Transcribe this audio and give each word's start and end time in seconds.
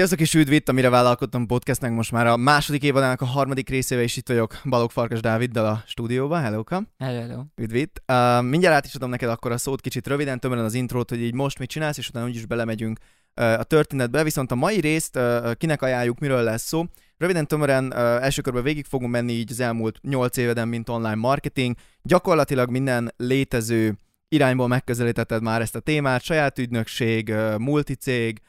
Sziasztok 0.00 0.20
és 0.20 0.34
üdv 0.34 0.52
itt, 0.52 0.68
amire 0.68 0.88
vállalkoztam 0.88 1.46
podcastnek 1.46 1.92
most 1.92 2.12
már 2.12 2.26
a 2.26 2.36
második 2.36 2.82
évadának 2.82 3.20
a 3.20 3.24
harmadik 3.24 3.68
részével 3.68 4.04
is 4.04 4.16
itt 4.16 4.28
vagyok 4.28 4.60
Balog 4.64 4.90
Farkas 4.90 5.20
Dáviddal 5.20 5.66
a 5.66 5.82
stúdióban. 5.86 6.42
Hello, 6.42 6.62
Hello, 6.98 7.20
hello. 7.20 7.42
Üdv 7.56 7.74
itt. 7.74 8.02
Uh, 8.12 8.42
mindjárt 8.42 8.74
át 8.74 8.86
is 8.86 8.94
adom 8.94 9.10
neked 9.10 9.28
akkor 9.28 9.52
a 9.52 9.58
szót 9.58 9.80
kicsit 9.80 10.06
röviden, 10.06 10.40
tömören 10.40 10.64
az 10.64 10.74
intrót, 10.74 11.08
hogy 11.08 11.22
így 11.22 11.34
most 11.34 11.58
mit 11.58 11.68
csinálsz, 11.68 11.98
és 11.98 12.08
utána 12.08 12.26
úgyis 12.26 12.46
belemegyünk 12.46 12.98
uh, 13.40 13.46
a 13.46 13.62
történetbe. 13.62 14.22
Viszont 14.22 14.50
a 14.50 14.54
mai 14.54 14.80
részt 14.80 15.16
uh, 15.16 15.52
kinek 15.54 15.82
ajánljuk, 15.82 16.18
miről 16.18 16.42
lesz 16.42 16.66
szó. 16.66 16.84
Röviden 17.18 17.46
tömören 17.46 17.86
uh, 17.86 17.98
első 17.98 18.42
körben 18.42 18.62
végig 18.62 18.84
fogunk 18.84 19.10
menni 19.10 19.32
így 19.32 19.50
az 19.50 19.60
elmúlt 19.60 19.98
8 20.02 20.36
éveden, 20.36 20.68
mint 20.68 20.88
online 20.88 21.14
marketing. 21.14 21.76
Gyakorlatilag 22.02 22.70
minden 22.70 23.12
létező 23.16 23.96
irányból 24.28 24.68
megközelítetted 24.68 25.42
már 25.42 25.60
ezt 25.60 25.76
a 25.76 25.80
témát, 25.80 26.22
saját 26.22 26.58
ügynökség, 26.58 27.34
multicég, 27.58 28.40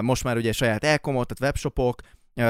most 0.00 0.24
már 0.24 0.36
ugye 0.36 0.52
saját 0.52 0.84
elkomot, 0.84 1.26
tehát 1.26 1.52
webshopok, 1.52 2.00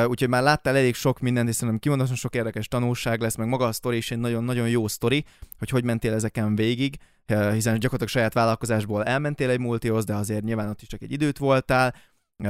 úgyhogy 0.06 0.28
már 0.28 0.42
láttál 0.42 0.76
elég 0.76 0.94
sok 0.94 1.20
mindent, 1.20 1.48
és 1.48 1.54
szerintem 1.54 1.78
kimondottan 1.78 2.16
sok 2.16 2.34
érdekes 2.34 2.68
tanulság 2.68 3.20
lesz, 3.20 3.36
meg 3.36 3.48
maga 3.48 3.66
a 3.66 3.72
sztori 3.72 3.96
is 3.96 4.10
egy 4.10 4.18
nagyon-nagyon 4.18 4.68
jó 4.68 4.88
sztori, 4.88 5.24
hogy 5.58 5.70
hogy 5.70 5.84
mentél 5.84 6.12
ezeken 6.12 6.54
végig, 6.54 6.96
hiszen 7.26 7.78
gyakorlatilag 7.78 8.08
saját 8.08 8.34
vállalkozásból 8.34 9.04
elmentél 9.04 9.50
egy 9.50 9.58
multihoz, 9.58 10.04
de 10.04 10.14
azért 10.14 10.44
nyilván 10.44 10.68
ott 10.68 10.82
is 10.82 10.88
csak 10.88 11.02
egy 11.02 11.12
időt 11.12 11.38
voltál, 11.38 11.94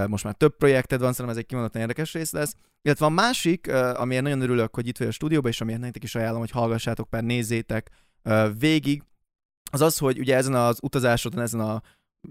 most 0.06 0.24
már 0.24 0.34
több 0.34 0.56
projekted 0.56 1.00
van, 1.00 1.10
szerintem 1.10 1.34
ez 1.34 1.42
egy 1.42 1.46
kimondottan 1.46 1.80
érdekes 1.80 2.12
rész 2.12 2.32
lesz. 2.32 2.56
Illetve 2.82 3.06
a 3.06 3.08
másik, 3.08 3.72
amiért 3.72 4.22
nagyon 4.22 4.40
örülök, 4.40 4.74
hogy 4.74 4.86
itt 4.86 4.98
vagy 4.98 5.06
a 5.06 5.10
stúdióban, 5.10 5.50
és 5.50 5.60
amiért 5.60 5.80
nektek 5.80 6.02
is 6.02 6.14
ajánlom, 6.14 6.40
hogy 6.40 6.50
hallgassátok, 6.50 7.08
per 7.08 7.22
nézzétek 7.22 7.90
végig, 8.58 9.02
az 9.70 9.80
az, 9.80 9.98
hogy 9.98 10.18
ugye 10.18 10.36
ezen 10.36 10.54
az 10.54 10.78
utazásodon, 10.82 11.40
ezen 11.40 11.60
a 11.60 11.82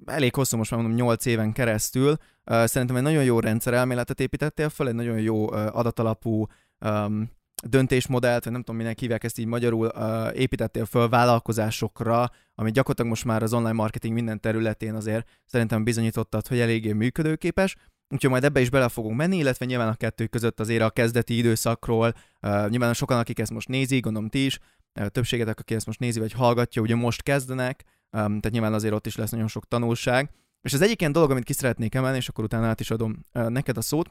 elég 0.05 0.35
hosszú, 0.35 0.57
most 0.57 0.71
már 0.71 0.79
mondom 0.79 0.99
8 0.99 1.25
éven 1.25 1.51
keresztül. 1.51 2.15
Szerintem 2.43 2.95
egy 2.95 3.03
nagyon 3.03 3.23
jó 3.23 3.39
rendszerelméletet 3.39 4.19
építettél 4.19 4.69
fel, 4.69 4.87
egy 4.87 4.95
nagyon 4.95 5.19
jó 5.19 5.51
adatalapú 5.51 6.45
um, 6.85 7.29
döntésmodellt, 7.63 8.43
vagy 8.43 8.53
nem 8.53 8.61
tudom, 8.61 8.81
minek 8.81 8.99
hívják 8.99 9.23
ezt 9.23 9.39
így 9.39 9.45
magyarul, 9.45 9.91
uh, 9.95 10.39
építettél 10.39 10.85
föl 10.85 11.09
vállalkozásokra, 11.09 12.29
ami 12.55 12.71
gyakorlatilag 12.71 13.09
most 13.09 13.25
már 13.25 13.43
az 13.43 13.53
online 13.53 13.71
marketing 13.71 14.13
minden 14.13 14.39
területén 14.39 14.95
azért 14.95 15.27
szerintem 15.45 15.83
bizonyítottad, 15.83 16.47
hogy 16.47 16.59
eléggé 16.59 16.91
működőképes. 16.91 17.75
Úgyhogy 18.09 18.29
majd 18.29 18.43
ebbe 18.43 18.59
is 18.59 18.69
bele 18.69 18.89
fogunk 18.89 19.15
menni, 19.15 19.37
illetve 19.37 19.65
nyilván 19.65 19.87
a 19.87 19.95
kettő 19.95 20.27
között 20.27 20.59
azért 20.59 20.81
a 20.81 20.89
kezdeti 20.89 21.37
időszakról, 21.37 22.13
uh, 22.41 22.69
nyilván 22.69 22.93
sokan, 22.93 23.17
akik 23.17 23.39
ezt 23.39 23.51
most 23.51 23.67
nézik, 23.67 24.03
gondolom 24.03 24.29
ti 24.29 24.45
is, 24.45 24.59
többségetek, 25.07 25.59
aki 25.59 25.75
ezt 25.75 25.85
most 25.85 25.99
nézi 25.99 26.19
vagy 26.19 26.31
hallgatja, 26.31 26.81
ugye 26.81 26.95
most 26.95 27.23
kezdenek, 27.23 27.83
tehát 28.11 28.51
nyilván 28.51 28.73
azért 28.73 28.93
ott 28.93 29.05
is 29.05 29.15
lesz 29.15 29.31
nagyon 29.31 29.47
sok 29.47 29.67
tanulság. 29.67 30.31
És 30.61 30.73
az 30.73 30.81
egyik 30.81 30.99
ilyen 30.99 31.11
dolog, 31.11 31.31
amit 31.31 31.43
ki 31.43 31.53
szeretnék 31.53 31.95
emelni, 31.95 32.17
és 32.17 32.29
akkor 32.29 32.43
utána 32.43 32.67
át 32.67 32.79
is 32.79 32.91
adom 32.91 33.25
neked 33.31 33.77
a 33.77 33.81
szót, 33.81 34.09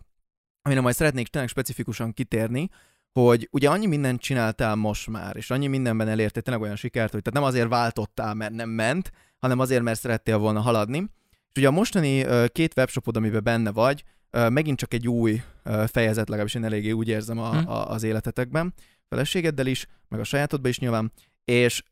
amire 0.63 0.81
majd 0.81 0.95
szeretnék 0.95 1.29
tényleg 1.29 1.51
specifikusan 1.51 2.13
kitérni, 2.13 2.69
hogy 3.13 3.49
ugye 3.53 3.71
annyi 3.71 3.87
mindent 3.87 4.21
csináltál 4.21 4.75
most 4.75 5.09
már, 5.09 5.37
és 5.37 5.51
annyi 5.51 5.67
mindenben 5.67 6.09
elértél 6.09 6.43
tényleg 6.43 6.63
olyan 6.63 6.77
sikert, 6.77 7.13
hogy 7.13 7.23
tehát 7.23 7.39
nem 7.41 7.49
azért 7.49 7.69
váltottál, 7.69 8.35
mert 8.35 8.53
nem 8.53 8.69
ment, 8.69 9.11
hanem 9.39 9.59
azért, 9.59 9.83
mert 9.83 10.01
szerettél 10.01 10.39
volna 10.39 10.61
haladni. 10.61 11.11
És 11.31 11.57
ugye 11.57 11.69
a 11.69 11.71
mostani 11.71 12.25
két 12.49 12.73
webshopod, 12.77 13.17
amiben 13.17 13.43
benne 13.43 13.73
vagy, 13.73 14.05
megint 14.31 14.79
csak 14.79 14.95
egy 14.95 15.09
új 15.09 15.43
fejezet, 15.87 16.29
legalábbis 16.29 16.55
én 16.55 16.65
eléggé 16.65 16.91
úgy 16.91 17.09
érzem 17.09 17.39
a, 17.39 17.61
hm. 17.61 17.69
a, 17.69 17.91
az 17.91 18.03
életetekben, 18.03 18.75
feleségeddel 19.11 19.67
is, 19.67 19.87
meg 20.09 20.21
a 20.21 20.25
sajátodban 20.25 20.71
is 20.71 20.79
nyilván, 20.79 21.13
és 21.45 21.83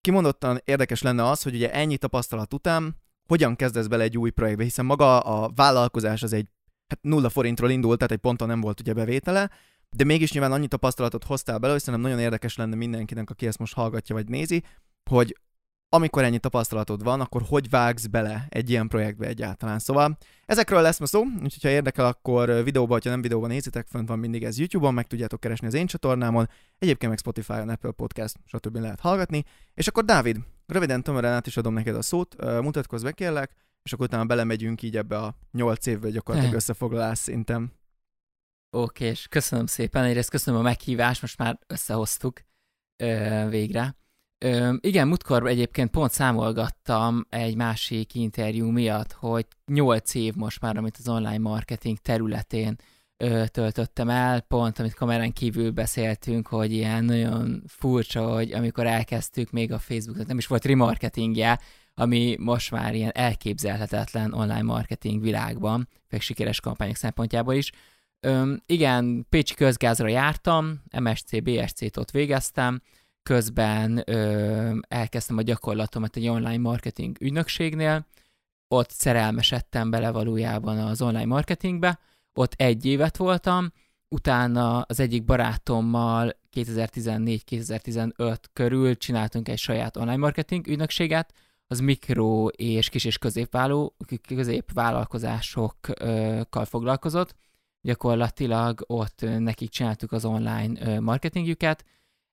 kimondottan 0.00 0.60
érdekes 0.64 1.02
lenne 1.02 1.28
az, 1.28 1.42
hogy 1.42 1.54
ugye 1.54 1.72
ennyi 1.72 1.96
tapasztalat 1.96 2.54
után 2.54 2.96
hogyan 3.28 3.56
kezdesz 3.56 3.86
bele 3.86 4.02
egy 4.02 4.18
új 4.18 4.30
projektbe, 4.30 4.64
hiszen 4.64 4.84
maga 4.84 5.20
a 5.20 5.50
vállalkozás 5.54 6.22
az 6.22 6.32
egy 6.32 6.48
hát 6.88 7.02
nulla 7.02 7.28
forintról 7.28 7.70
indult, 7.70 7.96
tehát 7.96 8.12
egy 8.12 8.18
ponton 8.18 8.48
nem 8.48 8.60
volt 8.60 8.80
ugye 8.80 8.92
bevétele, 8.92 9.50
de 9.96 10.04
mégis 10.04 10.32
nyilván 10.32 10.52
annyi 10.52 10.66
tapasztalatot 10.66 11.24
hoztál 11.24 11.58
bele, 11.58 11.78
szerintem 11.78 12.10
nagyon 12.10 12.24
érdekes 12.24 12.56
lenne 12.56 12.74
mindenkinek, 12.74 13.30
aki 13.30 13.46
ezt 13.46 13.58
most 13.58 13.74
hallgatja 13.74 14.14
vagy 14.14 14.28
nézi, 14.28 14.64
hogy 15.10 15.36
amikor 15.96 16.24
ennyi 16.24 16.38
tapasztalatod 16.38 17.02
van, 17.02 17.20
akkor 17.20 17.42
hogy 17.48 17.70
vágsz 17.70 18.06
bele 18.06 18.46
egy 18.48 18.70
ilyen 18.70 18.88
projektbe 18.88 19.26
egyáltalán. 19.26 19.78
Szóval 19.78 20.18
ezekről 20.46 20.80
lesz 20.80 20.98
ma 20.98 21.06
szó, 21.06 21.22
úgyhogy 21.22 21.62
ha 21.62 21.68
érdekel, 21.68 22.06
akkor 22.06 22.64
videóban, 22.64 23.00
ha 23.02 23.10
nem 23.10 23.22
videóban 23.22 23.48
nézitek, 23.48 23.86
fönt 23.86 24.08
van 24.08 24.18
mindig 24.18 24.44
ez 24.44 24.58
YouTube-on, 24.58 24.94
meg 24.94 25.06
tudjátok 25.06 25.40
keresni 25.40 25.66
az 25.66 25.74
én 25.74 25.86
csatornámon, 25.86 26.48
egyébként 26.78 27.10
meg 27.10 27.18
Spotify-on, 27.18 27.68
Apple 27.68 27.90
Podcast, 27.90 28.36
stb. 28.44 28.76
lehet 28.76 29.00
hallgatni. 29.00 29.44
És 29.74 29.86
akkor 29.86 30.04
Dávid, 30.04 30.38
röviden 30.66 31.02
tömören 31.02 31.32
át 31.32 31.46
is 31.46 31.56
adom 31.56 31.74
neked 31.74 31.96
a 31.96 32.02
szót, 32.02 32.60
mutatkozz 32.62 33.02
be 33.02 33.12
kérlek, 33.12 33.52
és 33.82 33.92
akkor 33.92 34.06
utána 34.06 34.24
belemegyünk 34.24 34.82
így 34.82 34.96
ebbe 34.96 35.18
a 35.18 35.36
nyolc 35.52 35.86
évbe 35.86 36.10
gyakorlatilag 36.10 36.54
összefoglalás 36.54 37.18
szintem. 37.18 37.72
Oké, 38.70 39.04
és 39.04 39.26
köszönöm 39.28 39.66
szépen, 39.66 40.04
egyrészt 40.04 40.30
köszönöm 40.30 40.60
a 40.60 40.62
meghívást, 40.62 41.20
most 41.20 41.38
már 41.38 41.58
összehoztuk 41.66 42.40
ö, 42.96 43.46
végre. 43.48 43.96
Ö, 44.38 44.74
igen, 44.80 45.08
múltkor 45.08 45.46
egyébként 45.46 45.90
pont 45.90 46.10
számolgattam 46.10 47.26
egy 47.28 47.56
másik 47.56 48.14
interjú 48.14 48.70
miatt, 48.70 49.12
hogy 49.12 49.46
8 49.66 50.14
év 50.14 50.34
most 50.34 50.60
már, 50.60 50.76
amit 50.76 50.96
az 50.98 51.08
online 51.08 51.38
marketing 51.38 51.98
területén 51.98 52.76
ö, 53.16 53.46
töltöttem 53.46 54.08
el, 54.08 54.40
pont 54.40 54.78
amit 54.78 54.94
kamerán 54.94 55.32
kívül 55.32 55.70
beszéltünk, 55.70 56.46
hogy 56.46 56.72
ilyen 56.72 57.04
nagyon 57.04 57.62
furcsa, 57.66 58.32
hogy 58.32 58.52
amikor 58.52 58.86
elkezdtük 58.86 59.50
még 59.50 59.72
a 59.72 59.78
Facebookot, 59.78 60.26
nem 60.26 60.38
is 60.38 60.46
volt 60.46 60.64
remarketingje, 60.64 61.58
ami 61.94 62.36
most 62.38 62.70
már 62.70 62.94
ilyen 62.94 63.12
elképzelhetetlen 63.14 64.32
online 64.32 64.62
marketing 64.62 65.22
világban, 65.22 65.88
meg 66.08 66.20
sikeres 66.20 66.60
kampányok 66.60 66.96
szempontjából 66.96 67.54
is. 67.54 67.72
Ö, 68.20 68.54
igen, 68.66 69.26
Pécsi 69.28 69.54
közgázra 69.54 70.08
jártam, 70.08 70.82
MSC, 71.00 71.42
BSC-t 71.42 71.96
ott 71.96 72.10
végeztem, 72.10 72.82
közben 73.26 74.02
ö, 74.04 74.78
elkezdtem 74.88 75.36
a 75.36 75.42
gyakorlatomat 75.42 76.16
egy 76.16 76.28
online 76.28 76.58
marketing 76.58 77.16
ügynökségnél, 77.20 78.06
ott 78.68 78.90
szerelmesedtem 78.90 79.90
bele 79.90 80.10
valójában 80.10 80.78
az 80.78 81.02
online 81.02 81.24
marketingbe, 81.24 81.98
ott 82.38 82.52
egy 82.56 82.86
évet 82.86 83.16
voltam, 83.16 83.72
utána 84.08 84.80
az 84.80 85.00
egyik 85.00 85.24
barátommal 85.24 86.38
2014-2015 86.56 88.36
körül 88.52 88.96
csináltunk 88.96 89.48
egy 89.48 89.58
saját 89.58 89.96
online 89.96 90.16
marketing 90.16 90.66
ügynökséget, 90.66 91.32
az 91.66 91.80
mikro 91.80 92.46
és 92.46 92.88
kis 92.88 93.04
és 93.04 93.18
középváló, 93.18 93.96
középvállalkozásokkal 94.26 96.64
foglalkozott. 96.64 97.34
Gyakorlatilag 97.80 98.84
ott 98.86 99.24
nekik 99.38 99.70
csináltuk 99.70 100.12
az 100.12 100.24
online 100.24 101.00
marketingjüket, 101.00 101.84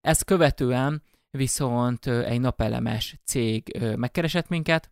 ezt 0.04 0.24
követően 0.24 1.04
viszont 1.32 2.08
egy 2.08 2.40
napelemes 2.40 3.20
cég 3.24 3.78
megkeresett 3.96 4.48
minket, 4.50 4.92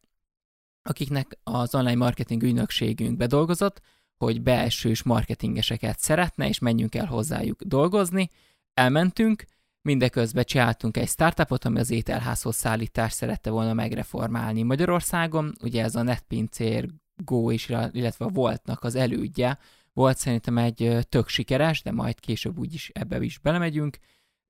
akiknek 0.83 1.38
az 1.44 1.75
online 1.75 1.95
marketing 1.95 2.44
ügynökségünk 2.44 3.17
bedolgozott, 3.17 3.81
hogy 4.17 4.41
belsős 4.41 5.03
marketingeseket 5.03 5.99
szeretne, 5.99 6.47
és 6.47 6.59
menjünk 6.59 6.95
el 6.95 7.05
hozzájuk 7.05 7.61
dolgozni. 7.61 8.29
Elmentünk, 8.73 9.45
mindeközben 9.81 10.44
csináltunk 10.44 10.97
egy 10.97 11.07
startupot, 11.07 11.66
ami 11.66 11.79
az 11.79 11.91
ételházhoz 11.91 12.55
szállítást 12.55 13.16
szerette 13.16 13.49
volna 13.49 13.73
megreformálni 13.73 14.63
Magyarországon. 14.63 15.53
Ugye 15.61 15.83
ez 15.83 15.95
a 15.95 16.01
netpincér 16.01 16.89
Go 17.16 17.49
is, 17.49 17.69
illetve 17.91 18.25
Voltnak 18.25 18.83
az 18.83 18.95
elődje. 18.95 19.57
Volt 19.93 20.17
szerintem 20.17 20.57
egy 20.57 20.97
tök 21.09 21.28
sikeres, 21.28 21.81
de 21.81 21.91
majd 21.91 22.19
később 22.19 22.59
úgyis 22.59 22.89
ebbe 22.93 23.23
is 23.23 23.38
belemegyünk. 23.38 23.97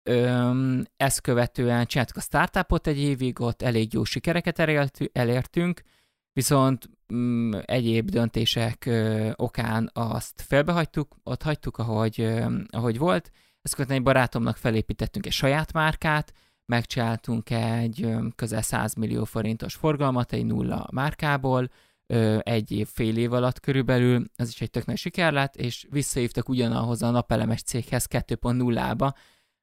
Öm, 0.03 0.83
ezt 0.97 1.21
követően 1.21 1.85
csináltuk 1.85 2.17
a 2.17 2.21
startupot 2.21 2.87
egy 2.87 2.99
évig, 2.99 3.39
ott 3.39 3.61
elég 3.61 3.93
jó 3.93 4.03
sikereket 4.03 4.59
elértünk, 5.13 5.81
viszont 6.33 6.89
mm, 7.13 7.51
egyéb 7.65 8.09
döntések 8.09 8.89
okán 9.35 9.89
azt 9.93 10.41
felbehagytuk, 10.41 11.15
ott 11.23 11.43
hagytuk, 11.43 11.77
ahogy, 11.77 12.21
ö, 12.21 12.57
ahogy 12.69 12.97
volt. 12.97 13.31
Ezt 13.61 13.73
követően 13.73 13.99
egy 13.99 14.05
barátomnak 14.05 14.57
felépítettünk 14.57 15.25
egy 15.25 15.31
saját 15.31 15.73
márkát, 15.73 16.33
megcsináltunk 16.65 17.49
egy 17.49 18.07
közel 18.35 18.61
100 18.61 18.93
millió 18.93 19.23
forintos 19.23 19.75
forgalmat 19.75 20.33
egy 20.33 20.45
nulla 20.45 20.87
márkából, 20.91 21.71
ö, 22.07 22.37
egy 22.41 22.71
év, 22.71 22.87
fél 22.87 23.17
év 23.17 23.33
alatt 23.33 23.59
körülbelül, 23.59 24.25
ez 24.35 24.49
is 24.49 24.61
egy 24.61 24.69
tök 24.69 24.85
nagy 24.85 24.97
siker 24.97 25.33
lett, 25.33 25.55
és 25.55 25.87
visszahívtak 25.89 26.49
ugyanahoz 26.49 27.01
a 27.01 27.09
napelemes 27.09 27.61
céghez 27.61 28.07
2.0-ba, 28.09 29.13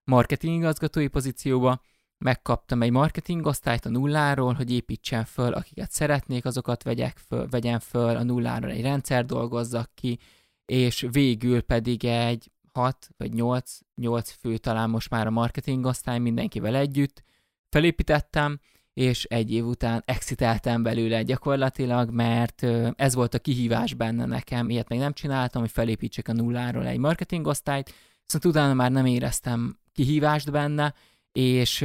marketing 0.09 0.55
igazgatói 0.55 1.09
pozícióba, 1.09 1.81
megkaptam 2.19 2.83
egy 2.83 2.91
marketing 2.91 3.47
osztályt 3.47 3.85
a 3.85 3.89
nulláról, 3.89 4.53
hogy 4.53 4.71
építsen 4.71 5.25
föl, 5.25 5.53
akiket 5.53 5.91
szeretnék, 5.91 6.45
azokat 6.45 6.83
vegyek 6.83 7.17
föl, 7.17 7.49
vegyen 7.49 7.81
föl, 7.81 8.17
a 8.17 8.23
nulláról 8.23 8.71
egy 8.71 8.83
rendszer 8.83 9.25
dolgozzak 9.25 9.91
ki, 9.95 10.19
és 10.65 11.07
végül 11.11 11.61
pedig 11.61 12.05
egy 12.05 12.51
6 12.73 13.09
vagy 13.17 13.33
8, 13.33 13.79
8 13.95 14.31
fő 14.31 14.57
talán 14.57 14.91
most 14.91 15.11
már 15.11 15.27
a 15.27 15.31
marketing 15.31 15.85
osztály 15.85 16.19
mindenkivel 16.19 16.75
együtt 16.75 17.23
felépítettem, 17.69 18.61
és 18.93 19.25
egy 19.25 19.53
év 19.53 19.67
után 19.67 20.03
exiteltem 20.07 20.83
belőle 20.83 21.23
gyakorlatilag, 21.23 22.11
mert 22.11 22.63
ez 22.97 23.15
volt 23.15 23.35
a 23.35 23.39
kihívás 23.39 23.95
benne 23.95 24.25
nekem, 24.25 24.71
ilyet 24.71 24.89
még 24.89 24.99
nem 24.99 25.13
csináltam, 25.13 25.61
hogy 25.61 25.71
felépítsek 25.71 26.29
a 26.29 26.33
nulláról 26.33 26.87
egy 26.87 26.99
marketingosztályt, 26.99 27.95
viszont 28.33 28.57
utána 28.57 28.75
már 28.75 28.91
nem 28.91 29.07
éreztem 29.07 29.79
kihívást 29.93 30.51
benne, 30.51 30.95
és, 31.33 31.85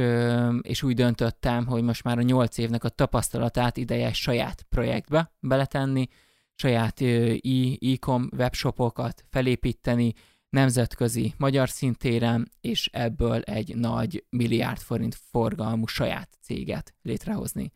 és 0.60 0.82
úgy 0.82 0.94
döntöttem, 0.94 1.66
hogy 1.66 1.82
most 1.82 2.04
már 2.04 2.18
a 2.18 2.22
nyolc 2.22 2.58
évnek 2.58 2.84
a 2.84 2.88
tapasztalatát 2.88 3.76
ideje 3.76 4.12
saját 4.12 4.66
projektbe 4.68 5.32
beletenni, 5.40 6.08
saját 6.54 7.00
e-com 7.00 8.28
webshopokat 8.36 9.24
felépíteni, 9.30 10.12
nemzetközi 10.48 11.34
magyar 11.36 11.68
szintéren, 11.68 12.50
és 12.60 12.88
ebből 12.92 13.40
egy 13.40 13.76
nagy 13.76 14.24
milliárd 14.30 14.78
forint 14.78 15.16
forgalmú 15.30 15.86
saját 15.86 16.28
céget 16.40 16.94
létrehozni. 17.02 17.72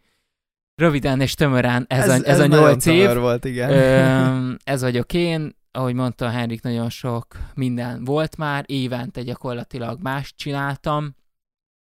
Röviden 0.74 1.20
és 1.20 1.34
tömören 1.34 1.84
ez, 1.88 1.98
ez, 1.98 2.08
a, 2.08 2.12
ez, 2.12 2.22
ez 2.22 2.40
a 2.40 2.46
nyolc 2.46 2.86
év. 2.86 3.14
Volt, 3.14 3.44
igen. 3.44 3.70
Ö, 3.70 4.52
ez 4.72 4.80
vagyok 4.80 5.12
én, 5.12 5.56
ahogy 5.78 5.94
mondta 5.94 6.30
Henrik, 6.30 6.62
nagyon 6.62 6.90
sok 6.90 7.26
minden 7.54 8.04
volt 8.04 8.36
már, 8.36 8.64
évente 8.66 9.22
gyakorlatilag 9.22 10.00
más 10.02 10.34
csináltam, 10.34 11.14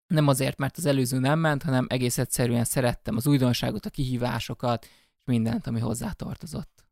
nem 0.07 0.29
azért, 0.29 0.59
mert 0.59 0.77
az 0.77 0.87
előző 0.87 1.19
nem 1.19 1.39
ment, 1.39 1.63
hanem 1.63 1.87
egész 1.89 2.19
egyszerűen 2.19 2.65
szerettem 2.65 3.17
az 3.17 3.27
újdonságot, 3.27 3.87
a 3.87 3.91
kihívásokat, 3.91 4.85
és 4.85 5.23
mindent, 5.25 5.67
ami 5.67 5.81
hozzá 5.81 6.11
tartozott. 6.11 6.85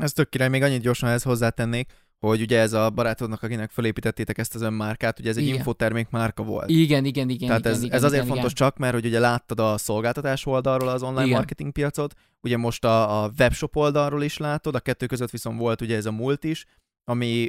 Ez 0.00 0.12
tök 0.12 0.28
király, 0.28 0.48
még 0.48 0.62
annyit 0.62 0.82
gyorsan 0.82 1.08
ehhez 1.08 1.22
hozzátennék, 1.22 1.92
hogy 2.28 2.40
ugye 2.40 2.58
ez 2.58 2.72
a 2.72 2.90
barátodnak, 2.90 3.42
akinek 3.42 3.70
felépítettétek 3.70 4.38
ezt 4.38 4.54
az 4.54 4.62
önmárkát, 4.62 5.18
ugye 5.18 5.30
ez 5.30 5.36
egy 5.36 5.42
igen. 5.42 5.56
infotermék 5.56 6.08
márka 6.10 6.42
volt. 6.42 6.68
Igen, 6.70 7.04
igen, 7.04 7.28
igen. 7.28 7.46
Tehát 7.48 7.60
igen, 7.60 7.72
ez, 7.72 7.82
igen, 7.82 7.96
ez 7.96 8.02
azért 8.02 8.24
igen, 8.24 8.34
fontos 8.34 8.52
igen. 8.52 8.66
csak, 8.66 8.78
mert 8.78 8.94
hogy 8.94 9.06
ugye 9.06 9.18
láttad 9.18 9.60
a 9.60 9.78
szolgáltatás 9.78 10.46
oldalról 10.46 10.88
az 10.88 11.02
online 11.02 11.24
Igen. 11.24 11.36
marketing 11.36 11.72
piacot, 11.72 12.14
ugye 12.40 12.56
most 12.56 12.84
a, 12.84 13.24
a 13.24 13.30
webshop 13.38 13.76
oldalról 13.76 14.22
is 14.22 14.36
látod, 14.36 14.74
a 14.74 14.80
kettő 14.80 15.06
között 15.06 15.30
viszont 15.30 15.58
volt 15.58 15.80
ugye 15.80 15.96
ez 15.96 16.06
a 16.06 16.12
múlt 16.12 16.44
is, 16.44 16.64
ami 17.04 17.48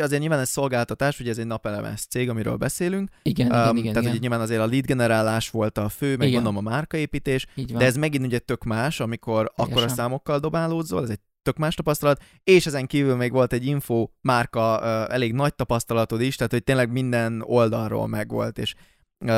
azért 0.00 0.20
nyilván 0.20 0.38
ez 0.38 0.48
szolgáltatás, 0.48 1.20
ugye 1.20 1.30
ez 1.30 1.38
egy 1.38 1.46
napelemes 1.46 2.00
cég, 2.06 2.28
amiről 2.28 2.56
beszélünk. 2.56 3.10
Igen, 3.22 3.46
Um, 3.46 3.52
igen, 3.52 3.76
igen. 3.76 3.82
tehát 3.92 4.00
igen. 4.00 4.10
ugye 4.10 4.20
nyilván 4.20 4.40
azért 4.40 4.60
a 4.60 4.66
lead 4.66 4.84
generálás 4.84 5.50
volt 5.50 5.78
a 5.78 5.88
fő, 5.88 6.16
meg 6.16 6.28
Igen. 6.28 6.42
gondolom 6.42 6.66
a 6.66 6.70
márkaépítés, 6.70 7.46
de 7.54 7.84
ez 7.84 7.96
megint 7.96 8.24
ugye 8.24 8.38
tök 8.38 8.64
más, 8.64 9.00
amikor 9.00 9.44
akkora 9.56 9.66
Teljesen. 9.66 9.96
számokkal 9.96 10.38
dobálódzol, 10.38 11.02
ez 11.02 11.10
egy 11.10 11.20
tök 11.42 11.56
más 11.56 11.74
tapasztalat, 11.74 12.22
és 12.44 12.66
ezen 12.66 12.86
kívül 12.86 13.16
még 13.16 13.32
volt 13.32 13.52
egy 13.52 13.66
info 13.66 14.08
márka 14.20 14.80
elég 15.08 15.32
nagy 15.32 15.54
tapasztalatod 15.54 16.20
is, 16.20 16.36
tehát 16.36 16.52
hogy 16.52 16.64
tényleg 16.64 16.90
minden 16.90 17.42
oldalról 17.46 18.06
megvolt, 18.06 18.58
és 18.58 18.74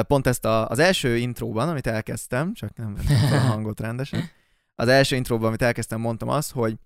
pont 0.06 0.26
ezt 0.26 0.44
a, 0.44 0.68
az 0.68 0.78
első 0.78 1.16
intróban, 1.16 1.68
amit 1.68 1.86
elkezdtem, 1.86 2.54
csak 2.54 2.76
nem 2.76 2.94
vettem 2.94 3.32
a 3.32 3.36
hangot 3.36 3.80
rendesen, 3.80 4.24
az 4.74 4.88
első 4.88 5.16
intróban, 5.16 5.46
amit 5.46 5.62
elkezdtem, 5.62 6.00
mondtam 6.00 6.28
azt, 6.28 6.52
hogy 6.52 6.76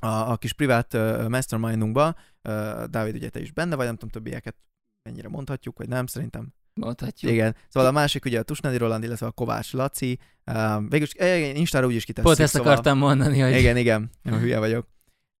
a, 0.00 0.30
a 0.30 0.36
kis 0.36 0.52
privát 0.52 0.94
uh, 0.94 1.28
mastermindunkban, 1.28 2.16
uh, 2.42 2.84
Dávid, 2.84 3.14
ugye 3.14 3.28
te 3.28 3.40
is 3.40 3.52
benne 3.52 3.74
vagy, 3.76 3.86
nem 3.86 3.94
tudom 3.94 4.10
többieket 4.10 4.56
mennyire 5.02 5.28
mondhatjuk, 5.28 5.78
vagy 5.78 5.88
nem, 5.88 6.06
szerintem 6.06 6.54
Mondhatjuk. 6.74 7.32
igen. 7.32 7.56
Szóval 7.68 7.88
a 7.88 7.92
másik 7.92 8.24
ugye 8.24 8.38
a 8.38 8.42
Tusnádi 8.42 8.76
Roland, 8.76 9.04
illetve 9.04 9.26
a 9.26 9.30
Kovács 9.30 9.72
Laci. 9.72 10.18
Um, 10.46 10.88
végül 10.88 11.06
is, 11.06 11.14
igen, 11.14 11.56
Instára 11.56 11.86
úgy 11.86 11.94
is 11.94 12.04
kitesszük. 12.04 12.30
Pont 12.30 12.40
ezt 12.40 12.52
szóval... 12.52 12.70
akartam 12.72 12.98
mondani, 12.98 13.40
hogy 13.40 13.56
Igen, 13.56 13.76
igen. 13.76 14.10
Nem 14.22 14.38
hülye 14.38 14.58
vagyok. 14.58 14.88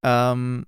Um, 0.06 0.66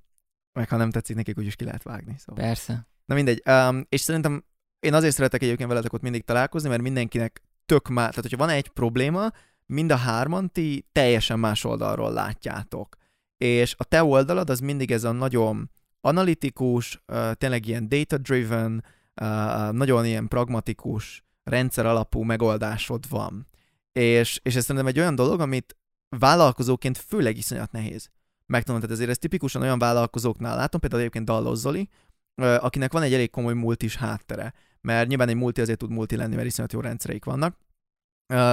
meg 0.53 0.69
ha 0.69 0.77
nem 0.77 0.91
tetszik 0.91 1.17
nekik, 1.17 1.39
úgyis 1.39 1.57
ki 1.57 1.65
lehet 1.65 1.83
vágni. 1.83 2.15
Szóval. 2.19 2.45
persze. 2.45 2.87
Na 3.05 3.15
mindegy. 3.15 3.43
Um, 3.47 3.87
és 3.89 4.01
szerintem 4.01 4.45
én 4.81 4.95
azért 4.95 5.15
szeretek 5.15 5.43
egyébként 5.43 5.69
veletek 5.69 5.93
ott 5.93 6.03
mindig 6.03 6.25
találkozni, 6.25 6.69
mert 6.69 6.83
mindenkinek 6.83 7.43
tök 7.67 7.89
más. 7.89 8.09
Tehát, 8.09 8.23
hogyha 8.23 8.47
van 8.47 8.49
egy 8.49 8.69
probléma, 8.69 9.31
mind 9.67 9.93
a 9.93 9.97
hárman 9.97 10.51
ti 10.51 10.87
teljesen 10.93 11.39
más 11.39 11.65
oldalról 11.65 12.13
látjátok. 12.13 12.97
És 13.37 13.75
a 13.79 13.85
te 13.85 14.05
oldalad 14.05 14.51
az 14.51 14.61
mindig 14.61 14.91
ez 14.91 15.05
a 15.05 15.13
nagyon 15.13 15.71
analitikus, 16.01 17.03
uh, 17.07 17.33
tényleg 17.33 17.67
ilyen 17.67 17.89
data-driven, 17.89 18.85
nagyon 19.71 20.05
ilyen 20.05 20.29
pragmatikus, 20.29 21.25
rendszer 21.43 21.87
alapú 21.87 22.23
megoldásod 22.23 23.09
van. 23.09 23.47
És, 23.93 24.41
és 24.43 24.55
ez 24.55 24.63
szerintem 24.65 24.87
egy 24.87 24.99
olyan 24.99 25.15
dolog, 25.15 25.41
amit 25.41 25.77
vállalkozóként 26.19 26.99
főleg 26.99 27.37
iszonyat 27.37 27.73
nehéz 27.73 28.11
megtanulni. 28.47 28.87
Tehát 28.87 29.01
ezért 29.01 29.17
ez 29.17 29.23
tipikusan 29.23 29.63
olyan 29.63 29.79
vállalkozóknál 29.79 30.57
látom, 30.57 30.81
például 30.81 31.01
egyébként 31.01 31.25
Dallos 31.25 31.59
Zoli, 31.59 31.89
akinek 32.37 32.93
van 32.93 33.03
egy 33.03 33.15
elég 33.15 33.31
komoly 33.31 33.55
multis 33.55 33.97
háttere. 33.97 34.55
Mert 34.81 35.09
nyilván 35.09 35.29
egy 35.29 35.37
multi 35.37 35.61
azért 35.61 35.79
tud 35.79 35.91
multi 35.91 36.17
lenni, 36.17 36.35
mert 36.35 36.47
iszonyat 36.47 36.73
jó 36.73 36.81
rendszereik 36.81 37.25
vannak. 37.25 37.57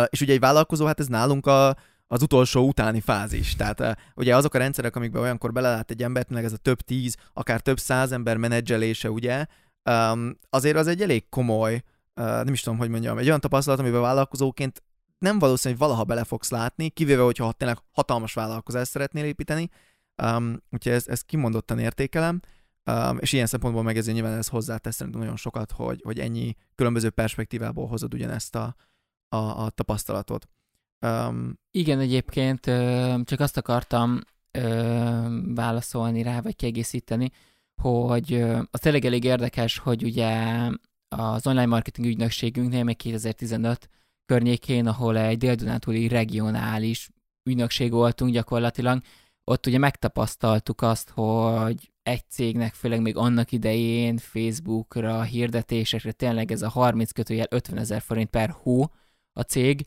És 0.07 0.21
ugye 0.21 0.33
egy 0.33 0.39
vállalkozó, 0.39 0.85
hát 0.85 0.99
ez 0.99 1.07
nálunk 1.07 1.45
a, 1.45 1.77
az 2.07 2.21
utolsó 2.21 2.67
utáni 2.67 2.99
fázis. 2.99 3.55
Tehát 3.55 3.99
ugye 4.15 4.35
azok 4.35 4.53
a 4.53 4.57
rendszerek, 4.57 4.95
amikben 4.95 5.21
olyankor 5.21 5.51
belelát 5.51 5.91
egy 5.91 6.03
embert, 6.03 6.27
tényleg 6.27 6.45
ez 6.45 6.53
a 6.53 6.57
több 6.57 6.81
tíz, 6.81 7.17
akár 7.33 7.61
több 7.61 7.79
száz 7.79 8.11
ember 8.11 8.37
menedzselése, 8.37 9.11
ugye, 9.11 9.45
um, 9.89 10.37
azért 10.49 10.77
az 10.77 10.87
egy 10.87 11.01
elég 11.01 11.29
komoly, 11.29 11.73
uh, 12.15 12.25
nem 12.25 12.53
is 12.53 12.61
tudom, 12.61 12.77
hogy 12.77 12.89
mondjam, 12.89 13.17
egy 13.17 13.27
olyan 13.27 13.39
tapasztalat, 13.39 13.79
amiben 13.79 14.01
vállalkozóként 14.01 14.83
nem 15.17 15.39
valószínű, 15.39 15.73
hogy 15.73 15.83
valaha 15.87 16.03
bele 16.03 16.23
fogsz 16.23 16.49
látni, 16.49 16.89
kivéve, 16.89 17.21
hogyha 17.21 17.51
tényleg 17.51 17.77
hatalmas 17.91 18.33
vállalkozást 18.33 18.91
szeretnél 18.91 19.25
építeni, 19.25 19.69
um, 20.23 20.57
úgyhogy 20.69 20.91
ezt, 20.91 21.09
ezt 21.09 21.25
kimondottan 21.25 21.79
értékelem, 21.79 22.39
um, 22.85 23.17
és 23.19 23.33
ilyen 23.33 23.45
szempontból 23.45 23.83
meg 23.83 23.97
ezért 23.97 24.15
nyilván 24.15 24.37
ez 24.37 24.47
hozzátesz 24.47 24.95
szerintem 24.95 25.21
nagyon 25.21 25.37
sokat, 25.37 25.71
hogy, 25.71 26.01
hogy 26.03 26.19
ennyi 26.19 26.55
különböző 26.75 27.09
perspektívából 27.09 27.87
hozod 27.87 28.13
ugyanezt 28.13 28.55
a, 28.55 28.75
a, 29.29 29.63
a 29.63 29.69
tapasztalatot. 29.69 30.49
Um, 31.05 31.59
Igen, 31.71 31.99
egyébként 31.99 32.65
csak 33.25 33.39
azt 33.39 33.57
akartam 33.57 34.19
válaszolni 35.55 36.21
rá, 36.21 36.41
vagy 36.41 36.55
kiegészíteni, 36.55 37.31
hogy 37.81 38.33
az 38.71 38.79
tényleg 38.79 39.05
elég 39.05 39.23
érdekes, 39.23 39.77
hogy 39.77 40.03
ugye 40.03 40.47
az 41.07 41.47
online 41.47 41.65
marketing 41.65 42.07
ügynökségünknél 42.07 42.83
még 42.83 42.95
2015 42.95 43.89
környékén, 44.25 44.87
ahol 44.87 45.17
egy 45.17 45.37
dél-dunántúli 45.37 46.07
regionális 46.07 47.09
ügynökség 47.49 47.91
voltunk 47.91 48.33
gyakorlatilag, 48.33 49.01
ott 49.43 49.67
ugye 49.67 49.77
megtapasztaltuk 49.77 50.81
azt, 50.81 51.09
hogy 51.09 51.91
egy 52.03 52.29
cégnek, 52.29 52.73
főleg 52.73 53.01
még 53.01 53.17
annak 53.17 53.51
idején 53.51 54.17
Facebookra, 54.17 55.21
hirdetésekre 55.21 56.11
tényleg 56.11 56.51
ez 56.51 56.61
a 56.61 56.69
30 56.69 57.11
kötőjel 57.11 57.47
50 57.49 57.77
ezer 57.77 58.01
forint 58.01 58.29
per 58.29 58.49
hó 58.49 58.91
a 59.33 59.41
cég, 59.41 59.85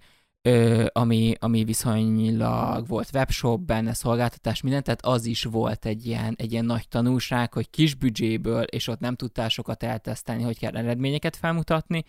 ö, 0.49 0.87
ami, 0.93 1.35
ami 1.39 1.65
viszonylag 1.65 2.87
volt 2.87 3.11
webshop, 3.15 3.61
benne 3.61 3.95
szolgáltatás, 3.95 4.61
minden, 4.61 4.83
tehát 4.83 5.05
az 5.05 5.25
is 5.25 5.45
volt 5.45 5.87
egy 5.87 6.07
ilyen, 6.07 6.35
egy 6.39 6.53
ilyen 6.53 6.65
nagy 6.65 6.89
tanulság, 6.89 7.53
hogy 7.53 7.71
kis 7.71 7.95
büdzséből, 7.95 8.63
és 8.63 8.89
ott 8.89 9.01
nem 9.01 9.15
tudtál 9.15 9.49
sokat 9.49 9.83
eltesztelni, 9.83 10.43
hogy 10.43 10.59
kell 10.59 10.77
eredményeket 10.77 11.37
felmutatni. 11.37 12.05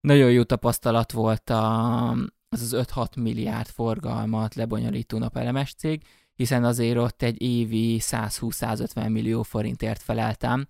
Nagyon 0.00 0.30
jó 0.30 0.42
tapasztalat 0.42 1.12
volt 1.12 1.50
a, 1.50 2.10
az 2.48 2.72
az 2.72 2.74
5-6 2.94 3.20
milliárd 3.20 3.68
forgalmat 3.68 4.54
lebonyolító 4.54 5.18
napelemes 5.18 5.74
cég, 5.74 6.02
hiszen 6.34 6.64
azért 6.64 6.98
ott 6.98 7.22
egy 7.22 7.42
évi 7.42 7.98
120-150 8.02 9.10
millió 9.10 9.42
forintért 9.42 10.02
feleltem, 10.02 10.66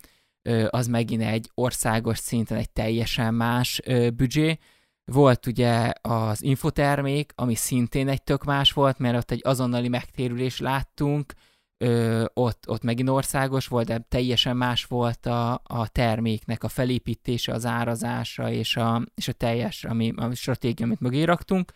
az 0.68 0.86
megint 0.86 1.22
egy 1.22 1.50
országos 1.54 2.18
szinten 2.18 2.58
egy 2.58 2.70
teljesen 2.70 3.34
más 3.34 3.80
büdzsé, 4.14 4.58
volt 5.04 5.46
ugye 5.46 5.92
az 6.00 6.42
infotermék, 6.42 7.32
ami 7.34 7.54
szintén 7.54 8.08
egy 8.08 8.22
tök 8.22 8.44
más 8.44 8.72
volt, 8.72 8.98
mert 8.98 9.16
ott 9.16 9.30
egy 9.30 9.40
azonnali 9.44 9.88
megtérülés 9.88 10.58
láttunk, 10.58 11.32
ö, 11.78 12.24
ott, 12.34 12.68
ott 12.68 12.82
megint 12.82 13.08
országos 13.08 13.66
volt, 13.66 13.86
de 13.86 13.98
teljesen 13.98 14.56
más 14.56 14.84
volt 14.84 15.26
a, 15.26 15.60
a 15.64 15.88
terméknek 15.88 16.64
a 16.64 16.68
felépítése, 16.68 17.52
az 17.52 17.66
árazása 17.66 18.50
és 18.50 18.76
a, 18.76 19.06
és 19.14 19.28
a 19.28 19.32
teljes 19.32 19.84
ami, 19.84 20.12
a 20.16 20.34
stratégia, 20.34 20.86
amit 20.86 21.00
mögé 21.00 21.22
raktunk. 21.22 21.72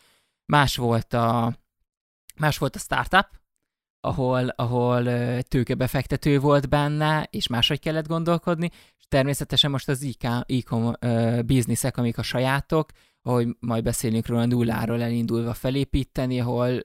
Más 0.47 0.77
volt 0.77 1.13
a, 1.13 1.57
más 2.37 2.59
volt 2.59 2.77
a 2.77 2.79
startup, 2.79 3.29
ahol, 4.01 4.49
ahol 4.49 5.03
tőkebefektető 5.43 6.39
volt 6.39 6.69
benne, 6.69 7.29
és 7.31 7.47
máshogy 7.47 7.81
kellett 7.81 8.07
gondolkodni, 8.07 8.71
és 8.99 9.05
természetesen 9.09 9.71
most 9.71 9.89
az 9.89 10.17
e-com 10.47 10.93
bizniszek, 11.47 11.97
amik 11.97 12.19
a 12.19 12.23
sajátok, 12.23 12.91
ahogy 13.23 13.49
majd 13.61 13.85
beszélünk 13.85 14.27
róla 14.27 14.45
nulláról 14.45 15.03
elindulva 15.03 15.55
felépíteni, 15.55 16.41
ahol 16.41 16.81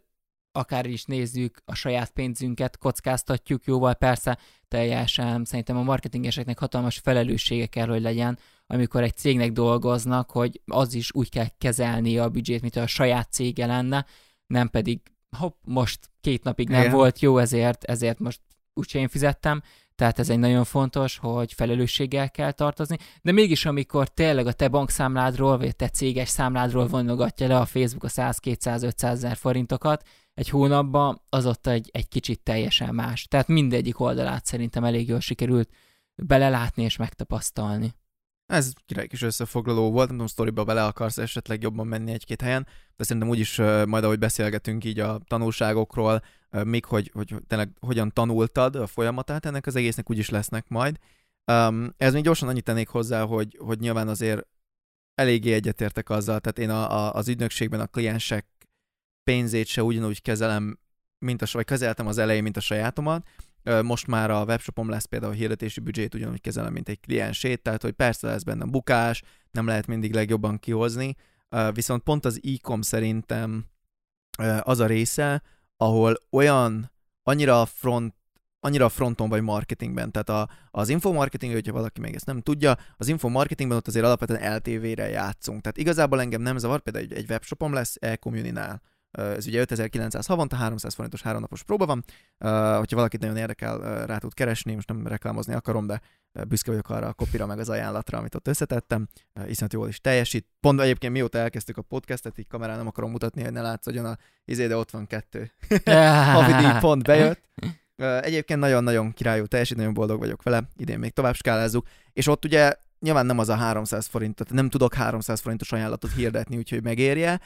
akár 0.51 0.85
is 0.85 1.05
nézzük 1.05 1.61
a 1.65 1.75
saját 1.75 2.11
pénzünket, 2.11 2.77
kockáztatjuk 2.77 3.63
jóval, 3.65 3.93
persze 3.93 4.37
teljesen 4.67 5.45
szerintem 5.45 5.77
a 5.77 5.83
marketingeseknek 5.83 6.59
hatalmas 6.59 6.97
felelőssége 6.97 7.65
kell, 7.65 7.87
hogy 7.87 8.01
legyen, 8.01 8.39
amikor 8.67 9.03
egy 9.03 9.15
cégnek 9.15 9.51
dolgoznak, 9.51 10.31
hogy 10.31 10.61
az 10.65 10.93
is 10.93 11.13
úgy 11.13 11.29
kell 11.29 11.47
kezelni 11.57 12.17
a 12.17 12.29
büdzsét, 12.29 12.61
mint 12.61 12.75
a 12.75 12.87
saját 12.87 13.31
cége 13.31 13.65
lenne, 13.65 14.05
nem 14.47 14.69
pedig 14.69 15.01
hopp, 15.37 15.55
most 15.65 16.09
két 16.21 16.43
napig 16.43 16.69
nem 16.69 16.81
Igen. 16.81 16.93
volt 16.93 17.19
jó, 17.19 17.37
ezért, 17.37 17.83
ezért 17.83 18.19
most 18.19 18.41
úgyse 18.73 18.99
én 18.99 19.07
fizettem. 19.07 19.61
Tehát 19.95 20.19
ez 20.19 20.29
egy 20.29 20.39
nagyon 20.39 20.63
fontos, 20.63 21.17
hogy 21.17 21.53
felelősséggel 21.53 22.31
kell 22.31 22.51
tartozni, 22.51 22.97
de 23.21 23.31
mégis 23.31 23.65
amikor 23.65 24.07
tényleg 24.07 24.47
a 24.47 24.51
te 24.51 24.67
bankszámládról, 24.67 25.57
vagy 25.57 25.67
a 25.67 25.71
te 25.71 25.89
céges 25.89 26.29
számládról 26.29 26.87
vonogatja 26.87 27.47
le 27.47 27.57
a 27.57 27.65
Facebook 27.65 28.03
a 28.03 28.07
100-200-500 28.07 29.03
ezer 29.03 29.35
forintokat, 29.35 30.07
egy 30.33 30.49
hónapban 30.49 31.21
az 31.29 31.45
ott 31.45 31.67
egy, 31.67 31.89
egy 31.93 32.07
kicsit 32.07 32.39
teljesen 32.39 32.95
más. 32.95 33.27
Tehát 33.27 33.47
mindegyik 33.47 33.99
oldalát 33.99 34.45
szerintem 34.45 34.83
elég 34.83 35.07
jól 35.07 35.19
sikerült 35.19 35.69
belelátni 36.15 36.83
és 36.83 36.95
megtapasztalni. 36.95 37.93
Ez 38.45 38.73
király 38.85 39.07
kis 39.07 39.21
összefoglaló 39.21 39.91
volt, 39.91 40.07
nem 40.07 40.07
tudom, 40.07 40.27
sztoriba 40.27 40.63
bele 40.63 40.85
akarsz 40.85 41.17
esetleg 41.17 41.61
jobban 41.61 41.87
menni 41.87 42.11
egy-két 42.11 42.41
helyen, 42.41 42.67
de 42.95 43.03
szerintem 43.03 43.31
úgyis 43.31 43.57
majd 43.85 44.03
ahogy 44.03 44.19
beszélgetünk 44.19 44.83
így 44.83 44.99
a 44.99 45.19
tanulságokról, 45.27 46.23
még 46.63 46.85
hogy, 46.85 47.11
hogy 47.13 47.35
tényleg 47.47 47.69
hogyan 47.79 48.11
tanultad 48.13 48.75
a 48.75 48.87
folyamatát 48.87 49.45
ennek 49.45 49.65
az 49.65 49.75
egésznek, 49.75 50.09
úgyis 50.09 50.29
lesznek 50.29 50.67
majd. 50.67 50.99
Um, 51.51 51.93
ez 51.97 52.13
még 52.13 52.23
gyorsan 52.23 52.47
annyit 52.47 52.63
tennék 52.63 52.87
hozzá, 52.87 53.23
hogy, 53.23 53.57
hogy 53.59 53.79
nyilván 53.79 54.07
azért 54.07 54.47
eléggé 55.15 55.53
egyetértek 55.53 56.09
azzal, 56.09 56.39
tehát 56.39 56.59
én 56.59 56.69
a, 56.69 56.91
a, 56.91 57.13
az 57.13 57.27
ügynökségben 57.27 57.79
a 57.79 57.87
kliensek 57.87 58.45
pénzét 59.23 59.67
se 59.67 59.83
ugyanúgy 59.83 60.21
kezelem, 60.21 60.79
mint 61.17 61.41
a, 61.41 61.45
vagy 61.51 61.65
kezeltem 61.65 62.07
az 62.07 62.17
elején, 62.17 62.43
mint 62.43 62.57
a 62.57 62.61
sajátomat, 62.61 63.27
most 63.83 64.07
már 64.07 64.31
a 64.31 64.43
webshopom 64.43 64.89
lesz 64.89 65.05
például 65.05 65.31
a 65.31 65.35
hirdetési 65.35 65.79
büdzsét 65.79 66.13
ugyanúgy 66.13 66.41
kezelem, 66.41 66.73
mint 66.73 66.89
egy 66.89 66.99
kliensét, 66.99 67.61
tehát 67.61 67.81
hogy 67.81 67.91
persze 67.91 68.27
lesz 68.27 68.43
benne 68.43 68.65
bukás, 68.65 69.21
nem 69.51 69.67
lehet 69.67 69.87
mindig 69.87 70.13
legjobban 70.13 70.59
kihozni, 70.59 71.15
viszont 71.73 72.03
pont 72.03 72.25
az 72.25 72.41
e-com 72.43 72.81
szerintem 72.81 73.65
az 74.61 74.79
a 74.79 74.85
része, 74.85 75.41
ahol 75.77 76.15
olyan 76.29 76.91
annyira 77.23 77.65
front 77.65 78.15
annyira 78.65 78.89
fronton 78.89 79.29
vagy 79.29 79.41
marketingben. 79.41 80.11
Tehát 80.11 80.29
a, 80.29 80.49
az 80.71 80.89
infomarketing, 80.89 81.53
hogyha 81.53 81.73
valaki 81.73 81.99
még 81.99 82.15
ezt 82.15 82.25
nem 82.25 82.41
tudja, 82.41 82.77
az 82.97 83.07
infomarketingben 83.07 83.77
ott 83.77 83.87
azért 83.87 84.05
alapvetően 84.05 84.55
LTV-re 84.55 85.09
játszunk. 85.09 85.61
Tehát 85.61 85.77
igazából 85.77 86.21
engem 86.21 86.41
nem 86.41 86.57
zavar, 86.57 86.81
például 86.81 87.05
egy, 87.09 87.29
webshopom 87.29 87.73
lesz 87.73 87.95
e-community-nál. 87.99 88.81
Ez 89.17 89.47
ugye 89.47 89.59
5900 89.59 90.25
havonta, 90.25 90.55
300 90.55 90.93
forintos 90.93 91.21
háromnapos 91.21 91.63
próba 91.63 91.85
van. 91.85 92.03
Hogyha 92.77 92.95
valakit 92.95 93.19
nagyon 93.19 93.37
érdekel, 93.37 94.05
rá 94.05 94.17
tud 94.17 94.33
keresni, 94.33 94.73
most 94.73 94.87
nem 94.87 95.07
reklámozni 95.07 95.53
akarom, 95.53 95.87
de 95.87 96.01
büszke 96.47 96.69
vagyok 96.69 96.89
arra 96.89 97.07
a 97.07 97.13
kopira 97.13 97.45
meg 97.45 97.59
az 97.59 97.69
ajánlatra, 97.69 98.17
amit 98.17 98.35
ott 98.35 98.47
összetettem. 98.47 99.07
Iszonyat 99.47 99.73
jól 99.73 99.87
is 99.87 100.01
teljesít. 100.01 100.47
Pont 100.59 100.79
egyébként 100.79 101.13
mióta 101.13 101.37
elkezdtük 101.37 101.77
a 101.77 101.81
podcastet, 101.81 102.37
így 102.37 102.47
kamerán 102.47 102.77
nem 102.77 102.87
akarom 102.87 103.11
mutatni, 103.11 103.43
hogy 103.43 103.51
ne 103.51 103.61
látszódjon 103.61 104.05
a 104.05 104.17
izé, 104.45 104.67
de 104.67 104.77
ott 104.77 104.91
van 104.91 105.07
kettő. 105.07 105.51
Havidíj 106.33 106.79
pont 106.79 107.03
bejött. 107.03 107.49
Egyébként 108.21 108.59
nagyon-nagyon 108.59 109.11
királyú 109.11 109.45
teljesít, 109.45 109.77
nagyon 109.77 109.93
boldog 109.93 110.19
vagyok 110.19 110.43
vele, 110.43 110.63
idén 110.77 110.99
még 110.99 111.11
tovább 111.11 111.35
skálázzuk, 111.35 111.87
és 112.13 112.27
ott 112.27 112.45
ugye 112.45 112.73
nyilván 113.03 113.25
nem 113.25 113.39
az 113.39 113.49
a 113.49 113.55
300 113.55 114.05
forint, 114.05 114.35
tehát 114.35 114.53
nem 114.53 114.69
tudok 114.69 114.93
300 114.93 115.39
forintos 115.39 115.71
ajánlatot 115.71 116.11
hirdetni, 116.11 116.57
úgyhogy 116.57 116.83
megérje, 116.83 117.39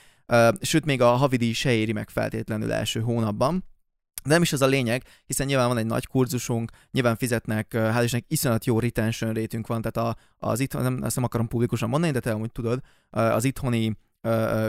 sőt 0.61 0.85
még 0.85 1.01
a 1.01 1.07
havidíj 1.07 1.53
se 1.53 1.71
éri 1.71 1.91
meg 1.91 2.09
feltétlenül 2.09 2.71
első 2.71 2.99
hónapban, 2.99 3.63
de 4.23 4.33
nem 4.33 4.41
is 4.41 4.53
ez 4.53 4.61
a 4.61 4.67
lényeg, 4.67 5.03
hiszen 5.25 5.47
nyilván 5.47 5.67
van 5.67 5.77
egy 5.77 5.85
nagy 5.85 6.07
kurzusunk, 6.07 6.71
nyilván 6.91 7.15
fizetnek, 7.15 7.67
hál' 7.73 8.03
Istennek 8.03 8.25
iszonyat 8.27 8.65
jó 8.65 8.79
retention 8.79 9.33
rétünk 9.33 9.67
van, 9.67 9.81
tehát 9.81 10.09
a, 10.09 10.47
az 10.47 10.59
itthon, 10.59 10.81
nem, 10.81 11.03
ezt 11.03 11.15
nem 11.15 11.25
akarom 11.25 11.47
publikusan 11.47 11.89
mondani, 11.89 12.11
de 12.11 12.19
te 12.19 12.31
amúgy 12.31 12.51
tudod, 12.51 12.79
az 13.09 13.43
itthoni 13.43 13.97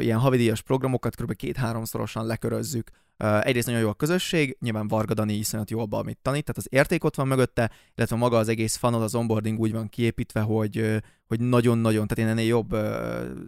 ilyen 0.01 0.19
havidíjas 0.19 0.63
programokat 0.63 1.15
kb. 1.15 1.35
két-háromszorosan 1.35 2.27
lekörözzük 2.27 2.91
egyrészt 3.19 3.67
nagyon 3.67 3.81
jó 3.81 3.89
a 3.89 3.95
közösség, 3.95 4.57
nyilván 4.61 4.89
Varga 4.89 5.15
Dani 5.15 5.35
iszonyat 5.35 5.71
jó 5.71 5.81
abban, 5.81 6.01
amit 6.01 6.19
tanít, 6.23 6.45
tehát 6.45 6.57
az 6.57 6.67
érték 6.71 7.05
ott 7.05 7.15
van 7.15 7.27
mögötte, 7.27 7.71
illetve 7.95 8.17
maga 8.17 8.39
az 8.39 8.49
egész 8.49 8.77
funnel, 8.77 9.03
az 9.03 9.15
onboarding 9.15 9.59
úgy 9.59 9.73
van 9.73 9.89
kiépítve, 9.89 10.41
hogy, 10.41 11.03
hogy 11.27 11.41
nagyon-nagyon, 11.41 12.07
tehát 12.07 12.25
én 12.25 12.37
ennél 12.37 12.47
jobb 12.47 12.77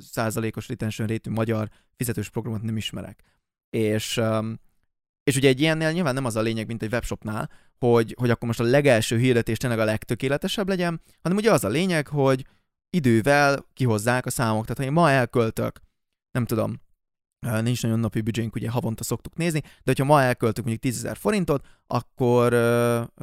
százalékos 0.01 0.69
retention 0.69 1.09
rétű 1.09 1.31
magyar 1.31 1.71
fizetős 1.97 2.29
programot 2.31 2.63
nem 2.63 2.77
ismerek. 2.77 3.23
És, 3.71 4.21
és 5.23 5.37
ugye 5.37 5.49
egy 5.49 5.61
ilyennél 5.61 5.93
nyilván 5.93 6.15
nem 6.15 6.25
az 6.25 6.37
a 6.37 6.41
lényeg, 6.41 6.67
mint 6.67 6.83
egy 6.83 6.93
webshopnál, 6.93 7.51
hogy, 7.79 8.15
hogy 8.19 8.31
akkor 8.31 8.47
most 8.47 8.61
a 8.61 8.65
legelső 8.65 9.19
hirdetés 9.19 9.57
tényleg 9.57 9.79
a 9.79 9.85
legtökéletesebb 9.85 10.69
legyen, 10.69 11.01
hanem 11.23 11.39
ugye 11.39 11.53
az 11.53 11.65
a 11.65 11.69
lényeg, 11.69 12.09
hogy 12.09 12.47
idővel 12.91 13.67
kihozzák 13.75 14.27
a 14.27 14.31
számok. 14.31 14.63
Tehát 14.63 14.79
ha 14.79 14.85
én 14.85 14.93
ma 14.93 15.11
elköltök, 15.11 15.81
nem 16.33 16.45
tudom, 16.45 16.81
nincs 17.61 17.83
nagyon 17.83 17.99
napi 17.99 18.21
büdzsénk, 18.21 18.55
ugye 18.55 18.71
havonta 18.71 19.05
szoktuk 19.05 19.37
nézni, 19.37 19.61
de 19.61 19.83
hogyha 19.85 20.05
ma 20.05 20.23
elköltök 20.23 20.65
mondjuk 20.65 20.93
10 20.95 21.11
forintot, 21.15 21.67
akkor 21.87 22.55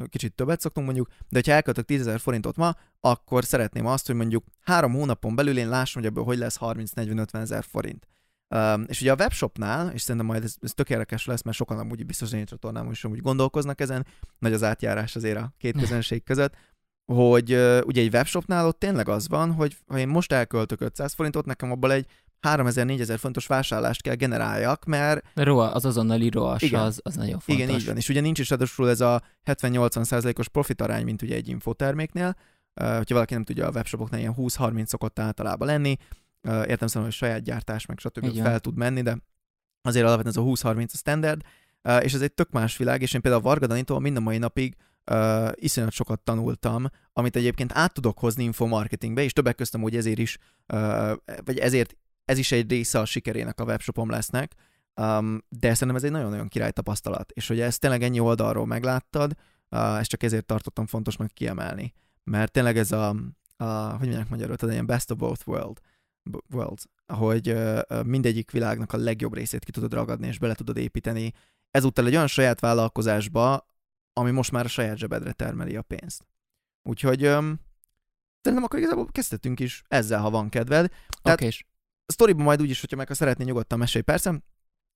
kicsit 0.08 0.34
többet 0.34 0.60
szoktunk 0.60 0.86
mondjuk, 0.86 1.08
de 1.08 1.26
hogyha 1.30 1.52
elköltök 1.52 1.84
10 1.84 2.10
forintot 2.16 2.56
ma, 2.56 2.74
akkor 3.00 3.44
szeretném 3.44 3.86
azt, 3.86 4.06
hogy 4.06 4.16
mondjuk 4.16 4.44
három 4.60 4.92
hónapon 4.92 5.34
belül 5.34 5.58
én 5.58 5.68
lássam, 5.68 6.02
hogy 6.02 6.10
ebből 6.10 6.24
hogy 6.24 6.38
lesz 6.38 6.58
30-40-50 6.60 7.34
ezer 7.34 7.64
forint. 7.64 8.06
Um, 8.54 8.84
és 8.86 9.00
ugye 9.00 9.12
a 9.12 9.16
webshopnál, 9.18 9.90
és 9.92 10.00
szerintem 10.00 10.26
majd 10.26 10.44
ez, 10.44 10.54
ez 10.60 10.74
tök 10.74 10.90
érdekes 10.90 11.26
lesz, 11.26 11.42
mert 11.42 11.56
sokan 11.56 11.78
amúgy 11.78 12.06
biztos 12.06 12.32
én 12.32 12.44
csatornám 12.44 12.90
is 12.90 13.04
amúgy 13.04 13.20
gondolkoznak 13.20 13.80
ezen, 13.80 14.06
nagy 14.38 14.52
az 14.52 14.62
átjárás 14.62 15.16
azért 15.16 15.38
a 15.38 15.52
két 15.58 15.78
közönség 15.78 16.22
között, 16.22 16.54
hogy 17.12 17.52
uh, 17.52 17.80
ugye 17.86 18.00
egy 18.00 18.14
webshopnál 18.14 18.66
ott 18.66 18.78
tényleg 18.78 19.08
az 19.08 19.28
van, 19.28 19.52
hogy 19.52 19.76
ha 19.86 19.98
én 19.98 20.08
most 20.08 20.32
elköltök 20.32 20.80
500 20.80 21.12
forintot, 21.12 21.46
nekem 21.46 21.70
abból 21.70 21.92
egy 21.92 22.06
3000-4000 22.42 23.16
fontos 23.18 23.46
vásárlást 23.46 24.02
kell 24.02 24.14
generáljak, 24.14 24.84
mert... 24.84 25.24
ROA, 25.34 25.72
az 25.72 25.84
azonnali 25.84 26.30
igen. 26.58 26.80
Az, 26.80 27.00
az 27.02 27.14
nagyon 27.14 27.38
fontos. 27.38 27.64
Igen, 27.64 27.78
így 27.78 27.86
van. 27.86 27.96
És 27.96 28.08
ugye 28.08 28.20
nincs 28.20 28.38
is 28.38 28.50
adosul 28.50 28.88
ez 28.88 29.00
a 29.00 29.22
70-80%-os 29.44 30.48
profit 30.48 30.80
arány, 30.80 31.04
mint 31.04 31.22
ugye 31.22 31.34
egy 31.34 31.48
infoterméknél. 31.48 32.36
Uh, 32.80 32.96
hogyha 32.96 33.14
valaki 33.14 33.34
nem 33.34 33.44
tudja, 33.44 33.66
a 33.66 33.70
webshopoknál 33.70 34.20
ilyen 34.20 34.34
20-30 34.36 34.86
szokott 34.86 35.18
általában 35.18 35.66
lenni. 35.66 35.96
Uh, 36.42 36.68
értem 36.68 36.88
szóval, 36.88 37.02
hogy 37.02 37.12
saját 37.12 37.42
gyártás, 37.42 37.86
meg 37.86 37.98
stb. 37.98 38.40
fel 38.42 38.60
tud 38.60 38.76
menni, 38.76 39.02
de 39.02 39.18
azért 39.82 40.06
alapvetően 40.06 40.46
ez 40.54 40.64
a 40.64 40.72
20-30 40.72 40.92
a 40.92 40.96
standard, 40.96 41.40
uh, 41.82 42.04
és 42.04 42.14
ez 42.14 42.20
egy 42.20 42.32
tök 42.32 42.50
más 42.50 42.76
világ, 42.76 43.02
és 43.02 43.14
én 43.14 43.20
például 43.20 43.42
a 43.42 43.46
Varga 43.46 43.66
Danitól 43.66 44.00
mind 44.00 44.16
a 44.16 44.20
mai 44.20 44.38
napig 44.38 44.76
uh, 45.10 45.48
iszonyat 45.54 45.92
sokat 45.92 46.20
tanultam, 46.20 46.86
amit 47.12 47.36
egyébként 47.36 47.72
át 47.74 47.92
tudok 47.92 48.18
hozni 48.18 48.44
infomarketingbe, 48.44 49.22
és 49.22 49.32
többek 49.32 49.54
köztem 49.54 49.82
úgy 49.82 49.96
ezért 49.96 50.18
is, 50.18 50.38
uh, 50.72 51.12
vagy 51.44 51.58
ezért 51.58 51.96
ez 52.28 52.38
is 52.38 52.52
egy 52.52 52.70
része 52.70 52.98
a 52.98 53.04
sikerének 53.04 53.60
a 53.60 53.64
webshopom 53.64 54.10
lesznek, 54.10 54.54
um, 55.00 55.42
de 55.48 55.72
szerintem 55.72 55.96
ez 55.96 56.04
egy 56.04 56.10
nagyon-nagyon 56.10 56.48
király 56.48 56.70
tapasztalat, 56.70 57.30
és 57.30 57.48
hogy 57.48 57.60
ezt 57.60 57.80
tényleg 57.80 58.02
ennyi 58.02 58.20
oldalról 58.20 58.66
megláttad, 58.66 59.32
uh, 59.70 59.98
ezt 59.98 60.08
csak 60.08 60.22
ezért 60.22 60.46
tartottam 60.46 60.86
fontosnak 60.86 61.28
kiemelni, 61.34 61.92
mert 62.24 62.52
tényleg 62.52 62.78
ez 62.78 62.92
a, 62.92 63.08
a 63.56 63.64
hogy 63.90 64.06
mondják 64.06 64.28
magyarul, 64.28 64.56
tehát 64.56 64.74
ilyen 64.74 64.86
best 64.86 65.10
of 65.10 65.18
both 65.18 65.48
world, 65.48 65.78
worlds, 66.50 66.84
ahogy 67.06 67.50
uh, 67.50 68.04
mindegyik 68.04 68.50
világnak 68.50 68.92
a 68.92 68.96
legjobb 68.96 69.34
részét 69.34 69.64
ki 69.64 69.70
tudod 69.70 69.92
ragadni, 69.92 70.26
és 70.26 70.38
bele 70.38 70.54
tudod 70.54 70.76
építeni, 70.76 71.32
ezúttal 71.70 72.06
egy 72.06 72.14
olyan 72.14 72.26
saját 72.26 72.60
vállalkozásba, 72.60 73.66
ami 74.12 74.30
most 74.30 74.52
már 74.52 74.64
a 74.64 74.68
saját 74.68 74.96
zsebedre 74.96 75.32
termeli 75.32 75.76
a 75.76 75.82
pénzt. 75.82 76.26
Úgyhogy 76.82 77.26
um, 77.26 77.60
szerintem 78.40 78.66
akkor 78.66 78.78
igazából 78.78 79.06
kezdhetünk 79.10 79.60
is 79.60 79.82
ezzel, 79.88 80.20
ha 80.20 80.30
van 80.30 80.48
kedved. 80.48 80.90
Tehát 81.22 81.40
okay 81.40 81.50
a 82.08 82.12
sztoriban 82.12 82.44
majd 82.44 82.60
úgyis, 82.62 82.80
hogyha 82.80 82.96
meg 82.96 83.08
ha 83.08 83.14
szeretné 83.14 83.44
nyugodtan 83.44 83.78
mesélj, 83.78 84.04
persze, 84.04 84.30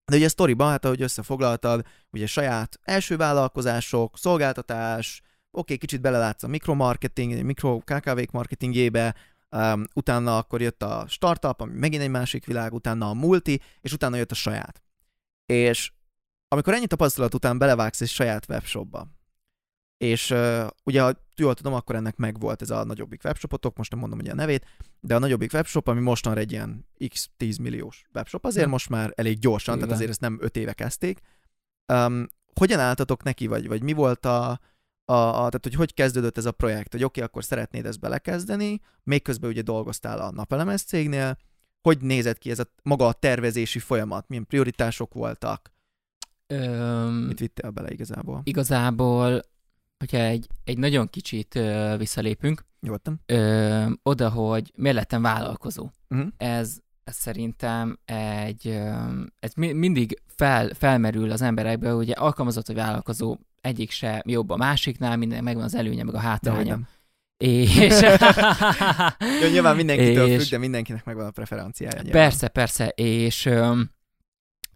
de 0.04 0.16
ugye 0.16 0.26
a 0.26 0.28
sztoriban, 0.28 0.70
hát 0.70 0.84
ahogy 0.84 1.02
összefoglaltad, 1.02 1.86
ugye 2.10 2.26
saját 2.26 2.78
első 2.82 3.16
vállalkozások, 3.16 4.18
szolgáltatás, 4.18 5.20
oké, 5.20 5.30
okay, 5.50 5.76
kicsit 5.76 6.00
belelátsz 6.00 6.42
a 6.42 6.48
mikromarketing, 6.48 7.42
mikro 7.42 7.78
KKV-k 7.78 8.30
marketingjébe, 8.30 9.14
um, 9.50 9.84
utána 9.94 10.36
akkor 10.36 10.60
jött 10.60 10.82
a 10.82 11.04
startup, 11.08 11.60
ami 11.60 11.78
megint 11.78 12.02
egy 12.02 12.10
másik 12.10 12.46
világ, 12.46 12.72
utána 12.72 13.08
a 13.08 13.14
multi, 13.14 13.60
és 13.80 13.92
utána 13.92 14.16
jött 14.16 14.30
a 14.30 14.34
saját. 14.34 14.82
És 15.46 15.92
amikor 16.48 16.74
ennyi 16.74 16.86
tapasztalat 16.86 17.34
után 17.34 17.58
belevágsz 17.58 18.00
egy 18.00 18.08
saját 18.08 18.48
webshopba, 18.48 19.08
és 20.02 20.30
uh, 20.30 20.66
ugye, 20.84 21.02
ha 21.02 21.12
jól 21.36 21.54
tudom, 21.54 21.72
akkor 21.72 21.94
ennek 21.94 22.16
megvolt 22.16 22.62
ez 22.62 22.70
a 22.70 22.84
nagyobbik 22.84 23.24
webshopotok, 23.24 23.76
most 23.76 23.90
nem 23.90 24.00
mondom 24.00 24.18
ugye 24.18 24.30
a 24.30 24.34
nevét, 24.34 24.66
de 25.00 25.14
a 25.14 25.18
nagyobbik 25.18 25.52
webshop, 25.52 25.88
ami 25.88 26.00
mostanra 26.00 26.40
egy 26.40 26.52
ilyen 26.52 26.86
x 27.08 27.30
10 27.36 27.56
milliós 27.56 28.04
webshop, 28.14 28.44
azért 28.44 28.68
most 28.68 28.88
már 28.88 29.12
elég 29.16 29.38
gyorsan, 29.38 29.74
Igen. 29.74 29.86
tehát 29.86 30.00
azért 30.00 30.10
ezt 30.10 30.20
nem 30.20 30.38
5 30.40 30.56
éve 30.56 30.72
kezdték. 30.72 31.20
Um, 31.92 32.26
hogyan 32.54 32.78
álltatok 32.78 33.22
neki, 33.22 33.46
vagy, 33.46 33.68
vagy 33.68 33.82
mi 33.82 33.92
volt 33.92 34.26
a, 34.26 34.50
a, 35.04 35.14
a, 35.14 35.34
tehát 35.34 35.60
hogy 35.62 35.74
hogy 35.74 35.94
kezdődött 35.94 36.38
ez 36.38 36.46
a 36.46 36.52
projekt, 36.52 36.92
hogy 36.92 37.04
oké, 37.04 37.20
okay, 37.20 37.22
akkor 37.22 37.44
szeretnéd 37.44 37.86
ezt 37.86 38.00
belekezdeni, 38.00 38.80
még 39.02 39.22
közben 39.22 39.50
ugye 39.50 39.62
dolgoztál 39.62 40.20
a 40.20 40.30
napelemes 40.30 40.82
cégnél, 40.82 41.38
hogy 41.82 42.00
nézett 42.00 42.38
ki 42.38 42.50
ez 42.50 42.58
a 42.58 42.72
maga 42.82 43.06
a 43.06 43.12
tervezési 43.12 43.78
folyamat, 43.78 44.28
milyen 44.28 44.46
prioritások 44.46 45.14
voltak, 45.14 45.72
Öm, 46.52 47.14
Mit 47.14 47.38
vittél 47.38 47.70
bele 47.70 47.90
igazából? 47.90 48.40
Igazából 48.44 49.42
hogyha 50.02 50.18
egy, 50.18 50.46
egy 50.64 50.78
nagyon 50.78 51.10
kicsit 51.10 51.54
ö, 51.54 51.94
visszalépünk, 51.98 52.64
Nyugodtan. 52.80 53.20
Ö, 53.26 53.84
oda, 54.02 54.28
hogy 54.28 54.72
miért 54.76 54.96
lettem 54.96 55.22
vállalkozó. 55.22 55.90
Uh-huh. 56.08 56.28
Ez, 56.36 56.78
ez 57.04 57.14
szerintem 57.16 57.98
egy, 58.04 58.66
ö, 58.68 58.92
ez 59.40 59.52
mi, 59.54 59.72
mindig 59.72 60.20
fel, 60.26 60.68
felmerül 60.74 61.30
az 61.30 61.42
emberekbe, 61.42 61.94
ugye 61.94 62.12
alkalmazott 62.12 62.66
vagy 62.66 62.76
vállalkozó, 62.76 63.36
egyik 63.60 63.90
se 63.90 64.22
jobb 64.26 64.50
a 64.50 64.56
másiknál, 64.56 65.16
minden 65.16 65.44
megvan 65.44 65.64
az 65.64 65.74
előnye, 65.74 66.04
meg 66.04 66.14
a 66.14 66.18
hátránya. 66.18 66.78
És... 67.36 67.74
Jó, 69.42 69.48
nyilván 69.50 69.76
mindenkitől 69.76 70.28
És- 70.28 70.42
függ, 70.42 70.50
de 70.50 70.58
mindenkinek 70.58 71.04
megvan 71.04 71.26
a 71.26 71.30
preferenciája. 71.30 72.02
nyilván. 72.02 72.22
Persze, 72.22 72.48
persze, 72.48 72.88
és 72.88 73.46
öm, 73.46 73.90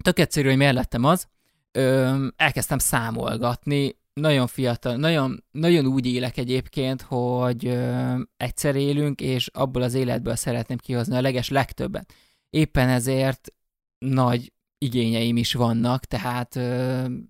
tök 0.03 0.19
egyszerű, 0.19 0.49
hogy 0.49 0.57
miért 0.57 0.75
lettem 0.75 1.05
az. 1.05 1.29
Öm, 1.73 2.33
elkezdtem 2.37 2.79
számolgatni, 2.79 3.97
nagyon 4.21 4.47
fiatal, 4.47 4.97
nagyon, 4.97 5.45
nagyon 5.51 5.87
úgy 5.87 6.07
élek 6.07 6.37
egyébként, 6.37 7.03
hogy 7.03 7.67
öm, 7.67 8.29
egyszer 8.37 8.77
élünk, 8.77 9.21
és 9.21 9.47
abból 9.47 9.83
az 9.83 9.95
életből 9.95 10.37
szeretném 10.37 10.79
kihozni 10.79 11.17
a 11.17 11.21
leges 11.21 11.49
legtöbbet. 11.49 12.15
Éppen 12.51 12.89
ezért 12.89 13.53
nagy 13.99 14.53
igényeim 14.79 15.37
is 15.37 15.55
vannak, 15.55 16.05
tehát 16.05 16.57
öm, 16.57 17.29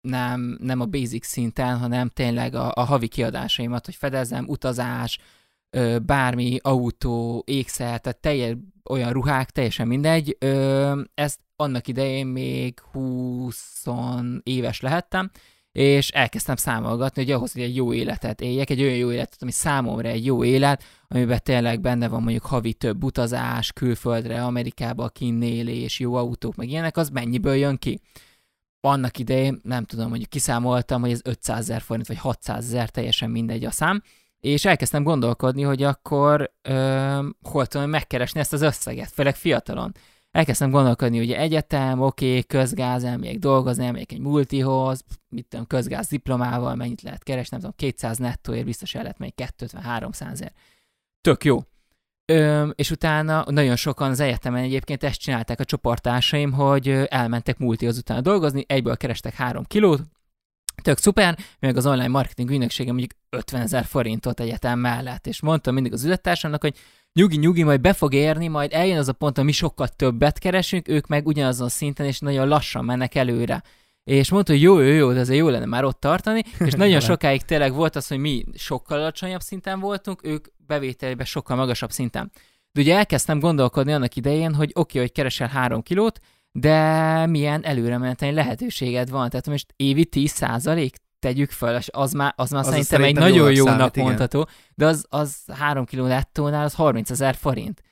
nem, 0.00 0.56
nem 0.60 0.80
a 0.80 0.86
basic 0.86 1.26
szinten, 1.26 1.78
hanem 1.78 2.08
tényleg 2.08 2.54
a, 2.54 2.72
a 2.74 2.84
havi 2.84 3.08
kiadásaimat, 3.08 3.84
hogy 3.84 3.94
fedezzem, 3.94 4.48
utazás, 4.48 5.18
ö, 5.70 5.98
bármi, 5.98 6.58
autó, 6.62 7.42
ékszer, 7.46 8.00
tehát 8.00 8.20
teljes, 8.20 8.56
olyan 8.90 9.12
ruhák, 9.12 9.50
teljesen 9.50 9.86
mindegy. 9.86 10.36
Ö, 10.38 11.00
ezt 11.14 11.40
annak 11.56 11.88
idején 11.88 12.26
még 12.26 12.80
20 12.80 13.84
éves 14.42 14.80
lehettem, 14.80 15.30
és 15.72 16.08
elkezdtem 16.08 16.56
számolgatni, 16.56 17.22
hogy 17.22 17.32
ahhoz, 17.32 17.52
hogy 17.52 17.62
egy 17.62 17.76
jó 17.76 17.92
életet 17.92 18.40
éljek, 18.40 18.70
egy 18.70 18.82
olyan 18.82 18.96
jó 18.96 19.12
életet, 19.12 19.42
ami 19.42 19.50
számomra 19.50 20.08
egy 20.08 20.24
jó 20.24 20.44
élet, 20.44 20.84
amiben 21.08 21.40
tényleg 21.42 21.80
benne 21.80 22.08
van 22.08 22.22
mondjuk 22.22 22.44
havi 22.44 22.72
több 22.72 23.04
utazás, 23.04 23.72
külföldre, 23.72 24.44
Amerikába, 24.44 25.08
kinnélés, 25.08 25.98
jó 26.00 26.14
autók, 26.14 26.54
meg 26.54 26.68
ilyenek, 26.68 26.96
az 26.96 27.08
mennyiből 27.08 27.54
jön 27.54 27.76
ki? 27.76 28.00
Annak 28.80 29.18
idején, 29.18 29.60
nem 29.62 29.84
tudom, 29.84 30.08
mondjuk 30.08 30.30
kiszámoltam, 30.30 31.00
hogy 31.00 31.10
ez 31.10 31.20
500 31.24 31.58
ezer 31.58 31.80
forint, 31.80 32.06
vagy 32.06 32.18
600 32.18 32.64
ezer, 32.64 32.88
teljesen 32.88 33.30
mindegy 33.30 33.64
a 33.64 33.70
szám, 33.70 34.02
és 34.40 34.64
elkezdtem 34.64 35.02
gondolkodni, 35.02 35.62
hogy 35.62 35.82
akkor 35.82 36.52
ö, 36.62 37.28
hol 37.42 37.66
tudom 37.66 37.90
megkeresni 37.90 38.40
ezt 38.40 38.52
az 38.52 38.62
összeget, 38.62 39.10
főleg 39.10 39.36
fiatalon. 39.36 39.94
Elkezdtem 40.30 40.70
gondolkodni, 40.70 41.18
hogy 41.18 41.32
egyetem, 41.32 42.00
oké, 42.00 42.28
okay, 42.28 42.44
közgáz, 42.44 43.04
elmegyek 43.04 43.38
dolgozni, 43.38 43.84
elmegyek 43.84 44.12
egy 44.12 44.20
multihoz, 44.20 45.04
mit 45.28 45.46
tudom, 45.48 45.66
közgáz 45.66 46.08
diplomával, 46.08 46.74
mennyit 46.74 47.02
lehet 47.02 47.22
keresni, 47.22 47.48
nem 47.50 47.60
tudom, 47.60 47.90
200 47.90 48.18
nettóért 48.18 48.64
biztos 48.64 48.94
el 48.94 49.02
lehet 49.02 49.18
menni 49.18 49.32
250-300 49.36 50.30
ezer. 50.30 50.52
Tök 51.20 51.44
jó. 51.44 51.58
Ö, 52.24 52.68
és 52.68 52.90
utána 52.90 53.44
nagyon 53.50 53.76
sokan 53.76 54.10
az 54.10 54.20
egyetemen 54.20 54.62
egyébként 54.62 55.02
ezt 55.02 55.20
csinálták 55.20 55.60
a 55.60 55.64
csoporttársaim, 55.64 56.52
hogy 56.52 56.88
elmentek 56.88 57.58
multihoz 57.58 57.98
utána 57.98 58.20
dolgozni, 58.20 58.64
egyből 58.66 58.96
kerestek 58.96 59.34
három 59.34 59.64
kilót, 59.64 60.00
tök 60.82 60.98
szuper, 60.98 61.38
meg 61.58 61.76
az 61.76 61.86
online 61.86 62.08
marketing 62.08 62.50
ügynöksége 62.50 62.90
mondjuk 62.90 63.10
50 63.30 63.60
ezer 63.60 63.84
forintot 63.84 64.40
egyetem 64.40 64.78
mellett, 64.78 65.26
és 65.26 65.40
mondtam 65.40 65.74
mindig 65.74 65.92
az 65.92 66.02
üzlettársamnak, 66.02 66.60
hogy 66.60 66.76
nyugi, 67.18 67.36
nyugi, 67.36 67.62
majd 67.62 67.80
be 67.80 67.92
fog 67.92 68.14
érni, 68.14 68.48
majd 68.48 68.72
eljön 68.72 68.98
az 68.98 69.08
a 69.08 69.12
pont, 69.12 69.38
ami 69.38 69.52
sokkal 69.52 69.88
többet 69.88 70.38
keresünk, 70.38 70.88
ők 70.88 71.06
meg 71.06 71.26
ugyanazon 71.26 71.66
a 71.66 71.70
szinten, 71.70 72.06
és 72.06 72.18
nagyon 72.18 72.48
lassan 72.48 72.84
mennek 72.84 73.14
előre. 73.14 73.62
És 74.04 74.30
mondta, 74.30 74.52
hogy 74.52 74.62
jó, 74.62 74.80
jó, 74.80 74.92
jó, 74.92 75.12
de 75.12 75.20
azért 75.20 75.38
jó 75.38 75.48
lenne 75.48 75.64
már 75.64 75.84
ott 75.84 76.00
tartani, 76.00 76.42
és 76.66 76.72
nagyon 76.72 77.00
sokáig 77.00 77.42
tényleg 77.42 77.72
volt 77.72 77.96
az, 77.96 78.06
hogy 78.06 78.18
mi 78.18 78.44
sokkal 78.54 78.98
alacsonyabb 78.98 79.40
szinten 79.40 79.80
voltunk, 79.80 80.24
ők 80.24 80.46
bevételében 80.66 81.26
sokkal 81.26 81.56
magasabb 81.56 81.90
szinten. 81.90 82.30
De 82.72 82.80
ugye 82.80 82.96
elkezdtem 82.96 83.38
gondolkodni 83.38 83.92
annak 83.92 84.16
idején, 84.16 84.54
hogy 84.54 84.70
oké, 84.70 84.80
okay, 84.80 85.00
hogy 85.00 85.12
keresel 85.12 85.48
három 85.48 85.82
kilót, 85.82 86.18
de 86.52 87.26
milyen 87.26 87.64
előre 87.64 87.98
meneteni 87.98 88.32
lehetőséged 88.32 89.10
van. 89.10 89.28
Tehát 89.28 89.46
most 89.46 89.72
évi 89.76 90.04
10 90.04 90.30
százalék 90.30 90.96
tegyük 91.18 91.50
föl, 91.50 91.76
és 91.76 91.88
az 91.92 92.12
már, 92.12 92.32
az 92.36 92.50
már 92.50 92.60
Az 92.60 92.66
szerintem 92.66 93.02
egy 93.02 93.14
szerintem 93.14 93.36
nagyon 93.36 93.52
jónak 93.52 93.94
számít, 93.94 94.16
igen. 94.22 94.46
de 94.74 94.86
az, 94.86 95.06
az 95.08 95.36
3 95.52 95.84
kiló 95.84 96.06
nettónál 96.06 96.64
az 96.64 96.74
30 96.74 97.10
ezer 97.10 97.34
forint. 97.34 97.82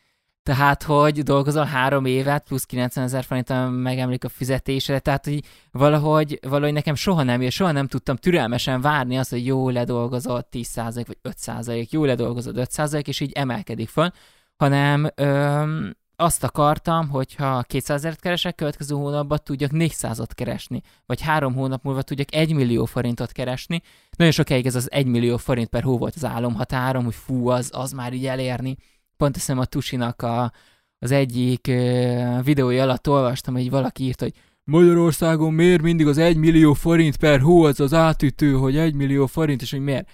Tehát, 0.43 0.83
hogy 0.83 1.23
dolgozol 1.23 1.65
három 1.65 2.05
évet, 2.05 2.45
plusz 2.47 2.65
90 2.65 3.05
ezer 3.05 3.25
forint 3.25 3.83
megemlik 3.83 4.25
a 4.25 4.29
fizetésre, 4.29 4.99
tehát, 4.99 5.25
hogy 5.25 5.45
valahogy, 5.71 6.39
valahogy 6.43 6.73
nekem 6.73 6.95
soha 6.95 7.23
nem 7.23 7.43
jött, 7.43 7.51
soha 7.51 7.73
nem 7.73 7.87
tudtam 7.87 8.17
türelmesen 8.17 8.81
várni 8.81 9.19
azt, 9.19 9.31
hogy 9.31 9.47
jó 9.47 9.69
ledolgozott 9.69 10.49
10% 10.53 11.05
vagy 11.07 11.35
5%, 11.45 11.89
jó 11.89 12.05
ledolgozod 12.05 12.57
5%, 12.59 13.07
és 13.07 13.21
így 13.21 13.33
emelkedik 13.33 13.89
föl, 13.89 14.11
hanem 14.57 15.11
öm, 15.15 15.97
azt 16.17 16.45
akartam, 16.45 17.09
hogyha 17.09 17.63
200 17.63 17.97
ezeret 17.97 18.21
keresek, 18.21 18.55
következő 18.55 18.95
hónapban 18.95 19.39
tudjak 19.45 19.71
400-at 19.75 20.31
keresni, 20.35 20.83
vagy 21.07 21.21
három 21.21 21.55
hónap 21.55 21.83
múlva 21.83 22.03
tudjak 22.03 22.35
1 22.35 22.55
millió 22.55 22.85
forintot 22.85 23.33
keresni. 23.33 23.83
Nagyon 24.17 24.33
sokáig 24.33 24.67
ez 24.67 24.75
az 24.75 24.91
1 24.91 25.07
millió 25.07 25.37
forint 25.37 25.69
per 25.69 25.83
hó 25.83 25.99
volt 25.99 26.15
az 26.15 26.25
álomhatárom, 26.25 27.05
hogy 27.05 27.15
fú, 27.15 27.49
az, 27.49 27.71
az 27.73 27.93
már 27.93 28.13
így 28.13 28.27
elérni. 28.27 28.77
Pont 29.17 29.35
hiszem 29.35 29.59
a 29.59 29.65
Tusinak 29.65 30.23
a, 30.23 30.53
az 30.99 31.11
egyik 31.11 31.67
ö, 31.67 32.39
videója 32.43 32.83
alatt 32.83 33.09
olvastam, 33.09 33.55
hogy 33.55 33.71
valaki 33.71 34.05
írt, 34.05 34.21
hogy 34.21 34.33
Magyarországon 34.65 35.53
miért 35.53 35.83
mindig 35.83 36.07
az 36.07 36.19
1 36.19 36.37
millió 36.37 36.73
forint 36.73 37.17
per 37.17 37.41
hó 37.41 37.63
az 37.65 37.81
az 37.81 37.95
átütő, 37.95 38.53
hogy 38.53 38.77
1 38.77 38.95
millió 38.95 39.27
forint, 39.27 39.63
és 39.63 39.71
hogy 39.71 39.81
miért? 39.81 40.11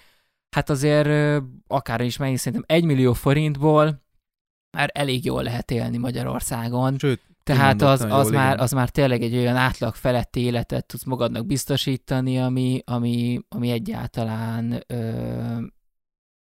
Hát 0.51 0.71
azért 0.71 1.43
akár 1.67 2.01
is 2.01 2.17
megint 2.17 2.38
szerintem 2.38 2.77
1 2.77 2.85
millió 2.85 3.12
forintból 3.12 4.02
már 4.72 4.90
elég 4.92 5.24
jól 5.24 5.42
lehet 5.42 5.70
élni 5.70 5.96
Magyarországon. 5.96 6.98
Sőt, 6.98 7.20
Tehát 7.42 7.82
az, 7.82 8.06
az, 8.08 8.30
már, 8.30 8.61
az 8.61 8.72
már 8.72 8.88
tényleg 8.88 9.22
egy 9.22 9.37
olyan 9.37 9.56
átlag 9.56 9.94
feletti 9.94 10.40
életet 10.40 10.87
tudsz 10.87 11.04
magadnak 11.04 11.46
biztosítani, 11.46 12.38
ami, 12.38 12.82
ami, 12.85 13.40
ami 13.48 13.70
egyáltalán 13.70 14.85
ö, 14.87 14.96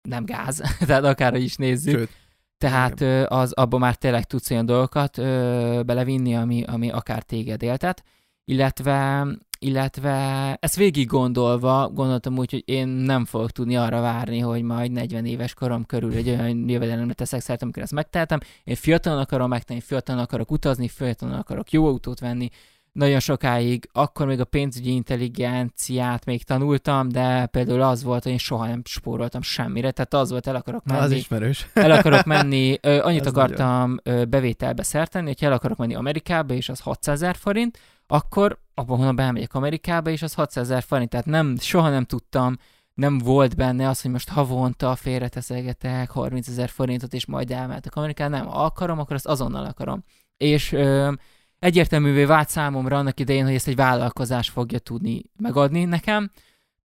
nem 0.01 0.25
gáz, 0.25 0.61
tehát 0.87 1.03
akárhogy 1.03 1.43
is 1.43 1.55
nézzük. 1.55 1.97
Sőt, 1.97 2.09
Tehát 2.57 3.01
ö, 3.01 3.25
az 3.27 3.51
abban 3.51 3.79
már 3.79 3.95
tényleg 3.95 4.23
tudsz 4.25 4.51
olyan 4.51 4.65
dolgokat 4.65 5.17
ö, 5.17 5.81
belevinni, 5.85 6.35
ami, 6.35 6.63
ami 6.63 6.89
akár 6.89 7.23
téged 7.23 7.63
éltet, 7.63 8.03
illetve, 8.45 9.27
illetve 9.59 10.57
ezt 10.59 10.75
végig 10.75 11.07
gondolva 11.07 11.89
gondoltam 11.93 12.37
úgy, 12.37 12.51
hogy 12.51 12.63
én 12.65 12.87
nem 12.87 13.25
fogok 13.25 13.51
tudni 13.51 13.77
arra 13.77 14.01
várni, 14.01 14.39
hogy 14.39 14.61
majd 14.61 14.91
40 14.91 15.25
éves 15.25 15.53
korom 15.53 15.85
körül 15.85 16.13
egy 16.13 16.29
olyan 16.29 16.69
jövedelemre 16.69 17.13
teszek 17.13 17.41
szert, 17.41 17.61
amikor 17.61 17.83
ezt 17.83 17.91
megtehetem. 17.91 18.39
Én 18.63 18.75
fiatalon 18.75 19.19
akarom 19.19 19.49
megtenni, 19.49 19.79
fiatalon 19.79 20.21
akarok 20.21 20.51
utazni, 20.51 20.87
fiatalon 20.87 21.35
akarok 21.35 21.71
jó 21.71 21.87
autót 21.87 22.19
venni, 22.19 22.49
nagyon 22.91 23.19
sokáig, 23.19 23.89
akkor 23.91 24.25
még 24.25 24.39
a 24.39 24.45
pénzügyi 24.45 24.93
intelligenciát 24.93 26.25
még 26.25 26.43
tanultam, 26.43 27.09
de 27.09 27.45
például 27.45 27.81
az 27.81 28.03
volt, 28.03 28.23
hogy 28.23 28.31
én 28.31 28.37
soha 28.37 28.67
nem 28.67 28.81
spóroltam 28.85 29.41
semmire, 29.41 29.91
tehát 29.91 30.13
az 30.13 30.29
volt, 30.29 30.47
el 30.47 30.55
akarok 30.55 30.83
na, 30.83 30.93
menni 30.93 31.05
az 31.05 31.11
ismerős. 31.11 31.67
el 31.73 31.91
akarok 31.91 32.23
menni, 32.35 32.77
ö, 32.81 32.99
annyit 33.01 33.25
Az 33.25 33.27
akartam 33.27 33.99
ö, 34.03 34.25
bevételbe 34.25 34.83
szertenni, 34.83 35.27
hogyha 35.27 35.45
el 35.45 35.51
akarok 35.51 35.77
menni 35.77 35.95
Amerikába, 35.95 36.53
és 36.53 36.69
az 36.69 36.79
600 36.79 37.21
ezer 37.21 37.35
forint, 37.35 37.79
akkor 38.07 38.59
abban 38.79 38.97
hónapban 38.97 39.25
elmegyek 39.25 39.53
Amerikába, 39.53 40.09
és 40.09 40.21
az 40.21 40.33
600 40.33 40.69
ezer 40.69 40.83
forint, 40.83 41.09
tehát 41.09 41.25
nem, 41.25 41.55
soha 41.57 41.89
nem 41.89 42.05
tudtam, 42.05 42.57
nem 42.93 43.17
volt 43.17 43.55
benne 43.55 43.87
az, 43.87 44.01
hogy 44.01 44.11
most 44.11 44.29
havonta 44.29 44.95
félreteszegetek 44.95 46.09
30 46.09 46.47
ezer 46.47 46.69
forintot, 46.69 47.13
és 47.13 47.25
majd 47.25 47.51
elmehetek 47.51 47.95
Amerikába, 47.95 48.35
nem, 48.37 48.47
akarom, 48.47 48.99
akkor 48.99 49.15
azt 49.15 49.27
azonnal 49.27 49.65
akarom. 49.65 50.03
És 50.37 50.71
ö, 50.71 51.11
egyértelművé 51.59 52.25
vált 52.25 52.49
számomra 52.49 52.97
annak 52.97 53.19
idején, 53.19 53.45
hogy 53.45 53.53
ezt 53.53 53.67
egy 53.67 53.75
vállalkozás 53.75 54.49
fogja 54.49 54.79
tudni 54.79 55.21
megadni 55.37 55.83
nekem, 55.83 56.31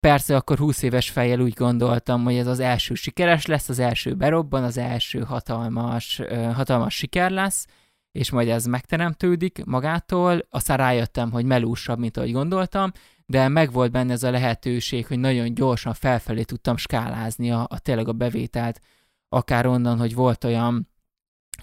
Persze 0.05 0.37
akkor 0.37 0.59
20 0.59 0.83
éves 0.83 1.11
fejjel 1.11 1.41
úgy 1.41 1.53
gondoltam, 1.53 2.25
hogy 2.25 2.37
ez 2.37 2.47
az 2.47 2.61
első 2.61 2.95
sikeres 2.95 3.47
lesz, 3.47 3.69
az 3.69 3.79
első 3.79 4.15
berobban, 4.15 4.65
az 4.65 4.79
első 4.79 5.21
hatalmas, 5.21 6.21
hatalmas 6.55 6.95
siker 6.95 7.31
lesz, 7.31 7.67
és 8.15 8.31
majd 8.31 8.49
ez 8.49 8.65
megteremtődik 8.65 9.65
magától. 9.65 10.47
Aztán 10.51 10.77
rájöttem, 10.77 11.31
hogy 11.31 11.45
melúsabb, 11.45 11.99
mint 11.99 12.17
ahogy 12.17 12.33
gondoltam, 12.33 12.93
de 13.27 13.49
megvolt 13.49 13.91
benne 13.91 14.13
ez 14.13 14.23
a 14.23 14.31
lehetőség, 14.31 15.07
hogy 15.07 15.19
nagyon 15.19 15.55
gyorsan 15.55 15.95
felfelé 15.95 16.43
tudtam 16.43 16.77
skálázni 16.77 17.51
a, 17.51 17.67
a 17.71 17.79
tényleg 17.79 18.09
a 18.09 18.13
bevételt, 18.13 18.81
akár 19.29 19.67
onnan, 19.67 19.99
hogy 19.99 20.15
volt 20.15 20.45
olyan 20.45 20.89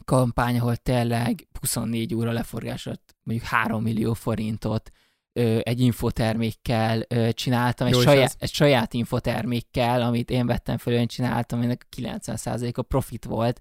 kampány, 0.06 0.60
ahol 0.60 0.76
tényleg 0.76 1.48
24 1.60 2.16
óra 2.16 2.32
leforgásot, 2.32 3.02
mondjuk 3.24 3.48
3 3.48 3.84
millió 3.84 4.14
forintot 4.14 4.92
ö, 5.34 5.60
egy 5.64 5.80
infotermékkel 5.80 7.02
ö, 7.08 7.32
csináltam, 7.32 7.88
egy 7.88 7.94
Jó, 7.94 8.00
és 8.00 8.06
saját, 8.06 8.24
ez- 8.24 8.36
egy 8.40 8.54
saját 8.54 8.94
infotermékkel, 8.94 10.02
amit 10.02 10.30
én 10.30 10.46
vettem 10.46 10.78
föl, 10.78 10.94
én 10.94 11.08
csináltam, 11.08 11.60
a 11.60 11.96
90%-a 11.98 12.82
profit 12.82 13.26
volt, 13.26 13.60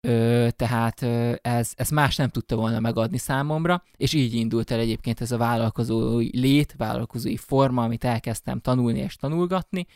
ö, 0.00 0.48
tehát 0.56 1.02
ö, 1.02 1.32
ez, 1.42 1.72
ez 1.76 1.88
más 1.88 2.16
nem 2.16 2.28
tudta 2.28 2.56
volna 2.56 2.80
megadni 2.80 3.18
számomra, 3.18 3.82
és 3.96 4.12
így 4.12 4.34
indult 4.34 4.70
el 4.70 4.78
egyébként 4.78 5.20
ez 5.20 5.32
a 5.32 5.36
vállalkozói 5.36 6.40
lét, 6.40 6.74
vállalkozói 6.76 7.36
forma, 7.36 7.82
amit 7.82 8.04
elkezdtem 8.04 8.60
tanulni 8.60 8.98
és 8.98 9.16
tanulgatni, 9.16 9.86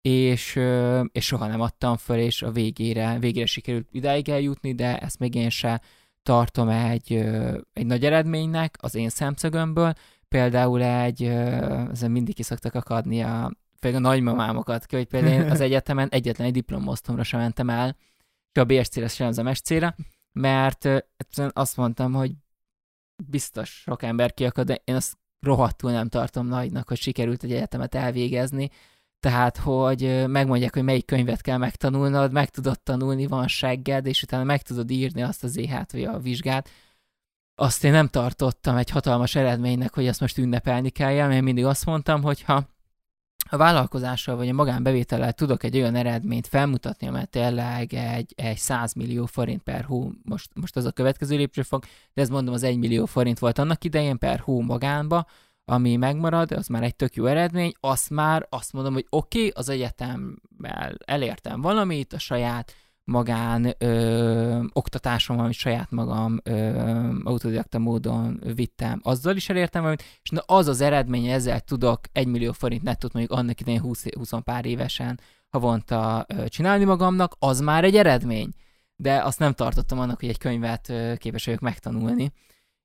és, 0.00 0.56
ö, 0.56 1.02
és 1.12 1.24
soha 1.26 1.46
nem 1.46 1.60
adtam 1.60 1.96
föl, 1.96 2.18
és 2.18 2.42
a 2.42 2.50
végére, 2.50 3.18
végére 3.18 3.46
sikerült 3.46 3.88
idáig 3.92 4.28
eljutni, 4.28 4.74
de 4.74 4.98
ezt 4.98 5.18
még 5.18 5.34
én 5.34 5.50
se 5.50 5.80
tartom 6.22 6.68
egy, 6.68 7.12
ö, 7.12 7.58
egy 7.72 7.86
nagy 7.86 8.04
eredménynek 8.04 8.76
az 8.80 8.94
én 8.94 9.08
szemszögömből. 9.08 9.92
például 10.28 10.82
egy, 10.82 11.22
ezen 11.22 12.10
mindig 12.10 12.34
ki 12.34 12.42
szoktak 12.42 12.74
akadni 12.74 13.20
a, 13.22 13.52
például 13.80 14.04
a 14.04 14.08
nagymamámokat, 14.08 14.86
hogy 14.90 15.06
például 15.06 15.32
én 15.32 15.50
az 15.50 15.60
egyetemen 15.60 16.08
egyetlen 16.08 16.46
egy 16.46 16.52
diplomosztomra 16.52 17.22
sem 17.22 17.40
mentem 17.40 17.70
el, 17.70 17.96
a 18.58 18.64
BSC-re 18.64 19.08
sem 19.08 19.26
az 19.26 19.36
MSC-re, 19.36 19.96
mert 20.32 20.84
egyszerűen 21.16 21.52
azt 21.54 21.76
mondtam, 21.76 22.12
hogy 22.12 22.32
biztos 23.26 23.70
sok 23.70 24.02
ember 24.02 24.34
kiakad, 24.34 24.66
de 24.66 24.82
én 24.84 24.94
azt 24.94 25.18
rohadtul 25.40 25.90
nem 25.90 26.08
tartom 26.08 26.46
nagynak, 26.46 26.88
hogy 26.88 26.96
sikerült 26.96 27.42
egy 27.42 27.52
egyetemet 27.52 27.94
elvégezni, 27.94 28.70
tehát, 29.20 29.56
hogy 29.56 30.24
megmondják, 30.26 30.74
hogy 30.74 30.82
melyik 30.82 31.06
könyvet 31.06 31.40
kell 31.40 31.56
megtanulnod, 31.56 32.32
meg 32.32 32.50
tudod 32.50 32.80
tanulni, 32.80 33.26
van 33.26 33.48
segged, 33.48 34.06
és 34.06 34.22
utána 34.22 34.44
meg 34.44 34.62
tudod 34.62 34.90
írni 34.90 35.22
azt 35.22 35.44
az 35.44 35.56
vagy 35.92 36.04
a 36.04 36.18
vizsgát. 36.18 36.70
Azt 37.54 37.84
én 37.84 37.90
nem 37.90 38.08
tartottam 38.08 38.76
egy 38.76 38.90
hatalmas 38.90 39.34
eredménynek, 39.34 39.94
hogy 39.94 40.08
azt 40.08 40.20
most 40.20 40.38
ünnepelni 40.38 40.90
kell, 40.90 41.26
mert 41.28 41.42
mindig 41.42 41.64
azt 41.64 41.84
mondtam, 41.84 42.22
hogy 42.22 42.42
ha 42.42 42.68
a 43.50 43.56
vállalkozással 43.56 44.36
vagy 44.36 44.48
a 44.48 44.52
magánbevétellel 44.52 45.32
tudok 45.32 45.62
egy 45.62 45.76
olyan 45.76 45.94
eredményt 45.94 46.46
felmutatni, 46.46 47.06
amely 47.06 47.24
tényleg 47.24 47.94
egy, 47.94 48.32
egy 48.36 48.56
100 48.56 48.94
millió 48.94 49.26
forint 49.26 49.62
per 49.62 49.84
hó, 49.84 50.12
most, 50.22 50.50
most 50.54 50.76
az 50.76 50.84
a 50.84 50.92
következő 50.92 51.36
lépcsőfok, 51.36 51.84
de 52.14 52.22
ez 52.22 52.28
mondom 52.28 52.54
az 52.54 52.62
1 52.62 52.78
millió 52.78 53.06
forint 53.06 53.38
volt 53.38 53.58
annak 53.58 53.84
idején 53.84 54.18
per 54.18 54.40
hó 54.40 54.60
magánba, 54.60 55.26
ami 55.64 55.96
megmarad, 55.96 56.52
az 56.52 56.66
már 56.66 56.82
egy 56.82 56.96
tök 56.96 57.14
jó 57.14 57.26
eredmény, 57.26 57.72
azt 57.80 58.10
már 58.10 58.46
azt 58.50 58.72
mondom, 58.72 58.92
hogy 58.92 59.06
oké, 59.10 59.38
okay, 59.38 59.52
az 59.54 59.68
egyetemmel 59.68 60.96
elértem 61.04 61.60
valamit, 61.60 62.12
a 62.12 62.18
saját 62.18 62.74
magán 63.08 63.74
ö, 63.78 64.62
oktatásom, 64.72 65.38
amit 65.38 65.54
saját 65.54 65.90
magam 65.90 66.40
ö, 66.42 66.70
autodidakta 67.24 67.78
módon 67.78 68.40
vittem, 68.54 69.00
azzal 69.02 69.36
is 69.36 69.48
elértem 69.48 69.80
valamit, 69.80 70.04
és 70.22 70.30
na 70.30 70.40
az 70.46 70.66
az 70.66 70.80
eredmény, 70.80 71.26
ezzel 71.26 71.60
tudok 71.60 72.00
egy 72.12 72.26
millió 72.26 72.52
forint 72.52 72.82
nettot 72.82 73.12
mondjuk 73.12 73.38
annak 73.38 73.60
idején 73.60 73.80
20, 73.80 74.04
20 74.14 74.30
pár 74.44 74.66
évesen 74.66 75.20
havonta 75.48 76.26
ö, 76.28 76.48
csinálni 76.48 76.84
magamnak, 76.84 77.36
az 77.38 77.60
már 77.60 77.84
egy 77.84 77.96
eredmény. 77.96 78.50
De 78.96 79.22
azt 79.22 79.38
nem 79.38 79.52
tartottam 79.52 79.98
annak, 79.98 80.20
hogy 80.20 80.28
egy 80.28 80.38
könyvet 80.38 80.88
ö, 80.88 81.14
képes 81.16 81.44
vagyok 81.44 81.60
megtanulni. 81.60 82.32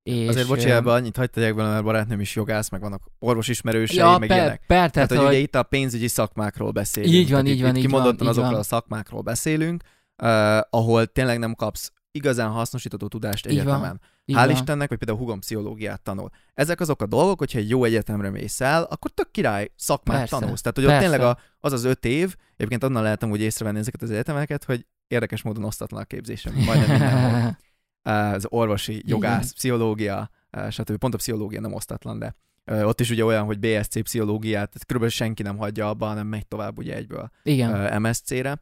És, 0.03 0.27
Azért 0.27 0.63
ebbe 0.63 0.91
annyit 0.91 1.17
hagyd 1.17 1.31
tegyek 1.31 1.55
bele, 1.55 1.69
mert 1.69 1.83
barátnőm 1.83 2.19
is 2.19 2.35
jogász, 2.35 2.69
meg 2.69 2.81
vannak 2.81 3.01
orvosismerősei, 3.19 3.97
ja, 3.97 4.17
meg 4.17 4.27
per, 4.27 4.37
ilyenek. 4.37 4.61
Per, 4.67 4.77
tehát, 4.77 4.91
tehát, 4.91 5.09
hogy, 5.09 5.17
hogy 5.17 5.27
ugye 5.27 5.37
itt 5.37 5.55
a 5.55 5.63
pénzügyi 5.63 6.07
szakmákról 6.07 6.71
beszélünk. 6.71 7.13
Így 7.13 7.31
van, 7.31 7.45
így 7.45 7.61
van, 7.61 7.75
így 7.75 7.81
van. 7.81 7.81
Kimondottan 7.81 8.27
azokról 8.27 8.59
a 8.59 8.63
szakmákról 8.63 9.21
beszélünk, 9.21 9.83
uh, 10.23 10.59
ahol 10.69 11.05
tényleg 11.05 11.39
nem 11.39 11.53
kapsz 11.53 11.91
igazán 12.11 12.49
hasznosítható 12.49 13.07
tudást 13.07 13.45
egyetemen. 13.45 14.01
Így 14.25 14.35
Hál' 14.35 14.45
van. 14.45 14.49
Istennek, 14.49 14.87
hogy 14.87 14.97
például 14.97 15.19
hugom 15.19 15.39
pszichológiát 15.39 16.01
tanul. 16.01 16.29
Ezek 16.53 16.79
azok 16.79 17.01
a 17.01 17.05
dolgok, 17.05 17.39
hogyha 17.39 17.59
egy 17.59 17.69
jó 17.69 17.83
egyetemre 17.83 18.29
mész 18.29 18.61
el, 18.61 18.83
akkor 18.83 19.11
tök 19.11 19.31
király 19.31 19.71
szakmát 19.75 20.17
Persze. 20.17 20.39
tanulsz. 20.39 20.61
Tehát, 20.61 20.77
hogy 20.77 20.85
Persze. 20.85 21.05
ott 21.05 21.11
tényleg 21.11 21.29
a, 21.29 21.39
az 21.59 21.73
az 21.73 21.83
öt 21.83 22.05
év, 22.05 22.35
egyébként 22.55 22.83
onnan 22.83 23.03
lehetem 23.03 23.31
úgy 23.31 23.41
észrevenni 23.41 23.79
ezeket 23.79 24.01
az 24.01 24.11
egyetemeket, 24.11 24.63
hogy 24.63 24.85
érdekes 25.07 25.41
módon 25.41 25.63
osztatlan 25.63 26.01
a 26.01 26.03
képzésem, 26.03 26.53
majdnem 26.53 26.89
mindenhol. 26.89 27.57
az 28.33 28.45
orvosi, 28.49 29.01
jogász, 29.05 29.43
Igen. 29.43 29.53
pszichológia, 29.53 30.29
stb. 30.69 30.97
Pont 30.97 31.13
a 31.13 31.17
pszichológia 31.17 31.61
nem 31.61 31.73
osztatlan, 31.73 32.19
de 32.19 32.35
ott 32.83 32.99
is 32.99 33.09
ugye 33.09 33.25
olyan, 33.25 33.45
hogy 33.45 33.59
BSC 33.59 34.03
pszichológiát, 34.03 34.67
tehát 34.67 34.85
körülbelül 34.85 35.15
senki 35.15 35.43
nem 35.43 35.57
hagyja 35.57 35.89
abba, 35.89 36.05
hanem 36.05 36.27
megy 36.27 36.47
tovább 36.47 36.77
ugye 36.77 36.95
egyből 36.95 37.29
Igen. 37.43 38.01
MSC-re. 38.01 38.61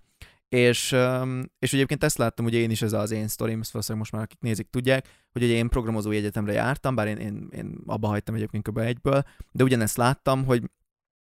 És, 0.56 0.96
és 1.60 1.74
egyébként 1.74 2.04
ezt 2.04 2.18
láttam, 2.18 2.46
hogy 2.46 2.54
én 2.54 2.70
is 2.70 2.82
ez 2.82 2.94
az 2.94 3.12
én 3.12 3.28
sztorim, 3.28 3.60
ezt 3.60 3.72
valószínűleg 3.72 4.04
most 4.04 4.12
már 4.12 4.22
akik 4.22 4.40
nézik 4.40 4.70
tudják, 4.70 5.08
hogy 5.32 5.44
ugye 5.44 5.54
én 5.54 5.70
programozói 5.70 6.18
egyetemre 6.18 6.54
jártam, 6.54 6.96
bár 6.96 7.08
én, 7.08 7.18
én, 7.18 7.48
én 7.52 7.78
abba 7.86 8.08
hagytam 8.08 8.36
egyébként 8.36 8.68
kb. 8.68 8.78
egyből, 8.78 9.24
de 9.52 9.64
ugyanezt 9.64 9.98
láttam, 9.98 10.46
hogy 10.46 10.64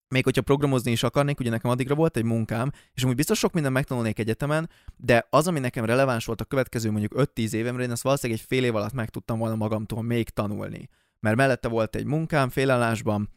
még 0.08 0.24
hogyha 0.24 0.42
programozni 0.42 0.90
is 0.90 1.02
akarnék, 1.02 1.40
ugye 1.40 1.50
nekem 1.50 1.70
addigra 1.70 1.94
volt 1.94 2.16
egy 2.16 2.24
munkám, 2.24 2.70
és 2.94 3.02
amúgy 3.02 3.16
biztos 3.16 3.38
sok 3.38 3.52
minden 3.52 3.72
megtanulnék 3.72 4.18
egyetemen, 4.18 4.70
de 4.96 5.26
az, 5.30 5.46
ami 5.46 5.58
nekem 5.58 5.84
releváns 5.84 6.24
volt 6.24 6.40
a 6.40 6.44
következő 6.44 6.90
mondjuk 6.90 7.12
5-10 7.16 7.52
évemre, 7.52 7.82
én 7.82 7.90
azt 7.90 8.02
valószínűleg 8.02 8.40
egy 8.40 8.46
fél 8.48 8.64
év 8.64 8.74
alatt 8.74 8.92
meg 8.92 9.10
tudtam 9.10 9.38
volna 9.38 9.54
magamtól 9.54 10.02
még 10.02 10.28
tanulni. 10.28 10.88
Mert 11.20 11.36
mellette 11.36 11.68
volt 11.68 11.96
egy 11.96 12.04
munkám 12.04 12.48
félállásban, 12.48 13.30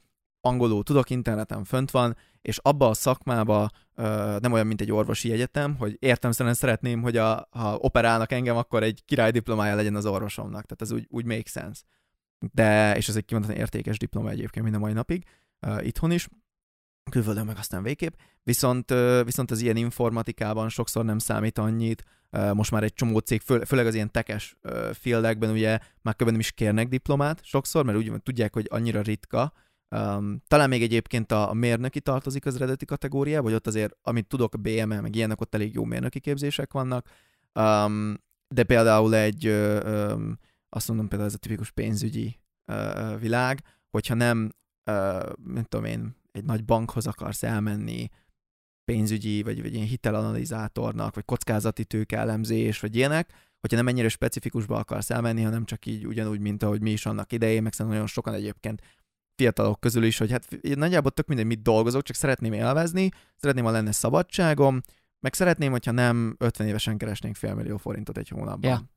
angolul 0.46 0.84
tudok, 0.84 1.10
interneten 1.10 1.64
fönt 1.64 1.92
van, 1.92 2.16
és 2.42 2.58
abba 2.58 2.90
a 2.90 2.94
szakmába 2.94 3.70
ö, 3.96 4.38
nem 4.40 4.52
olyan, 4.52 4.68
mint 4.68 4.82
egy 4.82 4.92
orvosi 4.92 5.32
egyetem, 5.32 5.76
hogy 5.76 5.98
értemszerűen 6.00 6.56
szeretném, 6.56 7.02
hogy 7.02 7.18
a, 7.18 7.48
ha 7.52 7.76
operálnak 7.76 8.32
engem, 8.32 8.58
akkor 8.58 8.84
egy 8.84 9.02
király 9.06 9.32
diplomája 9.32 9.76
legyen 9.76 9.96
az 9.96 10.06
orvosomnak. 10.06 10.66
Tehát 10.66 10.82
ez 10.82 10.92
úgy, 10.92 11.08
úgy 11.10 11.26
make 11.26 11.50
sense. 11.50 11.82
De, 12.54 12.96
és 12.96 13.08
ez 13.08 13.16
egy 13.16 13.26
kimondottan 13.26 13.58
értékes 13.58 13.98
diploma 13.98 14.30
egyébként 14.30 14.64
mind 14.64 14.78
a 14.78 14.80
mai 14.80 14.94
napig, 14.94 15.24
uh, 15.68 15.86
itthon 15.86 16.12
is 16.12 16.28
külföldön 17.12 17.46
meg 17.46 17.58
aztán 17.58 17.84
végképp, 17.84 18.14
viszont, 18.44 18.94
viszont 19.24 19.52
az 19.52 19.62
ilyen 19.62 19.76
informatikában 19.76 20.70
sokszor 20.70 21.06
nem 21.06 21.18
számít 21.18 21.58
annyit, 21.58 22.04
most 22.54 22.72
már 22.72 22.84
egy 22.84 22.94
csomó 22.94 23.18
cég, 23.18 23.42
fő, 23.42 23.64
főleg 23.64 23.86
az 23.86 23.94
ilyen 23.94 24.12
tekes 24.12 24.56
fieldekben 24.94 25.50
ugye 25.50 25.80
már 26.02 26.16
kb. 26.16 26.30
nem 26.30 26.40
is 26.40 26.52
kérnek 26.52 26.88
diplomát 26.88 27.44
sokszor, 27.44 27.86
mert 27.86 27.98
úgy 27.98 28.12
tudják, 28.24 28.54
hogy 28.54 28.68
annyira 28.70 29.02
ritka, 29.02 29.54
Um, 29.94 30.42
talán 30.48 30.70
még 30.70 30.82
egyébként 30.82 31.32
a, 31.32 31.50
a 31.50 31.54
mérnöki 31.54 32.02
tartozik 32.02 32.46
az 32.46 32.56
eredeti 32.56 32.86
kategóriába, 32.86 33.44
hogy 33.44 33.54
ott 33.54 33.68
azért, 33.68 33.98
amit 34.02 34.28
tudok, 34.28 34.54
a 34.54 34.58
BML, 34.58 35.02
meg 35.02 35.16
ilyenek, 35.16 35.42
ott 35.42 35.56
elég 35.56 35.74
jó 35.74 35.84
mérnöki 35.84 36.20
képzések 36.20 36.74
vannak, 36.74 37.10
um, 37.54 38.18
de 38.48 38.64
például 38.64 39.16
egy, 39.16 39.48
um, 39.48 40.38
azt 40.70 40.88
mondom 40.88 41.08
például 41.08 41.30
ez 41.30 41.36
a 41.36 41.40
tipikus 41.40 41.72
pénzügyi 41.72 42.40
uh, 42.72 43.20
világ, 43.20 43.62
hogyha 43.90 44.14
nem, 44.14 44.52
uh, 44.92 45.30
mint 45.44 45.70
tudom 45.70 45.86
én, 45.86 46.16
egy 46.32 46.44
nagy 46.44 46.66
bankhoz 46.66 47.08
akarsz 47.08 47.44
elmenni, 47.44 48.10
pénzügyi, 48.86 49.44
vagy, 49.44 49.62
vagy 49.62 49.74
ilyen 49.74 49.88
hitelanalizátornak, 49.88 51.16
vagy 51.16 51.26
kockázati 51.26 51.86
tőkeelemzés, 51.86 52.80
vagy 52.80 52.96
ilyenek, 52.96 53.34
hogyha 53.60 53.78
nem 53.78 53.88
ennyire 53.88 54.10
specifikusba 54.10 54.78
akarsz 54.78 55.10
elmenni, 55.10 55.42
hanem 55.42 55.66
csak 55.66 55.86
így 55.86 56.08
ugyanúgy, 56.08 56.40
mint 56.40 56.64
ahogy 56.64 56.82
mi 56.82 56.92
is 56.92 57.06
annak 57.06 57.32
idején, 57.32 57.64
meg 57.64 57.72
szerintem 57.72 57.96
nagyon 57.96 58.14
sokan 58.14 58.34
egyébként 58.34 58.82
fiatalok 59.36 59.80
közül 59.80 60.04
is, 60.04 60.18
hogy 60.18 60.32
hát 60.32 60.48
nagyjából 60.62 61.12
tök 61.12 61.28
mindegy, 61.28 61.46
mit 61.46 61.62
dolgozok, 61.62 62.04
csak 62.04 62.16
szeretném 62.16 62.54
élvezni, 62.54 63.10
szeretném, 63.36 63.64
ha 63.64 63.72
lenne 63.72 63.92
szabadságom, 63.92 64.82
meg 65.20 65.34
szeretném, 65.34 65.72
hogyha 65.72 65.92
nem 65.92 66.36
50 66.38 66.68
évesen 66.68 66.98
keresnénk 66.98 67.36
félmillió 67.36 67.78
forintot 67.78 68.18
egy 68.18 68.30
hónapban. 68.30 68.90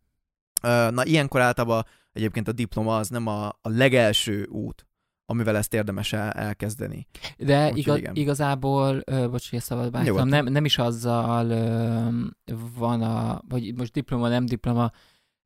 Ja. 0.63 0.91
Na, 0.91 1.05
ilyenkor 1.05 1.41
általában 1.41 1.85
egyébként 2.13 2.49
a 2.49 2.53
diploma 2.53 2.97
az 2.97 3.09
nem 3.09 3.27
a, 3.27 3.47
a 3.47 3.69
legelső 3.69 4.45
út, 4.45 4.87
amivel 5.27 5.57
ezt 5.57 5.75
érdemes 5.75 6.13
el, 6.13 6.31
elkezdeni. 6.31 7.07
De 7.37 7.71
Úgy, 7.71 7.79
igaz, 7.79 8.01
igazából, 8.13 9.03
ö, 9.05 9.29
bocs, 9.31 9.51
hogy 9.51 9.61
szabad 9.61 9.91
bájtam, 9.91 10.29
nem, 10.29 10.45
nem 10.45 10.65
is 10.65 10.79
azzal 10.79 11.51
ö, 11.51 12.55
van 12.79 13.03
a, 13.03 13.43
vagy 13.49 13.75
most 13.75 13.93
diploma, 13.93 14.29
nem 14.29 14.47
diploma, 14.47 14.91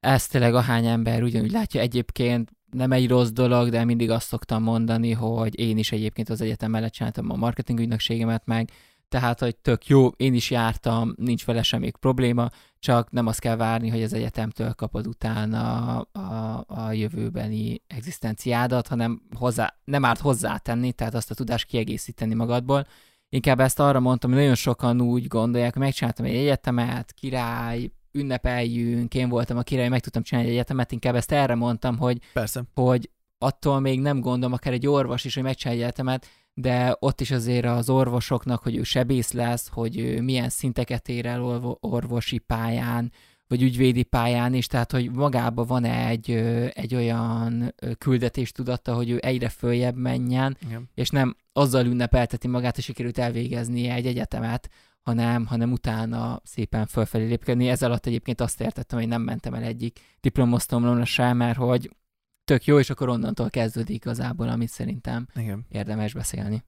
ez 0.00 0.26
tényleg 0.26 0.54
ahány 0.54 0.86
ember 0.86 1.22
ugyanúgy 1.22 1.50
látja 1.50 1.80
egyébként, 1.80 2.50
nem 2.70 2.92
egy 2.92 3.08
rossz 3.08 3.30
dolog, 3.30 3.68
de 3.68 3.84
mindig 3.84 4.10
azt 4.10 4.26
szoktam 4.26 4.62
mondani, 4.62 5.12
hogy 5.12 5.58
én 5.58 5.78
is 5.78 5.92
egyébként 5.92 6.28
az 6.28 6.40
egyetem 6.40 6.70
mellett 6.70 6.92
csináltam 6.92 7.30
a 7.30 7.36
marketing 7.36 7.80
ügynökségemet 7.80 8.46
meg, 8.46 8.70
tehát, 9.10 9.40
hogy 9.40 9.56
tök 9.56 9.86
jó, 9.86 10.08
én 10.08 10.34
is 10.34 10.50
jártam, 10.50 11.14
nincs 11.16 11.44
vele 11.44 11.62
semmi 11.62 11.90
probléma, 12.00 12.48
csak 12.78 13.10
nem 13.10 13.26
azt 13.26 13.40
kell 13.40 13.56
várni, 13.56 13.88
hogy 13.88 14.02
az 14.02 14.12
egyetemtől 14.12 14.72
kapod 14.72 15.06
utána 15.06 15.98
a, 16.00 16.64
a 16.66 16.92
jövőbeni 16.92 17.82
egzisztenciádat, 17.86 18.88
hanem 18.88 19.22
hozzá, 19.36 19.74
nem 19.84 20.04
árt 20.04 20.20
hozzátenni, 20.20 20.92
tehát 20.92 21.14
azt 21.14 21.30
a 21.30 21.34
tudást 21.34 21.66
kiegészíteni 21.66 22.34
magadból. 22.34 22.86
Inkább 23.28 23.60
ezt 23.60 23.80
arra 23.80 24.00
mondtam, 24.00 24.30
hogy 24.30 24.40
nagyon 24.40 24.54
sokan 24.54 25.00
úgy 25.00 25.26
gondolják, 25.26 25.72
hogy 25.72 25.82
megcsináltam 25.82 26.24
egy 26.24 26.36
egyetemet, 26.36 27.12
király, 27.12 27.90
ünnepeljünk, 28.12 29.14
én 29.14 29.28
voltam 29.28 29.56
a 29.56 29.62
király, 29.62 29.88
meg 29.88 30.00
tudtam 30.00 30.22
csinálni 30.22 30.48
egy 30.48 30.54
egyetemet, 30.54 30.92
inkább 30.92 31.14
ezt 31.14 31.32
erre 31.32 31.54
mondtam, 31.54 31.98
hogy, 31.98 32.18
Persze. 32.32 32.62
hogy 32.74 33.10
attól 33.38 33.80
még 33.80 34.00
nem 34.00 34.20
gondolom, 34.20 34.52
akár 34.52 34.72
egy 34.72 34.86
orvos 34.86 35.24
is, 35.24 35.34
hogy 35.34 35.42
megcsinálja 35.42 35.80
egy 35.80 35.86
egyetemet, 35.86 36.26
de 36.54 36.96
ott 36.98 37.20
is 37.20 37.30
azért 37.30 37.66
az 37.66 37.90
orvosoknak, 37.90 38.62
hogy 38.62 38.76
ő 38.76 38.82
sebész 38.82 39.32
lesz, 39.32 39.68
hogy 39.72 39.98
ő 39.98 40.20
milyen 40.20 40.48
szinteket 40.48 41.08
ér 41.08 41.26
el 41.26 41.76
orvosi 41.80 42.38
pályán, 42.38 43.12
vagy 43.50 43.62
ügyvédi 43.62 44.02
pályán 44.02 44.54
is, 44.54 44.66
tehát 44.66 44.92
hogy 44.92 45.10
magában 45.10 45.66
van 45.66 45.84
egy, 45.84 46.30
egy 46.74 46.94
olyan 46.94 47.74
küldetés 47.98 48.52
tudatta, 48.52 48.94
hogy 48.94 49.10
ő 49.10 49.18
egyre 49.22 49.48
följebb 49.48 49.96
menjen, 49.96 50.56
Igen. 50.66 50.88
és 50.94 51.08
nem 51.08 51.36
azzal 51.52 51.86
ünnepelteti 51.86 52.48
magát, 52.48 52.74
hogy 52.74 52.84
sikerült 52.84 53.18
elvégeznie 53.18 53.94
egy 53.94 54.06
egyetemet, 54.06 54.70
hanem, 55.02 55.46
hanem 55.46 55.72
utána 55.72 56.40
szépen 56.44 56.86
fölfelé 56.86 57.26
lépkedni. 57.26 57.68
Ez 57.68 57.82
alatt 57.82 58.06
egyébként 58.06 58.40
azt 58.40 58.60
értettem, 58.60 58.98
hogy 58.98 59.08
nem 59.08 59.22
mentem 59.22 59.54
el 59.54 59.62
egyik 59.62 60.00
diplomosztomlomra 60.20 61.04
sem, 61.04 61.36
mert 61.36 61.56
hogy 61.56 61.96
tök 62.44 62.64
jó, 62.64 62.78
és 62.78 62.90
akkor 62.90 63.08
onnantól 63.08 63.50
kezdődik 63.50 63.94
igazából, 63.94 64.48
amit 64.48 64.68
szerintem 64.68 65.26
Igen. 65.34 65.66
érdemes 65.68 66.12
beszélni. 66.12 66.64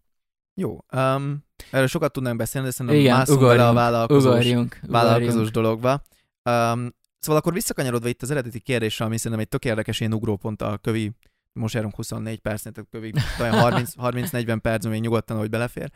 Jó. 0.54 0.78
Um, 0.94 1.44
erről 1.70 1.86
sokat 1.86 2.12
tudnánk 2.12 2.36
beszélni, 2.36 2.66
de 2.66 2.72
szerintem 2.72 3.00
Igen, 3.00 3.16
mászunk 3.16 3.38
ugorjunk, 3.38 3.58
bele 3.58 3.70
a 3.70 3.74
vállalkozós, 3.74 4.32
ugorjunk, 4.32 4.80
vállalkozós 4.86 5.28
ugorjunk. 5.32 5.54
dologba. 5.54 5.92
Um, 6.50 6.94
szóval 7.18 7.40
akkor 7.40 7.52
visszakanyarodva 7.52 8.08
itt 8.08 8.22
az 8.22 8.30
eredeti 8.30 8.60
kérdésre, 8.60 9.04
ami 9.04 9.16
szerintem 9.16 9.40
egy 9.40 9.48
tök 9.48 9.64
érdekes 9.64 10.00
ilyen 10.00 10.12
ugrópont 10.12 10.62
a 10.62 10.78
kövi 10.78 11.12
most 11.52 11.74
járunk 11.74 11.94
24 11.94 12.38
percnél, 12.38 12.72
tehát 12.72 12.90
kövig 12.90 13.14
30-40 13.38 14.58
perc 14.62 14.86
még 14.86 15.00
nyugodtan, 15.00 15.38
hogy 15.38 15.50
belefér, 15.50 15.90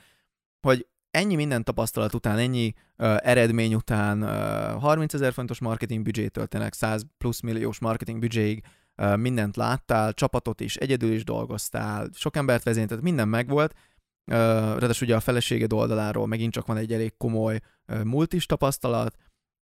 hogy 0.61 0.87
ennyi 1.16 1.35
minden 1.35 1.64
tapasztalat 1.64 2.14
után, 2.14 2.38
ennyi 2.38 2.74
uh, 2.96 3.16
eredmény 3.29 3.74
után, 3.74 4.22
uh, 4.22 4.81
30 4.81 5.14
ezer 5.14 5.33
fontos 5.33 5.61
marketing 5.61 6.02
büdzsétől 6.02 6.46
tényleg 6.46 6.72
100 6.72 7.07
plusz 7.18 7.40
milliós 7.40 7.79
marketing 7.79 8.18
büdzséig 8.18 8.64
uh, 8.96 9.16
mindent 9.16 9.57
láttál, 9.57 10.12
csapatot 10.12 10.61
is, 10.61 10.76
egyedül 10.76 11.12
is 11.12 11.24
dolgoztál, 11.24 12.09
sok 12.14 12.37
embert 12.37 12.62
vezényelt, 12.62 13.00
minden 13.00 13.29
megvolt, 13.29 13.72
uh, 13.72 14.37
ráadásul 14.37 15.07
ugye 15.07 15.16
a 15.16 15.20
feleséged 15.20 15.72
oldaláról 15.72 16.26
megint 16.26 16.52
csak 16.52 16.66
van 16.66 16.76
egy 16.76 16.92
elég 16.92 17.16
komoly 17.16 17.61
uh, 17.88 18.02
multis 18.05 18.46
tapasztalat, 18.46 19.16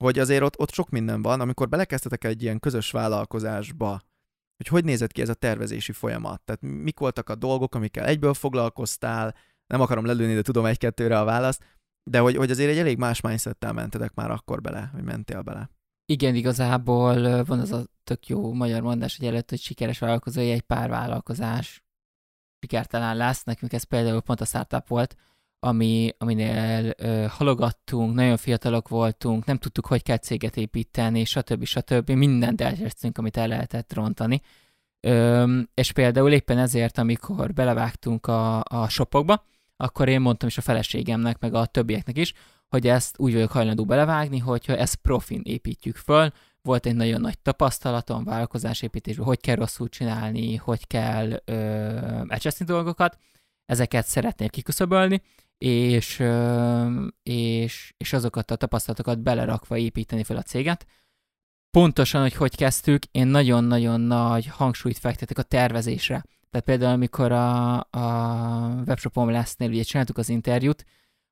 hogy 0.04 0.20
azért 0.20 0.44
ott, 0.44 0.60
ott 0.60 0.74
sok 0.74 0.90
minden 0.90 1.22
van, 1.22 1.42
amikor 1.42 1.70
belekezdtetek 1.70 2.24
egy 2.24 2.44
ilyen 2.44 2.60
közös 2.60 2.92
vállalkozásba, 2.92 4.02
hogy 4.58 4.68
hogy 4.68 4.84
nézett 4.84 5.12
ki 5.12 5.22
ez 5.22 5.30
a 5.30 5.34
tervezési 5.34 5.92
folyamat, 5.92 6.42
tehát 6.42 6.62
mik 6.62 7.00
voltak 7.00 7.30
a 7.30 7.36
dolgok, 7.36 7.76
amikkel 7.76 8.06
egyből 8.06 8.34
foglalkoztál, 8.34 9.36
nem 9.74 9.82
akarom 9.82 10.06
lelőni, 10.06 10.34
de 10.34 10.42
tudom 10.42 10.66
egy-kettőre 10.66 11.20
a 11.20 11.24
választ, 11.24 11.64
de 12.04 12.20
hogy, 12.20 12.36
hogy 12.36 12.52
azért 12.52 12.70
egy 12.70 12.78
elég 12.78 12.98
más 12.98 13.22
mindsettel 13.22 13.74
mentetek 13.74 14.14
már 14.14 14.32
akkor 14.32 14.62
bele, 14.62 14.90
hogy 14.94 15.04
mentél 15.04 15.42
bele. 15.42 15.70
Igen, 16.06 16.36
igazából 16.36 17.44
van 17.44 17.60
az 17.60 17.72
a 17.72 17.86
tök 18.04 18.28
jó 18.28 18.54
magyar 18.54 18.82
mondás, 18.82 19.18
hogy 19.18 19.28
előtt, 19.28 19.50
hogy 19.50 19.60
sikeres 19.60 20.00
vállalkozói 20.00 20.52
egy 20.52 20.62
pár 20.62 20.90
vállalkozás 20.90 21.84
sikertelen 22.60 23.18
lesz. 23.18 23.44
Nekünk 23.44 23.74
ez 23.74 23.84
például 23.84 24.22
pont 24.22 24.42
a 24.42 24.46
startup 24.46 24.88
volt, 24.88 25.16
ami, 25.60 26.16
aminél 26.18 26.94
ö, 26.98 27.26
halogattunk, 27.30 28.14
nagyon 28.14 28.38
fiatalok 28.38 28.88
voltunk, 28.88 29.46
nem 29.46 29.58
tudtuk, 29.58 29.86
hogy 29.86 30.04
kell 30.04 30.18
céget 30.18 30.58
építeni, 30.58 31.26
stb. 31.26 31.64
stb. 31.64 32.10
Mindent 32.10 32.62
elkezdtünk, 32.62 33.18
amit 33.18 33.38
el 33.38 33.48
lehetett 33.48 33.94
rontani. 33.94 34.42
Ö, 35.00 35.60
és 35.74 35.92
például 35.92 36.32
éppen 36.32 36.58
ezért, 36.58 36.98
amikor 36.98 37.54
belevágtunk 37.54 38.28
a, 38.28 38.64
a 38.64 38.90
shopokba, 38.90 39.46
akkor 39.78 40.10
én 40.10 40.22
mondtam 40.22 40.48
is 40.48 40.58
a 40.58 40.62
feleségemnek, 40.62 41.40
meg 41.40 41.54
a 41.54 41.66
többieknek 41.66 42.18
is, 42.18 42.34
hogy 42.68 42.88
ezt 42.88 43.20
úgy 43.20 43.34
vagyok 43.34 43.52
hajlandó 43.52 43.86
belevágni, 43.86 44.38
hogyha 44.38 44.76
ezt 44.76 44.96
profin 44.96 45.42
építjük 45.44 45.96
föl, 45.96 46.32
volt 46.62 46.86
egy 46.86 46.96
nagyon 46.96 47.22
nagy 47.22 47.40
tapasztalatom 47.40 48.24
vállalkozásépítésben, 48.24 49.26
hogy 49.26 49.40
kell 49.40 49.56
rosszul 49.56 49.90
csinálni, 49.90 50.56
hogy 50.56 50.88
kell 50.88 51.42
ö, 51.46 51.56
elcseszni 52.28 52.66
dolgokat, 52.66 53.18
ezeket 53.66 54.06
szeretnék 54.06 54.50
kiküszöbölni, 54.50 55.22
és, 55.58 56.20
ö, 56.20 57.06
és, 57.24 57.94
és 57.98 58.14
azokat 58.14 58.52
a 58.52 58.56
tapasztalatokat 58.56 59.20
belerakva 59.20 59.78
építeni 59.78 60.24
fel 60.24 60.38
a 60.38 60.42
céget. 60.42 60.86
Pontosan, 61.78 62.22
hogy 62.22 62.34
hogy 62.34 62.56
kezdtük, 62.56 63.04
én 63.12 63.28
nagyon-nagyon 63.28 64.02
nagy 64.02 64.46
hangsúlyt 64.46 64.98
fektetek 64.98 65.38
a 65.38 65.44
tervezésre. 65.44 66.24
Tehát 66.54 66.68
például, 66.68 66.94
amikor 66.94 67.32
a, 67.32 67.80
a 67.80 68.84
webshopom 68.88 69.30
lesznél 69.30 69.70
ugye 69.70 69.84
csináltuk 69.84 70.18
az 70.18 70.30
interjút, 70.30 70.86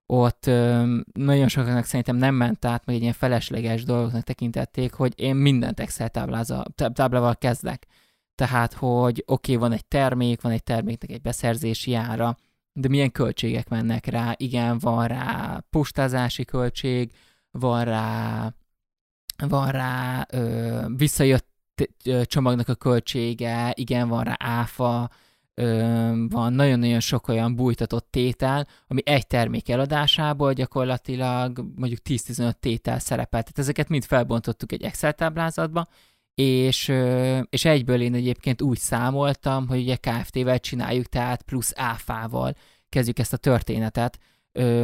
ott 0.06 0.46
ö, 0.46 0.96
nagyon 1.14 1.48
sokaknak 1.48 1.86
szerintem 1.86 2.16
nem 2.16 2.36
ment 2.36 2.66
át, 2.66 2.86
meg 2.86 2.96
egy 2.96 3.02
ilyen 3.02 3.14
felesleges 3.14 3.84
dolgoknak 3.84 4.24
tekintették, 4.24 4.94
hogy 4.94 5.14
én 5.16 5.36
mindent 5.36 5.80
Excel 5.80 6.10
táblával 6.94 7.36
kezdek. 7.36 7.88
Tehát, 8.36 8.74
hogy 8.74 9.24
oké, 9.26 9.54
okay, 9.54 9.56
van 9.56 9.78
egy 9.78 9.86
termék, 9.86 10.42
van 10.42 10.52
egy 10.52 10.64
terméknek 10.64 11.12
egy 11.12 11.22
beszerzési 11.22 11.94
ára, 11.94 12.38
de 12.74 12.88
milyen 12.88 13.12
költségek 13.12 13.70
mennek 13.70 14.06
rá? 14.06 14.34
Igen, 14.38 14.80
van 14.80 15.08
rá 15.08 15.60
postázási 15.70 16.46
költség, 16.46 17.12
van 17.52 17.84
rá, 17.84 18.54
van 19.48 19.72
rá 19.72 20.26
ö, 20.32 20.86
visszajött 20.96 21.51
csomagnak 22.24 22.68
a 22.68 22.76
költsége, 22.76 23.72
igen, 23.76 24.08
van 24.08 24.24
rá 24.24 24.36
áfa, 24.40 25.10
van 26.30 26.54
nagyon-nagyon 26.54 27.00
sok 27.00 27.28
olyan 27.28 27.56
bújtatott 27.56 28.08
tétel, 28.10 28.68
ami 28.88 29.02
egy 29.06 29.28
termék 29.28 29.70
eladásából 29.70 30.54
gyakorlatilag 30.54 31.66
mondjuk 31.76 32.00
10-15 32.10 32.52
tétel 32.52 33.00
szerepel. 33.00 33.42
Tehát 33.42 33.60
ezeket 33.60 33.90
mind 33.90 34.04
felbontottuk 34.04 34.72
egy 34.72 34.84
Excel 34.84 35.14
táblázatba, 35.14 35.88
és, 36.36 36.94
és 37.50 37.66
egyből 37.66 38.02
én 38.02 38.14
egyébként 38.14 38.62
úgy 38.62 38.78
számoltam, 38.78 39.68
hogy 39.68 39.80
ugye 39.80 39.96
KFT-vel 39.96 40.60
csináljuk, 40.60 41.06
tehát 41.06 41.42
plusz 41.42 41.74
áfával 41.76 42.56
kezdjük 42.90 43.20
ezt 43.20 43.34
a 43.34 43.38
történetet, 43.38 44.20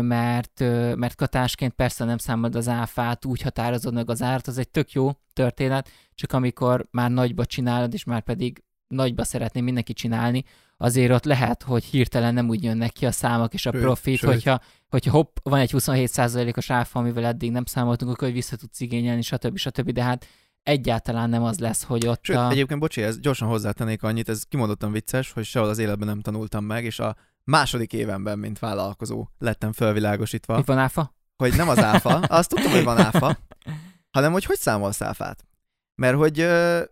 mert, 0.01 0.59
mert 0.95 1.15
katásként 1.15 1.73
persze 1.73 2.05
nem 2.05 2.17
számod 2.17 2.55
az 2.55 2.67
áfát, 2.67 3.25
úgy 3.25 3.41
határozod 3.41 3.93
meg 3.93 4.09
az 4.09 4.21
árat, 4.21 4.47
az 4.47 4.57
egy 4.57 4.69
tök 4.69 4.91
jó 4.91 5.11
történet, 5.33 5.89
csak 6.15 6.33
amikor 6.33 6.87
már 6.91 7.11
nagyba 7.11 7.45
csinálod, 7.45 7.93
és 7.93 8.03
már 8.03 8.21
pedig 8.21 8.63
nagyba 8.87 9.23
szeretném 9.23 9.63
mindenki 9.63 9.93
csinálni, 9.93 10.43
azért 10.77 11.11
ott 11.11 11.25
lehet, 11.25 11.63
hogy 11.63 11.83
hirtelen 11.83 12.33
nem 12.33 12.49
úgy 12.49 12.63
jönnek 12.63 12.91
ki 12.91 13.05
a 13.05 13.11
számok 13.11 13.53
és 13.53 13.65
a 13.65 13.71
sőt, 13.71 13.81
profit, 13.81 14.17
sőt. 14.17 14.29
hogyha, 14.29 14.61
hogyha 14.89 15.11
hopp, 15.11 15.37
van 15.43 15.59
egy 15.59 15.71
27%-os 15.73 16.69
áfa, 16.69 16.99
amivel 16.99 17.25
eddig 17.25 17.51
nem 17.51 17.65
számoltunk, 17.65 18.11
akkor 18.11 18.27
hogy 18.27 18.35
vissza 18.35 18.55
tudsz 18.55 18.79
igényelni, 18.79 19.21
stb. 19.21 19.57
stb. 19.57 19.91
De 19.91 20.03
hát 20.03 20.27
egyáltalán 20.63 21.29
nem 21.29 21.43
az 21.43 21.59
lesz, 21.59 21.83
hogy 21.83 22.07
ott 22.07 22.23
Sőt, 22.23 22.37
a... 22.37 22.49
egyébként, 22.49 22.79
bocsi, 22.79 23.01
ez 23.01 23.19
gyorsan 23.19 23.47
hozzátennék 23.47 24.03
annyit, 24.03 24.29
ez 24.29 24.43
kimondottan 24.43 24.91
vicces, 24.91 25.31
hogy 25.31 25.45
sehol 25.45 25.69
az 25.69 25.77
életben 25.77 26.07
nem 26.07 26.21
tanultam 26.21 26.63
meg, 26.65 26.83
és 26.83 26.99
a 26.99 27.15
második 27.47 27.93
évenben, 27.93 28.39
mint 28.39 28.59
vállalkozó 28.59 29.27
lettem 29.37 29.71
felvilágosítva. 29.71 30.57
Mi 30.57 30.63
van 30.65 30.77
áfa? 30.77 31.15
Hogy 31.35 31.55
nem 31.55 31.69
az 31.69 31.77
áfa, 31.77 32.15
azt 32.39 32.49
tudtam, 32.49 32.71
hogy 32.71 32.83
van 32.83 32.97
áfa, 32.97 33.37
hanem 34.11 34.31
hogy 34.31 34.45
hogy 34.45 34.57
számolsz 34.57 35.01
áfát. 35.01 35.45
Mert 35.95 36.15
hogy 36.15 36.37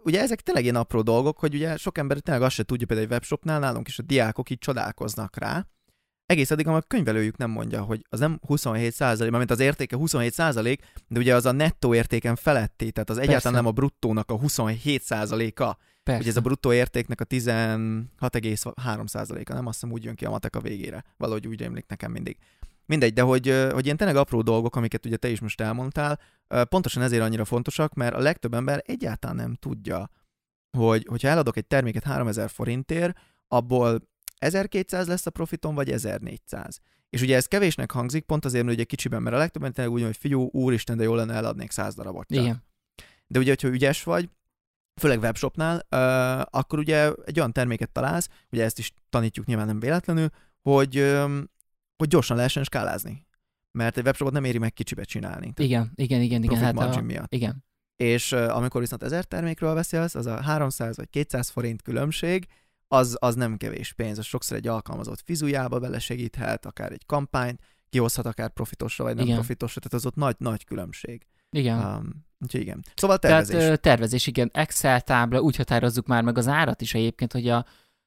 ugye 0.04 0.22
ezek 0.22 0.42
tényleg 0.42 0.64
ilyen 0.64 0.76
apró 0.76 1.02
dolgok, 1.02 1.40
hogy 1.40 1.54
ugye 1.54 1.78
sok 1.78 1.98
ember 1.98 2.20
tényleg 2.20 2.44
azt 2.44 2.56
se 2.56 2.64
tudja, 2.64 2.86
például 2.86 3.08
egy 3.08 3.14
webshopnál 3.14 3.60
nálunk 3.60 3.88
is 3.88 4.00
a 4.00 4.04
diákok 4.04 4.50
így 4.50 4.58
csodálkoznak 4.58 5.38
rá, 5.38 5.68
egész 6.26 6.52
addig, 6.52 6.68
amíg 6.68 6.82
a 6.82 6.86
könyvelőjük 6.88 7.38
nem 7.38 7.50
mondja, 7.50 7.82
hogy 7.82 8.06
az 8.10 8.20
nem 8.20 8.40
27 8.48 8.94
százalék, 8.94 9.32
mert 9.32 9.52
az 9.52 9.60
értéke 9.60 9.96
27 9.96 10.34
százalék, 10.34 10.84
de 11.08 11.20
ugye 11.20 11.36
az 11.36 11.46
a 11.46 11.52
nettó 11.52 11.94
értéken 11.94 12.36
feletti, 12.36 12.92
tehát 12.92 13.10
az 13.10 13.16
Persze. 13.16 13.32
egyáltalán 13.32 13.58
nem 13.58 13.72
a 13.72 13.72
bruttónak 13.72 14.32
a 14.32 14.38
27 14.38 15.02
százaléka. 15.02 15.78
Ugye 16.08 16.30
ez 16.30 16.38
a 16.38 16.42
bruttó 16.42 16.74
értéknek 16.74 17.22
a 17.22 17.26
16,3 17.26 19.08
százaléka, 19.08 19.54
nem 19.54 19.66
azt 19.66 19.80
hiszem 19.80 19.96
úgy 19.96 20.04
jön 20.04 20.16
ki 20.16 20.26
a 20.26 20.30
matek 20.30 20.56
a 20.56 20.60
végére. 20.60 21.04
Valahogy 21.18 21.48
úgy 21.48 21.64
emlék 21.64 21.86
nekem 21.88 22.12
mindig. 22.12 22.38
Mindegy, 22.86 23.14
de 23.14 23.22
hogy, 23.22 23.68
hogy 23.72 23.86
ilyen 23.86 23.98
tényleg 23.98 24.16
apró 24.16 24.42
dolgok, 24.42 24.76
amiket 24.76 25.06
ugye 25.06 25.18
te 25.18 25.30
is 25.30 25.40
most 25.40 25.62
elmondtál, 25.62 26.20
pontosan 26.70 27.04
ezért 27.04 27.22
annyira 27.22 27.46
fontosak, 27.46 27.94
mert 27.94 28.16
a 28.16 28.20
legtöbb 28.20 28.54
ember 28.54 28.84
egyáltalán 28.86 29.36
nem 29.36 29.54
tudja, 29.54 30.10
hogy 30.78 31.06
hogyha 31.10 31.28
eladok 31.28 31.58
egy 31.58 31.66
terméket 31.66 32.04
3000 32.04 32.50
forintért, 32.50 33.18
abból 33.48 34.10
1200 34.38 35.08
lesz 35.08 35.26
a 35.26 35.30
profitom, 35.30 35.76
vagy 35.76 35.92
1400. 35.92 36.80
És 37.10 37.22
ugye 37.22 37.36
ez 37.36 37.46
kevésnek 37.46 37.92
hangzik, 37.92 38.24
pont 38.24 38.46
azért, 38.46 38.66
hogy 38.66 38.80
egy 38.80 38.86
kicsiben, 38.86 39.22
mert 39.22 39.36
a 39.36 39.40
legtöbben 39.40 39.74
tényleg 39.74 39.94
úgy, 39.94 40.04
hogy 40.04 40.18
fiú, 40.18 40.50
úristen, 40.52 40.98
de 40.98 41.04
jó 41.04 41.16
lenne 41.16 41.34
eladnék 41.34 41.72
100 41.72 41.96
darabot. 41.96 42.32
Igen. 42.32 42.64
De 43.28 43.40
ugye, 43.40 43.50
hogyha 43.50 43.68
ügyes 43.68 44.04
vagy, 44.04 44.30
főleg 45.00 45.20
webshopnál, 45.20 45.78
akkor 46.50 46.80
ugye 46.80 47.12
egy 47.26 47.38
olyan 47.40 47.52
terméket 47.52 47.92
találsz, 47.92 48.30
ugye 48.52 48.64
ezt 48.64 48.80
is 48.80 48.92
tanítjuk 49.10 49.46
nyilván 49.46 49.66
nem 49.66 49.80
véletlenül, 49.80 50.30
hogy, 50.62 51.16
hogy 51.98 52.08
gyorsan 52.08 52.38
lehessen 52.38 52.64
skálázni. 52.64 53.28
Mert 53.72 53.98
egy 53.98 54.06
webshopot 54.06 54.34
nem 54.34 54.44
éri 54.44 54.58
meg 54.58 54.74
kicsibe 54.74 55.04
csinálni. 55.04 55.54
Igen, 55.56 55.92
igen, 55.96 56.22
igen, 56.22 56.44
igen. 56.44 56.58
Hát 56.58 56.78
a, 56.78 57.02
miatt. 57.02 57.34
Igen. 57.34 57.64
És 57.96 58.32
amikor 58.32 58.82
viszont 58.82 59.04
ezer 59.04 59.24
termékről 59.24 59.74
beszélsz, 59.74 60.16
az 60.16 60.26
a 60.26 60.42
300 60.42 60.98
vagy 60.98 61.10
200 61.10 61.50
forint 61.50 61.82
különbség, 61.82 62.48
az, 62.88 63.18
az 63.20 63.36
nem 63.36 63.58
kevés 63.58 63.94
pénz, 63.94 64.18
az 64.18 64.26
sokszor 64.26 64.58
egy 64.58 64.68
alkalmazott 64.68 65.22
fizujába 65.22 65.80
belesegíthet, 65.80 66.66
akár 66.66 66.92
egy 66.92 67.06
kampányt, 67.06 67.62
kihozhat 67.90 68.26
akár 68.26 68.50
profitosra, 68.50 69.04
vagy 69.04 69.16
nem 69.16 69.26
igen. 69.26 69.38
profitosra, 69.38 69.82
tehát 69.82 69.94
az 69.94 70.06
ott 70.06 70.16
nagy-nagy 70.16 70.64
különbség. 70.64 71.26
Igen. 71.56 71.78
Um, 71.78 72.26
úgyhogy 72.40 72.62
igen. 72.62 72.84
Szóval 72.96 73.18
tervezés. 73.18 73.56
Tehát 73.56 73.82
tervezés, 73.82 74.28
igen. 74.28 74.50
Excel 74.54 75.02
tábla, 75.02 75.42
úgy 75.42 75.56
határozzuk 75.56 76.08
már 76.08 76.24
meg 76.24 76.38
az 76.38 76.48
árat 76.48 76.82
is 76.82 76.94
egyébként, 76.94 77.32
hogy 77.32 77.50
a, 77.50 77.66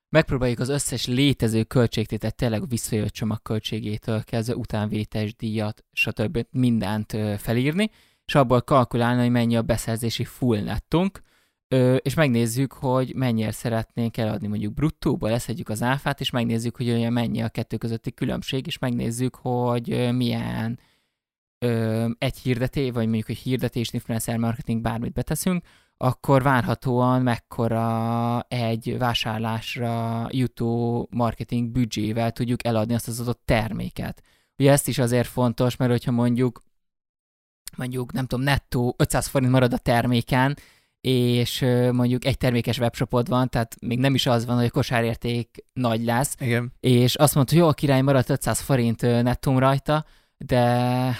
megpróbáljuk 0.08 0.58
az 0.58 0.68
összes 0.68 1.06
létező 1.06 1.62
költségtétet 1.62 2.34
tényleg 2.34 2.68
visszajött 2.68 3.12
csomag 3.12 3.42
költségétől 3.42 4.24
kezdve 4.24 4.56
utánvétes 4.56 5.37
díjat, 5.37 5.84
stb. 5.92 6.46
mindent 6.50 7.16
felírni, 7.38 7.90
és 8.24 8.34
abból 8.34 8.62
kalkulálni, 8.62 9.20
hogy 9.20 9.30
mennyi 9.30 9.56
a 9.56 9.62
beszerzési 9.62 10.24
full 10.24 10.62
nettunk, 10.62 11.22
és 11.98 12.14
megnézzük, 12.14 12.72
hogy 12.72 13.14
mennyire 13.14 13.50
szeretnénk 13.50 14.16
eladni 14.16 14.46
mondjuk 14.46 14.74
bruttóba, 14.74 15.28
leszedjük 15.28 15.68
az 15.68 15.82
áfát, 15.82 16.20
és 16.20 16.30
megnézzük, 16.30 16.76
hogy 16.76 16.90
olyan 16.90 17.12
mennyi 17.12 17.42
a 17.42 17.48
kettő 17.48 17.76
közötti 17.76 18.12
különbség, 18.12 18.66
és 18.66 18.78
megnézzük, 18.78 19.34
hogy 19.34 20.14
milyen 20.14 20.78
ö, 21.59 22.09
egy 22.18 22.38
hirdetés, 22.38 22.90
vagy 22.90 23.05
mondjuk 23.05 23.29
egy 23.29 23.38
hirdetés, 23.38 23.92
influencer 23.92 24.37
marketing, 24.37 24.81
bármit 24.81 25.12
beteszünk, 25.12 25.64
akkor 25.97 26.42
várhatóan 26.42 27.23
mekkora 27.23 28.40
egy 28.49 28.99
vásárlásra 28.99 30.27
jutó 30.31 31.09
marketing 31.11 31.68
büdzsével 31.68 32.33
tudjuk 32.33 32.64
eladni 32.64 32.94
azt 32.94 33.09
az 33.09 33.21
adott 33.21 33.42
terméket. 33.44 34.23
Ugye 34.59 34.73
ezt 34.73 34.88
is 34.88 34.99
azért 34.99 35.29
fontos, 35.29 35.77
mert 35.77 35.90
hogyha 35.90 36.11
mondjuk 36.11 36.62
mondjuk 37.77 38.12
nem 38.12 38.27
tudom, 38.27 38.44
nettó 38.44 38.94
500 38.99 39.27
forint 39.27 39.53
marad 39.53 39.73
a 39.73 39.79
terméken, 39.79 40.57
és 41.01 41.61
mondjuk 41.92 42.25
egy 42.25 42.37
termékes 42.37 42.79
webshopod 42.79 43.29
van, 43.29 43.49
tehát 43.49 43.77
még 43.81 43.99
nem 43.99 44.14
is 44.14 44.27
az 44.27 44.47
van, 44.47 44.57
hogy 44.57 44.64
a 44.64 44.71
kosárérték 44.71 45.64
nagy 45.73 46.05
lesz, 46.05 46.35
Igen. 46.38 46.73
és 46.81 47.14
azt 47.14 47.35
mondta, 47.35 47.55
hogy 47.55 47.62
jó, 47.62 47.68
a 47.68 47.73
király 47.73 48.01
maradt 48.01 48.31
500 48.31 48.61
forint 48.61 49.01
nettóm 49.01 49.59
rajta, 49.59 50.05
de 50.38 50.61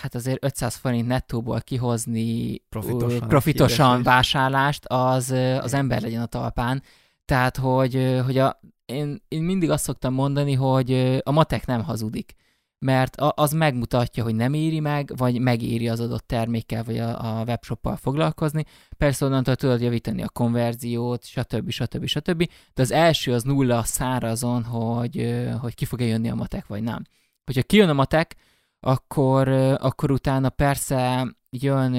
hát 0.01 0.15
azért 0.15 0.45
500 0.45 0.75
forint 0.75 1.07
nettóból 1.07 1.61
kihozni 1.61 2.59
Profitosan, 2.69 3.29
profitosan 3.29 4.03
vásárlást, 4.03 4.85
az, 4.87 5.31
az 5.61 5.75
ember 5.75 6.03
legyen 6.03 6.23
a 6.23 6.27
talpán. 6.27 6.83
Tehát, 7.25 7.57
hogy, 7.57 8.21
hogy 8.25 8.39
a, 8.39 8.61
én, 8.87 9.23
én 9.29 9.43
mindig 9.43 9.71
azt 9.71 9.85
szoktam 9.85 10.15
mondani, 10.15 10.55
hogy 10.55 11.21
a 11.23 11.31
matek 11.31 11.67
nem 11.67 11.83
hazudik 11.83 12.37
mert 12.79 13.17
az 13.17 13.53
megmutatja, 13.53 14.23
hogy 14.23 14.35
nem 14.35 14.55
éri 14.55 14.81
meg, 14.81 15.13
vagy 15.17 15.41
megéri 15.41 15.89
az 15.89 16.01
adott 16.01 16.27
termékkel, 16.27 16.85
vagy 16.85 16.99
a, 16.99 17.39
a 17.39 17.45
webshoppal 17.45 17.97
foglalkozni. 17.97 18.65
Persze 18.97 19.25
onnantól 19.25 19.57
tudod 19.57 19.81
javítani 19.81 20.23
a 20.23 20.29
konverziót, 20.29 21.25
stb. 21.25 21.71
stb. 21.71 22.07
stb. 22.07 22.49
De 22.75 22.83
az 22.83 22.91
első 22.91 23.33
az 23.33 23.43
nulla 23.43 23.83
szárazon, 23.83 24.65
hogy, 24.65 25.45
hogy 25.61 25.75
ki 25.75 25.85
fog-e 25.85 26.05
jönni 26.05 26.31
a 26.31 26.35
matek, 26.35 26.67
vagy 26.67 26.83
nem. 26.83 27.03
Hogyha 27.45 27.63
kijön 27.63 27.89
a 27.89 27.93
matek, 27.93 28.37
akkor, 28.81 29.49
akkor 29.79 30.11
utána 30.11 30.49
persze 30.49 31.29
jön, 31.51 31.95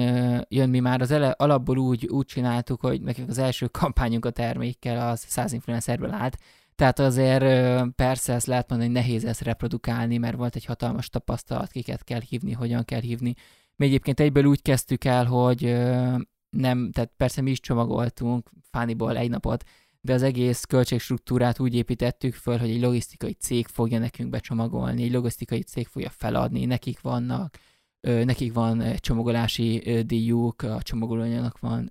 jön 0.48 0.68
mi 0.68 0.80
már 0.80 1.00
az 1.00 1.10
ele, 1.10 1.30
alapból 1.30 1.78
úgy, 1.78 2.06
úgy 2.06 2.26
csináltuk, 2.26 2.80
hogy 2.80 3.00
nekünk 3.00 3.28
az 3.28 3.38
első 3.38 3.66
kampányunk 3.80 4.24
a 4.24 4.30
termékkel 4.30 5.08
az 5.08 5.20
100 5.20 5.52
influencerből 5.52 6.10
állt, 6.10 6.36
tehát 6.74 6.98
azért 6.98 7.44
persze 7.94 8.32
ezt 8.32 8.46
lehet 8.46 8.68
mondani, 8.68 8.92
hogy 8.92 9.02
nehéz 9.02 9.24
ezt 9.24 9.40
reprodukálni, 9.40 10.18
mert 10.18 10.36
volt 10.36 10.56
egy 10.56 10.64
hatalmas 10.64 11.08
tapasztalat, 11.08 11.70
kiket 11.70 12.04
kell 12.04 12.20
hívni, 12.28 12.52
hogyan 12.52 12.84
kell 12.84 13.00
hívni. 13.00 13.34
Mi 13.76 13.86
egyébként 13.86 14.20
egyből 14.20 14.44
úgy 14.44 14.62
kezdtük 14.62 15.04
el, 15.04 15.24
hogy 15.24 15.62
nem, 16.50 16.90
tehát 16.92 17.12
persze 17.16 17.40
mi 17.40 17.50
is 17.50 17.60
csomagoltunk 17.60 18.50
Fániból 18.70 19.16
egy 19.16 19.30
napot, 19.30 19.64
de 20.00 20.12
az 20.12 20.22
egész 20.22 20.64
költségstruktúrát 20.64 21.60
úgy 21.60 21.74
építettük 21.74 22.34
föl, 22.34 22.58
hogy 22.58 22.70
egy 22.70 22.80
logisztikai 22.80 23.32
cég 23.32 23.66
fogja 23.66 23.98
nekünk 23.98 24.30
becsomagolni, 24.30 25.02
egy 25.02 25.12
logisztikai 25.12 25.62
cég 25.62 25.86
fogja 25.86 26.10
feladni, 26.10 26.64
nekik 26.64 27.00
vannak, 27.00 27.58
nekik 28.00 28.52
van 28.52 28.96
csomagolási 28.96 30.02
díjuk, 30.06 30.62
a 30.62 30.82
csomagolóanyagnak 30.82 31.58
van 31.58 31.90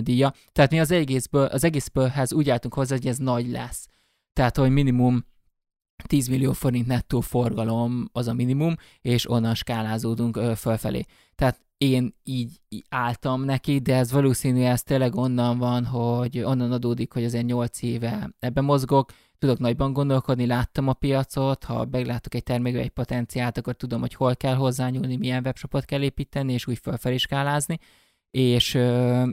díja. 0.00 0.32
Tehát 0.52 0.70
mi 0.70 0.80
az 0.80 0.90
egészből, 0.90 1.44
az 1.44 1.64
egészbőlhez 1.64 2.32
úgy 2.32 2.50
álltunk 2.50 2.74
hozzá, 2.74 2.94
hogy 2.94 3.06
ez 3.06 3.18
nagy 3.18 3.48
lesz. 3.48 3.88
Tehát, 4.32 4.56
hogy 4.56 4.70
minimum 4.70 5.24
10 6.06 6.28
millió 6.28 6.52
forint 6.52 6.86
nettó 6.86 7.20
forgalom 7.20 8.08
az 8.12 8.26
a 8.26 8.32
minimum, 8.32 8.74
és 9.00 9.30
onnan 9.30 9.54
skálázódunk 9.54 10.36
ö, 10.36 10.52
fölfelé. 10.56 11.04
Tehát 11.34 11.63
én 11.78 12.14
így, 12.22 12.60
álltam 12.88 13.44
neki, 13.44 13.78
de 13.78 13.96
ez 13.96 14.12
valószínű, 14.12 14.62
ez 14.62 14.82
tényleg 14.82 15.16
onnan 15.16 15.58
van, 15.58 15.84
hogy 15.84 16.38
onnan 16.38 16.72
adódik, 16.72 17.12
hogy 17.12 17.24
azért 17.24 17.46
8 17.46 17.82
éve 17.82 18.30
ebben 18.38 18.64
mozgok, 18.64 19.12
tudok 19.38 19.58
nagyban 19.58 19.92
gondolkodni, 19.92 20.46
láttam 20.46 20.88
a 20.88 20.92
piacot, 20.92 21.64
ha 21.64 21.86
meglátok 21.90 22.34
egy 22.34 22.42
termékbe 22.42 22.80
egy 22.80 22.90
potenciált, 22.90 23.58
akkor 23.58 23.74
tudom, 23.74 24.00
hogy 24.00 24.14
hol 24.14 24.36
kell 24.36 24.54
hozzányúlni, 24.54 25.16
milyen 25.16 25.42
webshopot 25.44 25.84
kell 25.84 26.02
építeni, 26.02 26.52
és 26.52 26.66
úgy 26.66 26.78
fölfelé 26.78 27.16
skálázni, 27.16 27.78
és, 28.30 28.78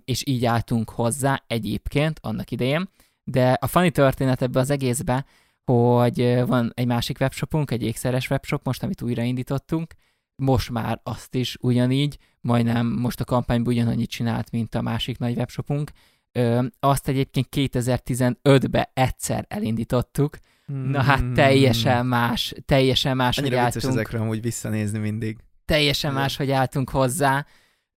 és 0.05 0.23
így 0.27 0.45
álltunk 0.45 0.89
hozzá 0.89 1.43
egyébként 1.47 2.19
annak 2.21 2.51
idején. 2.51 2.89
De 3.23 3.57
a 3.61 3.67
funny 3.67 3.91
történet 3.91 4.41
ebbe 4.41 4.59
az 4.59 4.69
egészbe, 4.69 5.25
hogy 5.63 6.43
van 6.45 6.71
egy 6.75 6.85
másik 6.87 7.17
webshopunk, 7.19 7.71
egy 7.71 7.83
ékszeres 7.83 8.29
webshop 8.29 8.65
most, 8.65 8.83
amit 8.83 9.01
újraindítottunk, 9.01 9.93
most 10.41 10.69
már 10.69 10.99
azt 11.03 11.35
is 11.35 11.57
ugyanígy, 11.59 12.17
majdnem 12.41 12.87
most 12.87 13.19
a 13.19 13.23
kampányban 13.23 13.73
ugyanannyit 13.73 14.09
csinált, 14.09 14.51
mint 14.51 14.75
a 14.75 14.81
másik 14.81 15.17
nagy 15.17 15.37
webshopunk. 15.37 15.91
Ö, 16.31 16.63
azt 16.79 17.07
egyébként 17.07 17.47
2015-ben 17.55 18.87
egyszer 18.93 19.45
elindítottuk, 19.49 20.37
Na 20.65 21.01
hát 21.01 21.19
Hmm. 21.19 21.33
teljesen 21.33 22.05
más, 22.05 22.53
teljesen 22.65 23.15
más, 23.15 23.35
hogy 23.35 23.45
Annyira 23.45 23.63
vicces 23.63 23.83
álltunk. 23.83 24.01
ezekre 24.01 24.19
amúgy 24.23 24.41
visszanézni 24.41 24.99
mindig. 24.99 25.37
Teljesen 25.65 26.13
más, 26.13 26.35
hogy 26.37 26.51
álltunk 26.51 26.89
hozzá. 26.89 27.45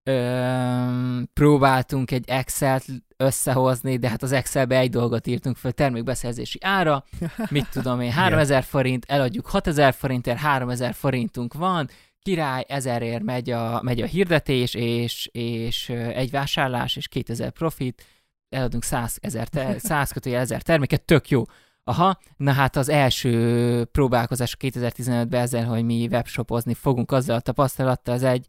Ö, 0.02 1.20
próbáltunk 1.32 2.10
egy 2.10 2.24
Excel-t 2.28 2.84
összehozni, 3.16 3.96
de 3.96 4.08
hát 4.08 4.22
az 4.22 4.32
Excelbe 4.32 4.78
egy 4.78 4.90
dolgot 4.90 5.26
írtunk 5.26 5.56
föl, 5.56 5.72
termékbeszerzési 5.72 6.58
ára, 6.62 7.04
mit 7.50 7.68
tudom 7.72 8.00
én, 8.00 8.12
3000 8.12 8.62
forint, 8.62 9.04
eladjuk 9.08 9.46
6000 9.46 9.94
forintért, 9.94 10.38
3000 10.38 10.94
forintunk 10.94 11.54
van, 11.54 11.88
király, 12.24 12.64
ezerért 12.68 13.22
megy 13.22 13.50
a, 13.50 13.82
megy 13.82 14.00
a 14.00 14.06
hirdetés, 14.06 14.74
és, 14.74 15.28
és 15.32 15.88
egy 15.88 16.30
vásárlás, 16.30 16.96
és 16.96 17.08
2000 17.08 17.50
profit, 17.50 18.04
eladunk 18.48 18.84
100 18.84 19.18
ezer, 19.20 19.48
te, 19.48 19.78
100 19.88 20.10
kötője 20.10 20.38
ezer 20.38 20.62
terméket, 20.62 21.02
tök 21.02 21.28
jó. 21.28 21.42
Aha, 21.84 22.18
na 22.36 22.52
hát 22.52 22.76
az 22.76 22.88
első 22.88 23.84
próbálkozás 23.84 24.56
2015-ben 24.60 25.40
ezzel, 25.40 25.64
hogy 25.64 25.84
mi 25.84 26.06
webshopozni 26.10 26.74
fogunk 26.74 27.12
azzal 27.12 27.36
a 27.36 27.40
tapasztalattal, 27.40 28.14
az 28.14 28.22
egy, 28.22 28.46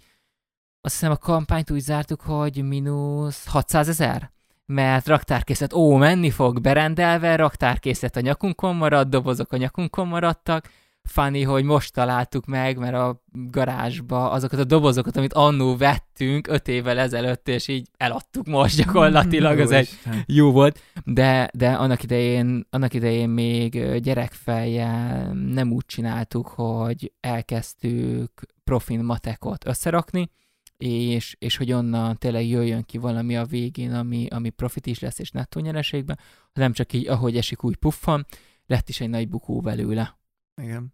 azt 0.82 0.94
hiszem 0.94 1.12
a 1.12 1.18
kampányt 1.18 1.72
úgy 1.72 1.80
zártuk, 1.80 2.22
hogy 2.22 2.64
mínusz 2.64 3.48
600 3.48 3.88
ezer? 3.88 4.32
Mert 4.66 5.08
raktárkészlet, 5.08 5.74
ó, 5.74 5.96
menni 5.96 6.30
fog, 6.30 6.62
berendelve, 6.62 7.36
raktárkészlet 7.36 8.16
a 8.16 8.20
nyakunkon 8.20 8.76
maradt, 8.76 9.10
dobozok 9.10 9.52
a 9.52 9.58
nyakunkon 9.58 10.08
maradtak, 10.08 10.70
funny, 11.08 11.46
hogy 11.46 11.64
most 11.64 11.94
találtuk 11.94 12.46
meg, 12.46 12.78
mert 12.78 12.94
a 12.94 13.24
garázsba 13.32 14.32
azokat 14.32 14.60
a 14.60 14.64
dobozokat, 14.64 15.18
amit 15.18 15.34
annó 15.34 15.78
vettünk 15.78 16.48
öt 16.48 16.68
évvel 16.68 17.00
ezelőtt, 17.00 17.48
és 17.48 17.68
így 17.68 17.88
eladtuk 17.98 18.46
most 18.46 18.78
gyakorlatilag, 18.78 19.60
az 19.60 19.72
egy 19.72 19.90
jó 20.26 20.52
volt, 20.52 20.80
de, 21.04 21.50
de 21.54 21.72
annak 21.72 22.04
idején, 22.04 22.68
annak 22.70 22.94
idején 22.94 23.30
még 23.30 23.98
gyerekfejjel 23.98 25.34
nem 25.34 25.72
úgy 25.72 25.86
csináltuk, 25.86 26.48
hogy 26.48 27.12
elkezdtük 27.20 28.32
profin 28.64 29.00
matekot 29.00 29.68
összerakni, 29.68 30.30
és, 30.78 31.36
és 31.40 31.58
hogy 31.58 31.72
onnan 31.72 32.18
tényleg 32.18 32.48
jöjjön 32.48 32.84
ki 32.84 32.98
valami 32.98 33.38
a 33.38 33.46
végén, 33.46 33.94
ami, 33.94 34.28
ami 34.30 34.50
profit 34.50 34.86
is 34.86 35.00
lesz, 35.00 35.20
és 35.20 35.32
nettó 35.32 35.60
nyereségben, 35.60 36.20
hanem 36.54 36.74
csak 36.74 36.94
így, 36.94 37.08
ahogy 37.08 37.38
esik, 37.38 37.64
úgy 37.64 37.76
puffan, 37.76 38.26
lett 38.66 38.90
is 38.90 39.02
egy 39.02 39.10
nagy 39.10 39.30
bukó 39.30 39.62
belőle. 39.62 40.18
Igen. 40.62 40.94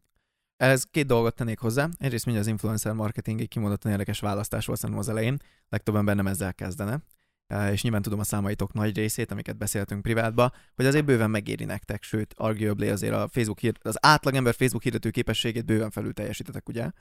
Ez 0.58 0.84
két 0.84 1.06
dolgot 1.06 1.36
tennék 1.36 1.60
hozzá. 1.60 1.90
Egyrészt 1.98 2.26
mindjárt 2.26 2.48
az 2.48 2.54
influencer 2.54 2.94
marketing 2.94 3.42
egy 3.42 3.48
kimondottan 3.48 3.92
érdekes 3.92 4.20
választás 4.20 4.66
volt 4.66 4.80
szerintem 4.80 5.04
az 5.06 5.10
elején. 5.10 5.38
Legtöbb 5.70 5.96
ember 5.96 6.16
nem 6.16 6.28
ezzel 6.28 6.54
kezdene. 6.54 7.04
Eh, 7.48 7.72
És 7.72 7.82
nyilván 7.82 8.02
tudom 8.02 8.20
a 8.20 8.24
számaitok 8.24 8.74
nagy 8.74 8.96
részét, 8.96 9.32
amiket 9.32 9.58
beszéltünk 9.58 10.02
privátba, 10.02 10.52
hogy 10.76 10.86
azért 10.86 11.06
bőven 11.06 11.30
megéri 11.30 11.64
nektek, 11.66 12.04
sőt, 12.04 12.34
arguably 12.38 12.90
azért 12.90 13.14
a 13.14 13.28
Facebook 13.32 13.60
hír, 13.60 13.78
az 13.82 13.98
átlagember 14.00 14.54
Facebook 14.54 14.84
hirdető 14.84 15.10
képességét 15.10 15.66
bőven 15.66 15.90
felül 15.90 16.14
teljesítetek, 16.14 16.70
ugye? 16.70 16.92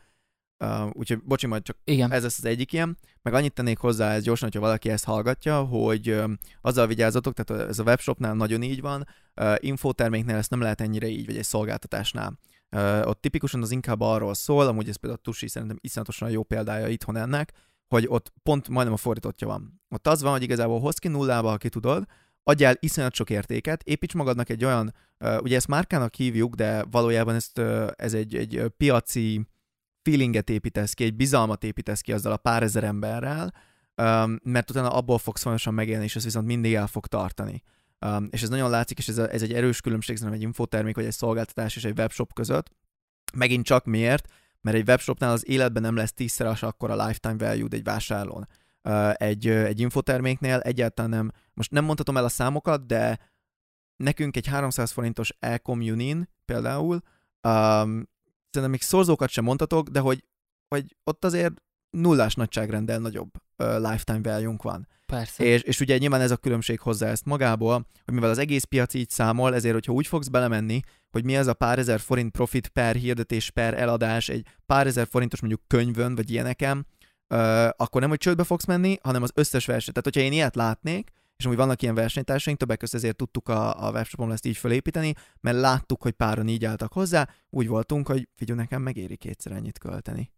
Uh, 0.65 0.91
úgyhogy 0.93 1.23
bocsi, 1.23 1.47
majd 1.47 1.63
csak 1.63 1.77
Igen. 1.85 2.13
ez 2.13 2.23
lesz 2.23 2.39
az 2.39 2.45
egyik 2.45 2.73
ilyen. 2.73 2.99
Meg 3.23 3.35
annyit 3.35 3.53
tennék 3.53 3.79
hozzá 3.79 4.13
ez 4.13 4.23
gyorsan, 4.23 4.49
hogyha 4.49 4.67
valaki 4.67 4.91
ezt 4.91 5.05
hallgatja, 5.05 5.63
hogy 5.63 6.09
ö, 6.09 6.33
azzal 6.61 6.87
vigyázzatok, 6.87 7.35
tehát 7.35 7.69
ez 7.69 7.79
a 7.79 7.83
webshopnál 7.83 8.35
nagyon 8.35 8.63
így 8.63 8.81
van, 8.81 9.07
ö, 9.35 9.55
infoterméknél 9.59 10.37
ezt 10.37 10.51
nem 10.51 10.61
lehet 10.61 10.81
ennyire 10.81 11.07
így, 11.07 11.27
vagy 11.27 11.37
egy 11.37 11.45
szolgáltatásnál. 11.45 12.39
Ö, 12.71 13.03
ott 13.05 13.21
tipikusan 13.21 13.63
az 13.63 13.71
inkább 13.71 14.01
arról 14.01 14.35
szól, 14.35 14.67
amúgy 14.67 14.89
ez 14.89 14.97
például 14.97 15.21
a 15.23 15.25
Tusi 15.25 15.49
szerintem 15.49 15.79
iszonyatosan 15.81 16.31
jó 16.31 16.43
példája 16.43 16.89
itthon 16.89 17.17
ennek, 17.17 17.53
hogy 17.89 18.07
ott 18.09 18.33
pont 18.43 18.69
majdnem 18.69 18.95
a 18.95 18.97
fordítottja 18.97 19.47
van. 19.47 19.81
Ott 19.89 20.07
az 20.07 20.23
van, 20.23 20.33
hogy 20.33 20.43
igazából 20.43 20.81
hoz 20.81 20.99
ki 20.99 21.09
nullába, 21.09 21.51
ha 21.51 21.57
ki 21.57 21.69
tudod, 21.69 22.05
adjál 22.43 22.77
iszonyat 22.81 23.15
sok 23.15 23.31
értéket, 23.31 23.83
építs 23.83 24.15
magadnak 24.15 24.49
egy 24.49 24.65
olyan, 24.65 24.95
ö, 25.19 25.39
ugye 25.39 25.57
ezt 25.57 25.69
márkának 25.69 26.15
hívjuk, 26.15 26.55
de 26.55 26.85
valójában 26.91 27.35
ezt, 27.35 27.59
ö, 27.59 27.91
ez 27.97 28.15
egy, 28.15 28.35
egy 28.37 28.65
piaci 28.77 29.47
feelinget 30.03 30.51
építesz 30.51 30.93
ki, 30.93 31.05
egy 31.05 31.17
bizalmat 31.17 31.65
építesz 31.65 32.01
ki 32.01 32.13
azzal 32.13 32.33
a 32.33 32.37
pár 32.37 32.63
ezer 32.63 32.85
emberrel, 32.85 33.55
um, 33.97 34.39
mert 34.43 34.71
utána 34.71 34.89
abból 34.89 35.19
fogsz 35.19 35.41
folyamatosan 35.41 35.75
megélni, 35.75 36.05
és 36.05 36.17
ez 36.17 36.25
viszont 36.25 36.47
mindig 36.47 36.75
el 36.75 36.87
fog 36.87 37.07
tartani. 37.07 37.63
Um, 38.07 38.29
és 38.31 38.43
ez 38.43 38.49
nagyon 38.49 38.71
látszik, 38.71 38.99
és 38.99 39.09
ez, 39.09 39.19
a, 39.19 39.33
ez 39.33 39.43
egy 39.43 39.53
erős 39.53 39.81
különbség 39.81 40.17
szerintem 40.17 40.41
egy 40.41 40.47
infotermék, 40.47 40.95
vagy 40.95 41.05
egy 41.05 41.13
szolgáltatás 41.13 41.77
és 41.77 41.85
egy 41.85 41.99
webshop 41.99 42.33
között. 42.33 42.71
Megint 43.33 43.65
csak 43.65 43.85
miért? 43.85 44.33
Mert 44.61 44.77
egy 44.77 44.89
webshopnál 44.89 45.33
az 45.33 45.49
életben 45.49 45.83
nem 45.83 45.97
lesz 45.97 46.13
tízszeres 46.13 46.63
akkor 46.63 46.91
a 46.91 47.07
lifetime 47.07 47.37
value 47.37 47.69
egy 47.71 47.85
vásárlón. 47.85 48.49
Uh, 48.83 49.13
egy, 49.15 49.47
egy 49.47 49.81
infoterméknél 49.81 50.59
egyáltalán 50.59 51.11
nem, 51.11 51.31
most 51.55 51.71
nem 51.71 51.85
mondhatom 51.85 52.17
el 52.17 52.25
a 52.25 52.29
számokat, 52.29 52.87
de 52.87 53.19
nekünk 53.97 54.37
egy 54.37 54.47
300 54.47 54.91
forintos 54.91 55.33
Ecom 55.39 55.81
Unin 55.81 56.29
például, 56.45 56.95
um, 57.49 58.09
szerintem 58.51 58.71
még 58.71 58.83
szorzókat 58.83 59.29
sem 59.29 59.45
mondhatok, 59.45 59.89
de 59.89 60.01
hogy, 60.01 60.25
hogy 60.69 60.97
ott 61.05 61.25
azért 61.25 61.63
nullás 61.91 62.35
nagyságrendel 62.35 62.99
nagyobb 62.99 63.31
uh, 63.59 63.77
lifetime 63.77 64.21
value 64.23 64.57
van. 64.63 64.89
Persze. 65.07 65.45
És, 65.45 65.63
és 65.63 65.81
ugye 65.81 65.99
nyilván 65.99 66.21
ez 66.21 66.31
a 66.31 66.37
különbség 66.37 66.81
hozzá 66.81 67.09
ezt 67.09 67.25
magából, 67.25 67.87
hogy 68.05 68.15
mivel 68.15 68.31
az 68.31 68.39
egész 68.39 68.65
piac 68.65 68.95
így 68.95 69.11
számol, 69.11 69.55
ezért, 69.55 69.75
hogyha 69.75 69.93
úgy 69.93 70.07
fogsz 70.07 70.29
belemenni, 70.29 70.81
hogy 71.11 71.25
mi 71.25 71.37
ez 71.37 71.47
a 71.47 71.55
pár 71.55 71.79
ezer 71.79 72.01
forint 72.01 72.33
profit 72.33 72.69
per 72.69 72.95
hirdetés, 72.95 73.51
per 73.51 73.75
eladás, 73.75 74.29
egy 74.29 74.47
pár 74.67 74.87
ezer 74.87 75.07
forintos 75.11 75.41
mondjuk 75.41 75.63
könyvön, 75.67 76.15
vagy 76.15 76.31
ilyeneken, 76.31 76.87
uh, 77.29 77.69
akkor 77.77 78.01
nem, 78.01 78.11
hogy 78.11 78.19
csődbe 78.19 78.45
fogsz 78.45 78.65
menni, 78.65 78.99
hanem 79.03 79.23
az 79.23 79.31
összes 79.35 79.67
verset. 79.67 79.95
Tehát, 79.95 80.05
hogyha 80.05 80.29
én 80.29 80.33
ilyet 80.33 80.57
látnék, 80.57 81.11
és 81.37 81.47
amúgy 81.47 81.59
vannak 81.59 81.83
ilyen 81.83 81.95
versenytársaink, 81.95 82.59
többek 82.59 82.79
között 82.79 83.01
ezért 83.01 83.17
tudtuk 83.17 83.49
a, 83.49 83.87
a 83.87 83.91
webshopon 83.91 84.33
ezt 84.33 84.47
így 84.47 84.57
felépíteni, 84.57 85.15
mert 85.41 85.61
láttuk, 85.61 86.03
hogy 86.03 86.13
páran 86.13 86.49
így 86.49 86.65
álltak 86.65 86.93
hozzá, 86.93 87.29
úgy 87.51 87.69
voltunk, 87.69 88.07
hogy 88.07 88.29
figyelj, 88.37 88.59
nekem 88.59 88.83
megéri 88.83 89.17
kétszer 89.17 89.53
ennyit 89.53 89.79
költeni. 89.79 90.31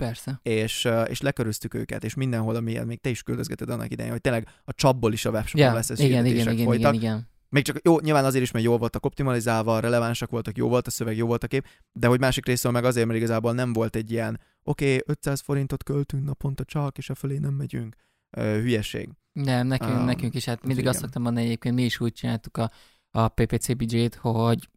Persze. 0.00 0.40
És, 0.42 0.88
és 1.06 1.20
leköröztük 1.20 1.74
őket, 1.74 2.04
és 2.04 2.14
mindenhol, 2.14 2.54
ami 2.54 2.78
még 2.86 3.00
te 3.00 3.08
is 3.08 3.22
küldözgeted 3.22 3.70
annak 3.70 3.90
idején, 3.90 4.12
hogy 4.12 4.20
tényleg 4.20 4.48
a 4.64 4.72
csapból 4.72 5.12
is 5.12 5.24
a 5.24 5.30
webshopon 5.30 5.66
Ja, 5.66 5.72
lesz 5.74 5.90
ez 5.90 5.98
igen, 5.98 6.26
igen, 6.26 6.52
igen, 6.52 6.64
folytak. 6.64 6.94
igen, 6.94 7.10
igen. 7.10 7.28
Még 7.48 7.64
csak 7.64 7.78
jó, 7.82 8.00
nyilván 8.00 8.24
azért 8.24 8.44
is, 8.44 8.50
mert 8.50 8.64
jól 8.64 8.78
voltak 8.78 9.04
optimalizálva, 9.04 9.80
relevánsak 9.80 10.30
voltak, 10.30 10.56
jó 10.56 10.68
volt 10.68 10.86
a 10.86 10.90
szöveg, 10.90 11.16
jó 11.16 11.26
volt 11.26 11.44
a 11.44 11.46
kép, 11.46 11.66
de 11.92 12.06
hogy 12.06 12.20
másik 12.20 12.46
részről 12.46 12.72
meg 12.72 12.84
azért, 12.84 13.06
mert 13.06 13.18
igazából 13.18 13.52
nem 13.52 13.72
volt 13.72 13.96
egy 13.96 14.10
ilyen, 14.10 14.40
oké, 14.62 14.84
okay, 14.84 15.02
500 15.06 15.40
forintot 15.40 15.82
költünk 15.82 16.24
naponta 16.24 16.64
csak, 16.64 16.98
és 16.98 17.10
a 17.10 17.14
fölé 17.14 17.38
nem 17.38 17.54
megyünk. 17.54 17.96
Ö, 18.30 18.60
hülyeség. 18.60 19.08
Nem, 19.32 19.66
nekünk, 19.66 19.98
Um, 19.98 20.04
nekünk 20.04 20.34
is, 20.34 20.44
hát 20.44 20.60
mindig 20.60 20.78
igen. 20.78 20.90
azt 20.90 21.00
szoktam 21.00 21.22
mondani 21.22 21.46
egyébként, 21.46 21.74
mi 21.74 21.84
is 21.84 22.00
úgy 22.00 22.12
csináltuk 22.12 22.56
a, 22.56 22.70
a 23.10 23.28
PPC 23.28 23.76
budget, 23.76 24.14
hogy 24.14 24.68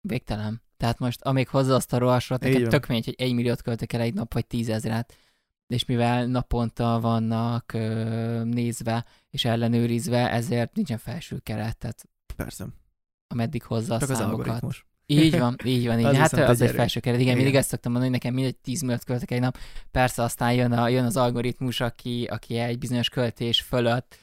végtelen. 0.00 0.62
Tehát 0.82 0.98
most, 0.98 1.22
amíg 1.22 1.48
hozza 1.48 1.74
azt 1.74 1.92
a 1.92 1.98
rohasrat, 1.98 2.40
nekem 2.40 2.68
tök 2.68 2.86
mindegy, 2.86 3.04
hogy 3.04 3.26
egy 3.26 3.34
milliót 3.34 3.62
költök 3.62 3.92
el 3.92 4.00
egy 4.00 4.14
nap, 4.14 4.32
vagy 4.32 4.46
tízezret, 4.46 5.16
és 5.66 5.84
mivel 5.84 6.26
naponta 6.26 7.00
vannak 7.00 7.72
ö, 7.72 8.42
nézve 8.44 9.04
és 9.30 9.44
ellenőrizve, 9.44 10.30
ezért 10.30 10.74
nincsen 10.74 10.98
felső 10.98 11.38
keret, 11.42 11.76
tehát 11.76 12.08
Persze. 12.36 12.66
ameddig 13.26 13.62
hozza 13.62 13.94
a 13.94 13.98
Csak 13.98 14.10
az 14.10 14.16
számokat. 14.16 14.38
algoritmus. 14.38 14.86
Így 15.06 15.38
van, 15.38 15.56
így 15.64 15.86
van, 15.86 15.98
így. 16.00 16.04
Az 16.04 16.16
hát 16.16 16.32
az 16.32 16.40
egy 16.40 16.50
egy 16.50 16.68
erő. 16.68 16.76
felső 16.76 17.00
keret. 17.00 17.18
Igen, 17.20 17.28
Igen. 17.32 17.42
mindig 17.42 17.60
ezt 17.60 17.68
szoktam 17.68 17.92
mondani, 17.92 18.12
hogy 18.12 18.22
nekem 18.22 18.38
mindegy 18.38 18.56
10 18.56 18.80
milliót 18.80 19.04
költök 19.04 19.30
egy 19.30 19.40
nap. 19.40 19.58
Persze 19.90 20.22
aztán 20.22 20.52
jön, 20.54 20.72
a, 20.72 20.88
jön 20.88 21.04
az 21.04 21.16
algoritmus, 21.16 21.80
aki, 21.80 22.24
aki 22.30 22.56
egy 22.56 22.78
bizonyos 22.78 23.08
költés 23.08 23.60
fölött 23.60 24.16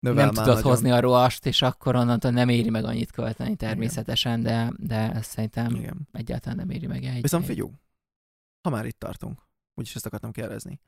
Növel 0.00 0.24
nem 0.24 0.34
tudod 0.34 0.54
nagyon. 0.54 0.62
hozni 0.70 0.90
a 0.90 1.00
rohast, 1.00 1.46
és 1.46 1.62
akkor 1.62 1.96
onnantól 1.96 2.30
nem 2.30 2.48
éri 2.48 2.70
meg 2.70 2.84
annyit 2.84 3.10
költeni 3.10 3.56
természetesen, 3.56 4.42
de, 4.42 4.72
de 4.76 5.12
ezt 5.12 5.30
szerintem 5.30 5.74
Igen. 5.74 6.08
egyáltalán 6.12 6.56
nem 6.56 6.70
éri 6.70 6.86
meg 6.86 7.04
egy. 7.04 7.22
Viszont 7.22 7.44
figyú, 7.44 7.72
ha 8.62 8.70
már 8.70 8.86
itt 8.86 8.98
tartunk, 8.98 9.48
úgyis 9.74 9.94
ezt 9.94 10.06
akartam 10.06 10.32
kérdezni. 10.32 10.80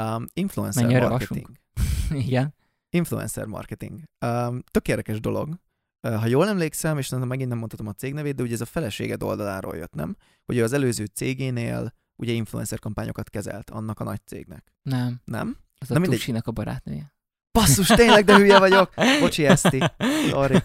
Um, 0.00 0.26
influencer 0.32 0.82
Mennyire 0.82 1.08
marketing. 1.08 1.48
Igen. 2.26 2.54
Influencer 2.90 3.46
marketing. 3.46 4.02
Um, 4.26 4.62
tök 4.70 4.88
érdekes 4.88 5.20
dolog. 5.20 5.60
Uh, 6.02 6.14
ha 6.14 6.26
jól 6.26 6.48
emlékszem, 6.48 6.98
és 6.98 7.04
szerintem 7.04 7.28
megint 7.28 7.48
nem 7.48 7.58
mondhatom 7.58 7.86
a 7.86 7.92
cég 7.92 8.12
nevét, 8.12 8.34
de 8.34 8.42
ugye 8.42 8.54
ez 8.54 8.60
a 8.60 8.64
feleséged 8.64 9.22
oldaláról 9.22 9.76
jött, 9.76 9.94
nem? 9.94 10.16
Hogy 10.44 10.58
az 10.60 10.72
előző 10.72 11.04
cégénél 11.04 11.92
ugye 12.16 12.32
influencer 12.32 12.78
kampányokat 12.78 13.30
kezelt 13.30 13.70
annak 13.70 14.00
a 14.00 14.04
nagy 14.04 14.20
cégnek. 14.24 14.72
Nem, 14.82 15.20
Nem? 15.24 15.56
az 15.78 15.88
Na 15.88 15.96
a 15.96 15.98
mindegy. 15.98 16.18
Tusinak 16.18 16.46
a 16.46 16.50
barátnője. 16.50 17.12
Basszus, 17.58 17.86
tényleg, 17.86 18.24
de 18.24 18.36
hülye 18.36 18.58
vagyok. 18.58 18.92
Bocsi, 19.20 19.46
Eszti. 19.46 19.82
Sorry. 20.28 20.56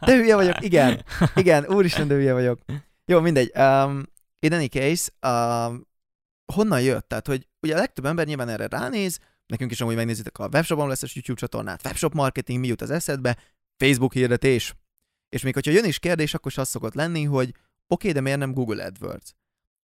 De 0.00 0.14
hülye 0.14 0.34
vagyok, 0.34 0.64
igen. 0.64 1.04
Igen, 1.34 1.66
úristen, 1.68 2.08
de 2.08 2.14
hülye 2.14 2.32
vagyok. 2.32 2.58
Jó, 3.04 3.20
mindegy. 3.20 3.52
Um, 3.54 4.02
in 4.38 4.52
any 4.52 4.68
case, 4.68 5.10
um, 5.26 5.86
honnan 6.52 6.80
jött? 6.80 7.08
Tehát, 7.08 7.26
hogy 7.26 7.48
ugye 7.60 7.74
a 7.74 7.78
legtöbb 7.78 8.04
ember 8.04 8.26
nyilván 8.26 8.48
erre 8.48 8.66
ránéz, 8.66 9.18
nekünk 9.46 9.70
is 9.70 9.80
amúgy 9.80 9.94
megnézitek 9.94 10.38
a 10.38 10.48
webshopon 10.52 10.88
lesz 10.88 11.14
YouTube 11.14 11.40
csatornát, 11.40 11.84
webshop 11.84 12.14
marketing, 12.14 12.60
mi 12.60 12.66
jut 12.66 12.82
az 12.82 12.90
eszedbe, 12.90 13.36
Facebook 13.76 14.12
hirdetés. 14.12 14.74
És 15.28 15.42
még 15.42 15.54
hogyha 15.54 15.70
jön 15.70 15.84
is 15.84 15.98
kérdés, 15.98 16.34
akkor 16.34 16.50
is 16.50 16.58
az 16.58 16.68
szokott 16.68 16.94
lenni, 16.94 17.24
hogy 17.24 17.48
oké, 17.48 17.56
okay, 17.86 18.12
de 18.12 18.20
miért 18.20 18.38
nem 18.38 18.52
Google 18.52 18.84
AdWords? 18.84 19.34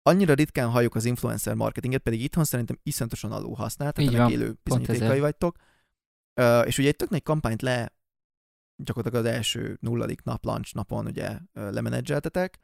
Annyira 0.02 0.34
ritkán 0.34 0.70
halljuk 0.70 0.96
az 0.96 1.06
influencer 1.06 1.54
marketinget, 1.54 2.02
pedig 2.02 2.22
itthon 2.22 2.44
szerintem 2.44 2.80
iszonyatosan 2.84 3.32
alul 3.32 3.56
használt, 3.56 3.96
tehát 3.96 4.14
ennek 4.14 4.32
élő 4.32 4.56
bizonyítékai 4.64 5.20
vagytok. 5.20 5.56
És 6.66 6.78
ugye 6.78 6.88
egy 6.88 6.96
tök 6.96 7.10
nagy 7.10 7.24
kampányt 7.24 7.62
le 7.62 7.94
gyakorlatilag 8.84 9.26
az 9.26 9.32
első 9.32 9.78
nulladik 9.82 10.24
nap, 10.24 10.46
launch 10.46 10.76
napon 10.76 11.06
ugye 11.06 11.38
lemenedzseltetek. 11.54 12.60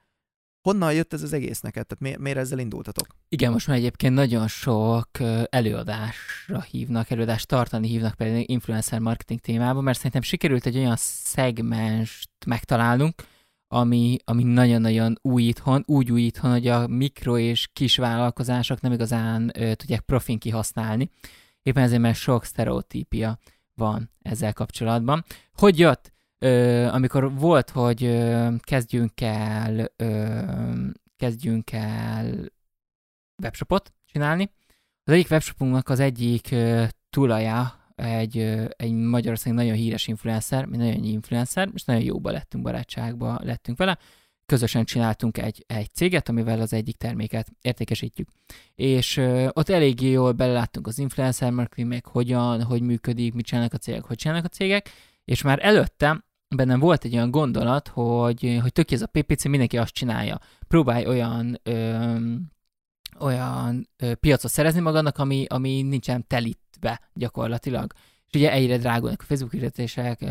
Honnan 0.61 0.93
jött 0.93 1.13
ez 1.13 1.23
az 1.23 1.33
egész 1.33 1.61
neked? 1.61 1.87
Tehát 1.87 2.03
miért, 2.03 2.19
miért 2.19 2.37
ezzel 2.37 2.59
indultatok? 2.59 3.07
Igen, 3.29 3.51
most 3.51 3.67
már 3.67 3.77
egyébként 3.77 4.13
nagyon 4.13 4.47
sok 4.47 5.09
előadásra 5.49 6.61
hívnak, 6.61 7.09
előadást 7.09 7.47
tartani 7.47 7.87
hívnak 7.87 8.13
például 8.13 8.43
influencer 8.45 8.99
marketing 8.99 9.39
témában, 9.39 9.83
mert 9.83 9.97
szerintem 9.97 10.21
sikerült 10.21 10.65
egy 10.65 10.77
olyan 10.77 10.95
szegmenst 10.97 12.29
megtalálnunk, 12.45 13.23
ami, 13.67 14.17
ami 14.23 14.43
nagyon-nagyon 14.43 15.17
új 15.21 15.43
itthon, 15.43 15.83
úgy 15.85 16.11
új 16.11 16.21
itthon, 16.21 16.51
hogy 16.51 16.67
a 16.67 16.87
mikro 16.87 17.37
és 17.37 17.69
kis 17.73 17.97
vállalkozások 17.97 18.81
nem 18.81 18.91
igazán 18.91 19.51
ö, 19.53 19.75
tudják 19.75 20.01
profin 20.01 20.39
kihasználni. 20.39 21.09
Éppen 21.63 21.83
ezért, 21.83 22.01
mert 22.01 22.17
sok 22.17 22.45
sztereotípia 22.45 23.37
van 23.81 24.11
ezzel 24.21 24.53
kapcsolatban. 24.53 25.23
Hogy 25.53 25.79
jött? 25.79 26.11
Ö, 26.39 26.85
amikor 26.85 27.33
volt, 27.33 27.69
hogy 27.69 28.03
ö, 28.03 28.47
kezdjünk 28.59 29.21
el 29.21 29.91
ö, 29.95 30.39
kezdjünk 31.17 31.71
el 31.71 32.51
webshopot 33.43 33.93
csinálni. 34.05 34.51
Az 35.03 35.13
egyik 35.13 35.29
webshopunknak 35.29 35.89
az 35.89 35.99
egyik 35.99 36.51
ö, 36.51 36.83
tulaja 37.09 37.79
egy, 37.95 38.37
ö, 38.37 38.65
egy 38.77 38.93
Magyarország 38.93 39.53
nagyon 39.53 39.75
híres 39.75 40.07
influencer, 40.07 40.65
mi 40.65 40.77
nagyon 40.77 41.03
influencer, 41.03 41.69
és 41.73 41.83
nagyon 41.83 42.03
jóba 42.03 42.31
lettünk, 42.31 42.63
barátságba 42.63 43.39
lettünk 43.43 43.77
vele. 43.77 43.97
Közösen 44.51 44.85
csináltunk 44.85 45.37
egy, 45.37 45.63
egy 45.67 45.93
céget, 45.93 46.29
amivel 46.29 46.61
az 46.61 46.73
egyik 46.73 46.97
terméket 46.97 47.47
értékesítjük. 47.61 48.29
És 48.75 49.17
ö, 49.17 49.47
ott 49.53 49.69
eléggé 49.69 50.09
jól 50.09 50.31
beleláttunk 50.31 50.87
az 50.87 50.97
influencer 50.97 51.51
marketing, 51.51 51.87
meg 51.87 52.05
hogyan, 52.05 52.63
hogy 52.63 52.81
működik, 52.81 53.33
mit 53.33 53.45
csinálnak 53.45 53.73
a 53.73 53.77
cégek, 53.77 54.03
hogy 54.03 54.17
csinálnak 54.17 54.45
a 54.45 54.47
cégek, 54.47 54.89
és 55.25 55.41
már 55.41 55.59
előtte 55.61 56.23
bennem 56.55 56.79
volt 56.79 57.03
egy 57.03 57.13
olyan 57.13 57.31
gondolat, 57.31 57.87
hogy, 57.87 58.57
hogy 58.61 58.71
tök 58.71 58.91
ez 58.91 59.01
a 59.01 59.07
PPC, 59.07 59.45
mindenki 59.45 59.77
azt 59.77 59.93
csinálja. 59.93 60.39
Próbálj 60.67 61.05
olyan 61.05 61.59
ö, 61.63 62.15
olyan 63.19 63.89
ö, 63.97 64.15
piacot 64.15 64.51
szerezni 64.51 64.79
magadnak, 64.79 65.17
ami, 65.17 65.45
ami 65.49 65.81
nincsen 65.81 66.27
telítve 66.27 67.01
gyakorlatilag. 67.13 67.93
És 68.27 68.39
ugye 68.39 68.51
egyre 68.51 68.77
drágulnak 68.77 69.21
a 69.21 69.25
Facebook 69.25 69.51
hirdetések, 69.51 70.25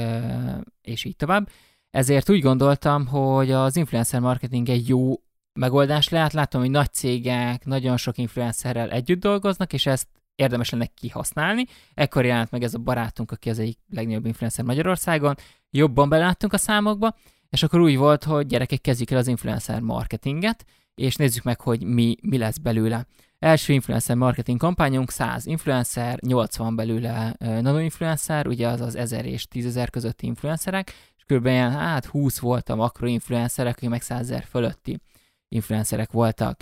és 0.82 1.04
így 1.04 1.16
tovább. 1.16 1.48
Ezért 1.90 2.30
úgy 2.30 2.40
gondoltam, 2.40 3.06
hogy 3.06 3.50
az 3.50 3.76
influencer 3.76 4.20
marketing 4.20 4.68
egy 4.68 4.88
jó 4.88 5.14
megoldás 5.52 6.08
lehet. 6.08 6.32
Látom, 6.32 6.60
hogy 6.60 6.70
nagy 6.70 6.92
cégek 6.92 7.64
nagyon 7.64 7.96
sok 7.96 8.18
influencerrel 8.18 8.90
együtt 8.90 9.20
dolgoznak, 9.20 9.72
és 9.72 9.86
ezt 9.86 10.08
érdemes 10.34 10.70
lenne 10.70 10.86
kihasználni. 10.86 11.64
Ekkor 11.94 12.24
jelent 12.24 12.50
meg 12.50 12.62
ez 12.62 12.74
a 12.74 12.78
barátunk, 12.78 13.30
aki 13.30 13.50
az 13.50 13.58
egyik 13.58 13.78
legnagyobb 13.88 14.26
influencer 14.26 14.64
Magyarországon. 14.64 15.34
Jobban 15.70 16.08
beláttunk 16.08 16.52
a 16.52 16.58
számokba, 16.58 17.16
és 17.48 17.62
akkor 17.62 17.80
úgy 17.80 17.96
volt, 17.96 18.24
hogy 18.24 18.46
gyerekek 18.46 18.80
kezdjük 18.80 19.10
el 19.10 19.18
az 19.18 19.26
influencer 19.26 19.80
marketinget, 19.80 20.64
és 20.94 21.16
nézzük 21.16 21.42
meg, 21.42 21.60
hogy 21.60 21.82
mi, 21.82 22.16
mi 22.22 22.38
lesz 22.38 22.58
belőle. 22.58 23.06
Első 23.38 23.72
influencer 23.72 24.16
marketing 24.16 24.58
kampányunk 24.58 25.10
100 25.10 25.46
influencer, 25.46 26.18
80 26.20 26.76
belőle 26.76 27.36
uh, 27.40 27.60
nanoinfluencer, 27.60 28.46
ugye 28.46 28.68
az 28.68 28.80
az 28.80 28.94
1000 28.94 29.26
és 29.26 29.46
10.000 29.54 29.86
közötti 29.90 30.26
influencerek, 30.26 30.94
kb. 31.34 31.46
ilyen, 31.46 31.70
hát 31.70 32.04
20 32.04 32.38
volt 32.38 32.68
a 32.68 32.74
makroinfluencerek, 32.74 33.76
akik 33.76 33.88
meg 33.88 34.02
100 34.02 34.20
ezer 34.20 34.44
fölötti 34.50 35.00
influencerek 35.48 36.10
voltak. 36.10 36.60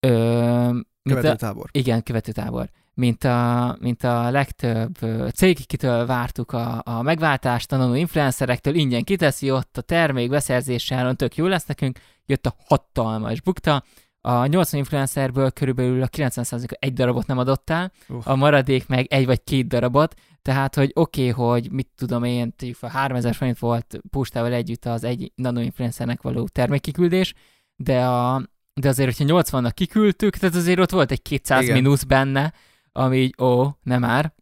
Ö, 0.00 0.68
mint 0.72 1.18
a- 1.18 1.20
Követőtábor. 1.20 1.68
igen, 1.72 2.02
követőtábor. 2.02 2.68
Mint 2.94 3.24
a, 3.24 3.76
mint 3.80 4.04
a 4.04 4.30
legtöbb 4.30 4.96
cég, 5.34 5.66
kitől 5.66 6.06
vártuk 6.06 6.52
a, 6.52 6.82
a 6.84 7.02
megváltást, 7.02 7.70
nano 7.70 7.94
influencerektől 7.94 8.74
ingyen 8.74 9.04
kiteszi 9.04 9.50
ott 9.50 9.76
a 9.76 9.80
termék 9.80 10.30
beszerzéssel, 10.30 11.14
tök 11.14 11.36
jó 11.36 11.46
lesz 11.46 11.66
nekünk, 11.66 11.98
jött 12.26 12.46
a 12.46 12.54
hatalmas 12.66 13.40
bukta, 13.40 13.82
a 14.20 14.46
80 14.46 14.78
influencerből 14.80 15.50
körülbelül 15.50 16.02
a 16.02 16.08
90%-a 16.08 16.76
egy 16.78 16.92
darabot 16.92 17.26
nem 17.26 17.38
adott 17.38 17.70
el, 17.70 17.92
Uff. 18.08 18.26
a 18.26 18.34
maradék 18.36 18.86
meg 18.88 19.06
egy 19.06 19.26
vagy 19.26 19.44
két 19.44 19.66
darabot, 19.66 20.14
tehát, 20.44 20.74
hogy 20.74 20.90
oké, 20.94 21.30
okay, 21.30 21.46
hogy 21.46 21.70
mit 21.70 21.88
tudom 21.96 22.24
én, 22.24 22.56
tegyük 22.56 22.76
fel 22.76 22.90
3000 22.90 23.34
forint 23.34 23.58
volt 23.58 24.00
postával 24.10 24.52
együtt 24.52 24.84
az 24.84 25.04
egy 25.04 25.32
nanoinfluencernek 25.34 26.22
való 26.22 26.48
termékkiküldés, 26.48 27.34
de, 27.76 28.06
a, 28.06 28.42
de 28.74 28.88
azért, 28.88 29.16
hogyha 29.16 29.42
80-nak 29.42 29.70
kiküldtük, 29.74 30.36
tehát 30.36 30.54
azért 30.54 30.78
ott 30.78 30.90
volt 30.90 31.10
egy 31.10 31.22
200 31.22 31.62
Igen. 31.62 31.74
mínusz 31.74 32.02
benne, 32.02 32.52
ami 32.92 33.16
így, 33.16 33.34
ó, 33.42 33.68
nem 33.82 34.00
már. 34.00 34.34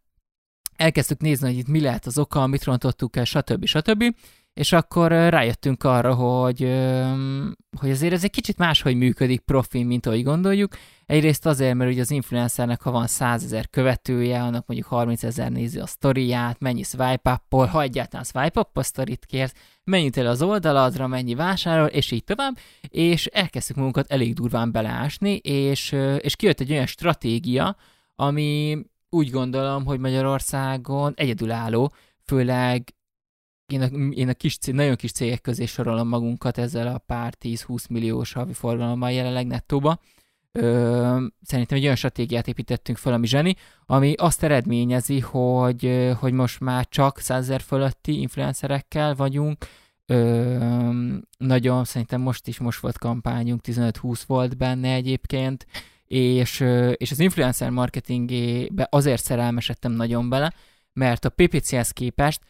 Elkezdtük 0.75 1.21
nézni, 1.21 1.47
hogy 1.47 1.57
itt 1.57 1.67
mi 1.67 1.81
lehet 1.81 2.05
az 2.05 2.17
oka, 2.17 2.47
mit 2.47 2.63
rontottuk 2.63 3.15
el, 3.15 3.25
stb. 3.25 3.65
stb. 3.65 4.15
És 4.53 4.71
akkor 4.71 5.11
rájöttünk 5.11 5.83
arra, 5.83 6.13
hogy, 6.13 6.59
hogy 7.79 7.89
azért 7.89 8.13
ez 8.13 8.23
egy 8.23 8.31
kicsit 8.31 8.57
máshogy 8.57 8.95
működik 8.95 9.39
profi, 9.39 9.83
mint 9.83 10.05
ahogy 10.05 10.23
gondoljuk. 10.23 10.73
Egyrészt 11.05 11.45
azért, 11.45 11.75
mert 11.75 11.91
ugye 11.91 12.01
az 12.01 12.11
influencernek, 12.11 12.81
ha 12.81 12.91
van 12.91 13.07
100 13.07 13.43
ezer 13.43 13.69
követője, 13.69 14.41
annak 14.41 14.67
mondjuk 14.67 14.89
30 14.89 15.23
ezer 15.23 15.51
nézi 15.51 15.79
a 15.79 15.85
sztoriát, 15.85 16.59
mennyi 16.59 16.83
swipe 16.83 17.41
up 17.49 17.69
ha 17.69 17.81
egyáltalán 17.81 18.25
swipe 18.25 18.59
up 18.59 18.77
a 18.77 18.83
sztorit 18.83 19.25
kérsz, 19.25 19.53
mennyit 19.83 20.17
el 20.17 20.27
az 20.27 20.41
oldaladra, 20.41 21.07
mennyi 21.07 21.35
vásárol, 21.35 21.87
és 21.87 22.11
így 22.11 22.23
tovább, 22.23 22.57
és 22.81 23.25
elkezdtük 23.25 23.75
magunkat 23.75 24.11
elég 24.11 24.33
durván 24.33 24.71
beleásni, 24.71 25.35
és, 25.35 25.91
és 26.17 26.35
kijött 26.35 26.59
egy 26.59 26.71
olyan 26.71 26.85
stratégia, 26.85 27.75
ami 28.15 28.77
úgy 29.09 29.29
gondolom, 29.29 29.85
hogy 29.85 29.99
Magyarországon 29.99 31.13
egyedülálló, 31.15 31.93
főleg 32.25 32.93
én 33.73 33.81
a, 33.81 33.85
én 34.09 34.29
a 34.29 34.33
kis, 34.33 34.57
nagyon 34.71 34.95
kis 34.95 35.11
cégek 35.11 35.41
közé 35.41 35.65
sorolom 35.65 36.07
magunkat 36.07 36.57
ezzel 36.57 36.87
a 36.87 36.97
pár 36.97 37.33
10-20 37.41 37.89
milliós 37.89 38.33
havi 38.33 38.53
forgalommal 38.53 39.11
jelenleg 39.11 39.47
nettóba. 39.47 39.99
Ö, 40.51 41.25
szerintem 41.41 41.77
egy 41.77 41.83
olyan 41.83 41.95
stratégiát 41.95 42.47
építettünk 42.47 42.97
fel, 42.97 43.13
ami 43.13 43.27
zseni, 43.27 43.55
ami 43.85 44.13
azt 44.13 44.43
eredményezi, 44.43 45.19
hogy, 45.19 46.11
hogy 46.19 46.33
most 46.33 46.59
már 46.59 46.87
csak 46.89 47.19
100 47.19 47.51
fölötti 47.61 48.19
influencerekkel 48.19 49.15
vagyunk, 49.15 49.65
Ö, 50.05 50.89
nagyon, 51.37 51.83
szerintem 51.83 52.21
most 52.21 52.47
is 52.47 52.59
most 52.59 52.79
volt 52.79 52.97
kampányunk, 52.97 53.61
15-20 53.63 54.21
volt 54.27 54.57
benne 54.57 54.93
egyébként, 54.93 55.65
és, 56.05 56.59
és 56.93 57.11
az 57.11 57.19
influencer 57.19 57.69
marketingébe 57.69 58.87
azért 58.91 59.23
szerelmesedtem 59.23 59.91
nagyon 59.91 60.29
bele, 60.29 60.53
mert 60.93 61.25
a 61.25 61.29
PPC-hez 61.29 61.91
képest 61.91 62.41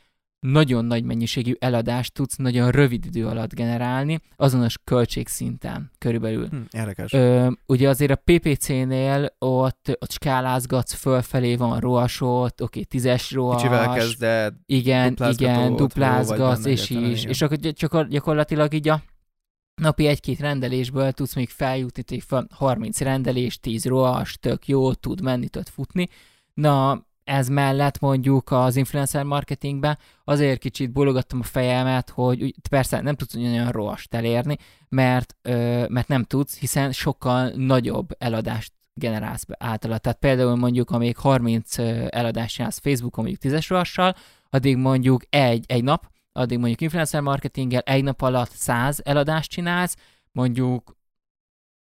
nagyon 0.43 0.85
nagy 0.85 1.03
mennyiségű 1.03 1.53
eladást 1.59 2.13
tudsz 2.13 2.35
nagyon 2.35 2.71
rövid 2.71 3.05
idő 3.05 3.27
alatt 3.27 3.53
generálni, 3.53 4.19
azonos 4.35 4.75
költségszinten 4.83 5.91
körülbelül. 5.97 6.47
Hm, 6.47 6.61
érdekes. 6.71 7.13
Ö, 7.13 7.51
ugye 7.65 7.89
azért 7.89 8.11
a 8.11 8.21
PPC-nél 8.23 9.35
ott, 9.39 9.97
ott 9.99 10.11
skálázgatsz 10.11 10.93
fölfelé, 10.93 11.55
van 11.55 11.79
ROAS 11.79 12.21
ott, 12.21 12.61
oké, 12.61 12.63
okay, 12.63 12.85
tízes 12.85 13.31
ROAS. 13.31 13.61
Kicsivel 13.61 13.93
kezded, 13.93 14.53
igen, 14.65 15.17
igen, 15.29 15.75
duplázgatsz, 15.75 16.65
és 16.65 16.89
is, 16.89 17.23
és 17.23 17.41
akkor 17.41 17.57
csak 17.59 18.07
gyakorlatilag 18.07 18.73
így 18.73 18.89
a 18.89 19.01
napi 19.81 20.07
egy-két 20.07 20.39
rendelésből 20.39 21.11
tudsz 21.11 21.35
még 21.35 21.49
feljutni, 21.49 22.19
fel 22.19 22.47
30 22.51 22.99
rendelés, 22.99 23.59
10 23.59 23.85
ROAS, 23.85 24.37
tök 24.39 24.67
jó, 24.67 24.93
tud 24.93 25.21
menni, 25.21 25.47
tud 25.47 25.69
futni. 25.69 26.07
Na, 26.53 27.05
ez 27.24 27.47
mellett 27.47 27.99
mondjuk 27.99 28.51
az 28.51 28.76
influencer 28.76 29.24
marketingbe 29.24 29.97
azért 30.24 30.59
kicsit 30.59 30.91
bologattam 30.91 31.39
a 31.39 31.43
fejemet, 31.43 32.09
hogy 32.09 32.55
persze 32.69 33.01
nem 33.01 33.15
tudsz 33.15 33.36
olyan 33.36 33.71
rohast 33.71 34.13
elérni, 34.13 34.57
mert, 34.89 35.36
ö, 35.41 35.86
mert 35.89 36.07
nem 36.07 36.24
tudsz, 36.24 36.57
hiszen 36.57 36.91
sokkal 36.91 37.49
nagyobb 37.49 38.09
eladást 38.17 38.74
generálsz 38.93 39.45
általa. 39.57 39.97
Tehát 39.97 40.19
például 40.19 40.55
mondjuk, 40.55 40.91
amíg 40.91 41.17
30 41.17 41.78
eladást 42.09 42.55
csinálsz 42.55 42.80
Facebookon 42.80 43.24
mondjuk 43.24 43.53
10-es 43.53 43.65
rohassal, 43.67 44.15
addig 44.49 44.78
mondjuk 44.78 45.24
egy, 45.30 45.65
egy 45.67 45.84
nap, 45.84 46.11
addig 46.32 46.57
mondjuk 46.57 46.82
influencer 46.82 47.21
marketinggel 47.21 47.82
egy 47.82 48.03
nap 48.03 48.21
alatt 48.21 48.51
100 48.51 49.01
eladást 49.03 49.49
csinálsz, 49.49 49.95
mondjuk 50.32 50.95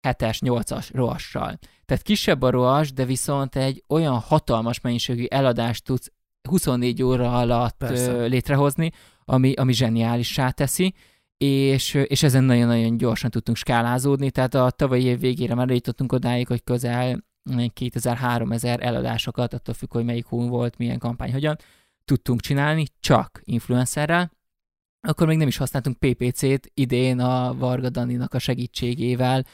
7-es, 0.03 0.37
8-as 0.41 0.89
rohassal. 0.93 1.59
Tehát 1.85 2.03
kisebb 2.03 2.41
a 2.41 2.49
rohas, 2.49 2.93
de 2.93 3.05
viszont 3.05 3.55
egy 3.55 3.83
olyan 3.87 4.19
hatalmas 4.19 4.81
mennyiségű 4.81 5.25
eladást 5.29 5.83
tudsz 5.83 6.11
24 6.49 7.03
óra 7.03 7.37
alatt 7.37 7.77
Persze. 7.77 8.25
létrehozni, 8.25 8.91
ami, 9.25 9.53
ami 9.53 9.73
zseniálissá 9.73 10.49
teszi, 10.49 10.93
és, 11.37 11.93
és 11.93 12.23
ezen 12.23 12.43
nagyon-nagyon 12.43 12.97
gyorsan 12.97 13.29
tudtunk 13.29 13.57
skálázódni, 13.57 14.31
tehát 14.31 14.53
a 14.53 14.69
tavalyi 14.69 15.03
év 15.03 15.19
végére 15.19 15.55
már 15.55 15.69
jutottunk 15.69 16.11
odáig, 16.11 16.47
hogy 16.47 16.63
közel 16.63 17.23
2000-3000 17.49 18.81
eladásokat, 18.81 19.53
attól 19.53 19.73
függ, 19.73 19.91
hogy 19.91 20.05
melyik 20.05 20.25
hón 20.25 20.49
volt, 20.49 20.77
milyen 20.77 20.99
kampány, 20.99 21.31
hogyan, 21.31 21.57
tudtunk 22.05 22.41
csinálni, 22.41 22.85
csak 22.99 23.41
influencerrel, 23.43 24.31
akkor 25.07 25.27
még 25.27 25.37
nem 25.37 25.47
is 25.47 25.57
használtunk 25.57 25.97
PPC-t, 25.97 26.71
idén 26.73 27.19
a 27.19 27.53
Varga 27.57 27.89
Daninak 27.89 28.33
a 28.33 28.39
segítségével 28.39 29.45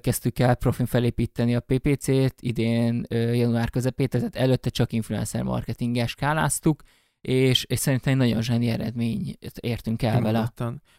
kezdtük 0.00 0.38
el 0.38 0.54
profin 0.54 0.86
felépíteni 0.86 1.54
a 1.54 1.60
PPC-t, 1.60 2.34
idén 2.38 3.06
január 3.08 3.70
közepén, 3.70 4.08
tehát 4.08 4.36
előtte 4.36 4.70
csak 4.70 4.92
influencer 4.92 5.42
marketinggel 5.42 6.06
skáláztuk, 6.06 6.82
és, 7.20 7.64
és 7.64 7.78
szerintem 7.78 8.12
egy 8.12 8.18
nagyon 8.18 8.42
zseni 8.42 8.68
eredményt 8.68 9.58
értünk 9.60 10.02
el 10.02 10.20
vele. 10.20 10.52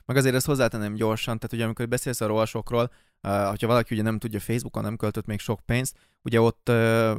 Meg 0.05 0.17
azért 0.17 0.35
ezt 0.35 0.45
hozzátenem 0.45 0.93
gyorsan, 0.93 1.39
tehát 1.39 1.53
ugye 1.53 1.63
amikor 1.63 1.87
beszélsz 1.87 2.21
a 2.21 2.27
rohasokról, 2.27 2.91
uh, 3.23 3.47
hogyha 3.47 3.67
valaki 3.67 3.93
ugye 3.93 4.03
nem 4.03 4.19
tudja, 4.19 4.39
Facebookon 4.39 4.83
nem 4.83 4.95
költött 4.95 5.25
még 5.25 5.39
sok 5.39 5.59
pénzt, 5.65 5.97
ugye 6.21 6.41
ott 6.41 6.69
uh, 6.69 7.17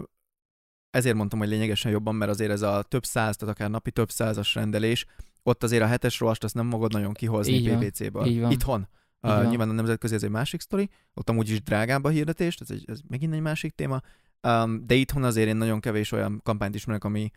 ezért 0.91 1.17
mondtam, 1.17 1.39
hogy 1.39 1.49
lényegesen 1.49 1.91
jobban, 1.91 2.15
mert 2.15 2.31
azért 2.31 2.51
ez 2.51 2.63
a 2.63 2.83
több 2.83 3.05
száz, 3.05 3.37
tehát 3.37 3.55
akár 3.55 3.71
napi 3.71 3.91
több 3.91 4.11
százas 4.11 4.55
rendelés, 4.55 5.07
ott 5.43 5.63
azért 5.63 5.83
a 5.83 5.87
hetes 5.87 6.21
rohast 6.21 6.45
azt 6.45 6.55
nem 6.55 6.67
magad 6.67 6.93
nagyon 6.93 7.13
kihozni 7.13 7.63
PPC-ből. 7.63 8.51
Itthon. 8.51 8.89
Uh, 9.25 9.49
nyilván 9.49 9.69
a 9.69 9.73
nemzetközi 9.73 10.15
ez 10.15 10.23
egy 10.23 10.31
másik 10.31 10.61
sztori, 10.61 10.89
ott 11.15 11.29
amúgy 11.29 11.49
is 11.51 11.63
drágább 11.63 12.05
a 12.05 12.09
hirdetés, 12.09 12.57
ez, 12.57 12.71
egy, 12.71 12.85
ez 12.87 13.01
megint 13.09 13.35
egy 13.35 13.41
másik 13.41 13.75
téma, 13.75 14.01
um, 14.43 14.87
de 14.87 14.95
itthon 14.95 15.25
azért 15.25 15.49
én 15.49 15.57
nagyon 15.57 15.81
kevés 15.81 16.13
olyan 16.13 16.41
kampányt 16.43 16.75
ismerek, 16.75 17.05
ami 17.05 17.31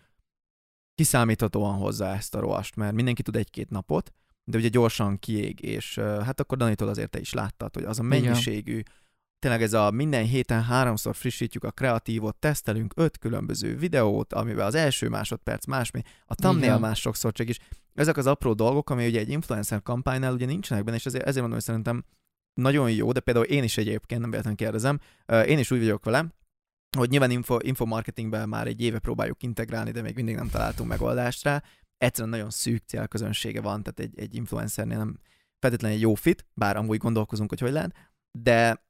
kiszámíthatóan 0.96 1.76
hozza 1.76 2.06
ezt 2.06 2.36
a 2.36 2.40
rohast, 2.40 2.76
mert 2.76 2.94
mindenki 2.94 3.22
tud 3.22 3.36
egy-két 3.36 3.70
napot, 3.70 4.14
de 4.44 4.58
ugye 4.58 4.68
gyorsan 4.68 5.20
kiég, 5.20 5.64
és 5.64 5.98
uh, 5.98 6.22
hát 6.22 6.40
akkor 6.40 6.58
Danitól 6.58 6.88
azért 6.88 7.10
te 7.10 7.20
is 7.20 7.34
láttad, 7.34 7.74
hogy 7.74 7.84
az 7.84 8.00
a 8.00 8.04
mennyiségű 8.04 8.72
Igen 8.72 8.86
tényleg 9.40 9.62
ez 9.62 9.74
a 9.74 9.92
minden 9.92 10.26
héten 10.26 10.64
háromszor 10.64 11.16
frissítjük 11.16 11.64
a 11.64 11.72
kreatívot, 11.72 12.36
tesztelünk 12.36 12.94
öt 12.96 13.18
különböző 13.18 13.78
videót, 13.78 14.34
amiben 14.34 14.66
az 14.66 14.76
első 14.76 15.10
másodperc 15.10 15.66
más, 15.66 15.92
a 16.26 16.36
thumbnail 16.36 16.78
más 16.78 17.00
sokszor 17.00 17.32
csak 17.32 17.50
is. 17.50 17.60
Ezek 17.94 18.18
az 18.18 18.28
apró 18.28 18.54
dolgok, 18.54 18.90
ami 18.90 19.08
ugye 19.08 19.20
egy 19.20 19.30
influencer 19.30 19.82
kampánynál 19.82 20.34
ugye 20.34 20.46
nincsenek 20.46 20.84
benne, 20.84 20.98
és 20.98 21.06
ezért, 21.06 21.24
ezért 21.24 21.40
mondom, 21.40 21.54
hogy 21.54 21.68
szerintem 21.68 22.06
nagyon 22.54 22.92
jó, 22.92 23.12
de 23.12 23.20
például 23.20 23.46
én 23.46 23.64
is 23.64 23.78
egyébként, 23.78 24.22
nem 24.22 24.30
véletlenül 24.30 24.60
kérdezem, 24.60 25.00
én 25.46 25.60
is 25.60 25.72
úgy 25.72 25.80
vagyok 25.80 26.06
vele, 26.06 26.26
hogy 26.98 27.10
nyilván 27.10 27.32
info, 27.32 27.58
infomarketingben 27.62 28.50
már 28.50 28.68
egy 28.68 28.82
éve 28.82 29.00
próbáljuk 29.00 29.44
integrálni, 29.44 29.92
de 29.92 30.02
még 30.02 30.16
mindig 30.16 30.36
nem 30.36 30.50
találtunk 30.50 30.90
megoldást 30.90 31.44
rá. 31.44 31.64
Egyszerűen 31.98 32.34
nagyon 32.34 32.50
szűk 32.50 32.84
célközönsége 32.86 33.62
van, 33.62 33.84
tehát 33.84 34.00
egy, 34.00 34.20
egy 34.20 34.36
influencernél 34.36 34.98
nem 34.98 35.20
feltétlenül 35.60 35.98
egy 35.98 36.04
jó 36.04 36.14
fit, 36.14 36.46
bár 36.54 36.78
amúgy 36.78 36.98
gondolkozunk, 36.98 37.50
hogy 37.50 37.60
hogy 37.60 37.72
lehet, 37.72 37.96
de 38.40 38.86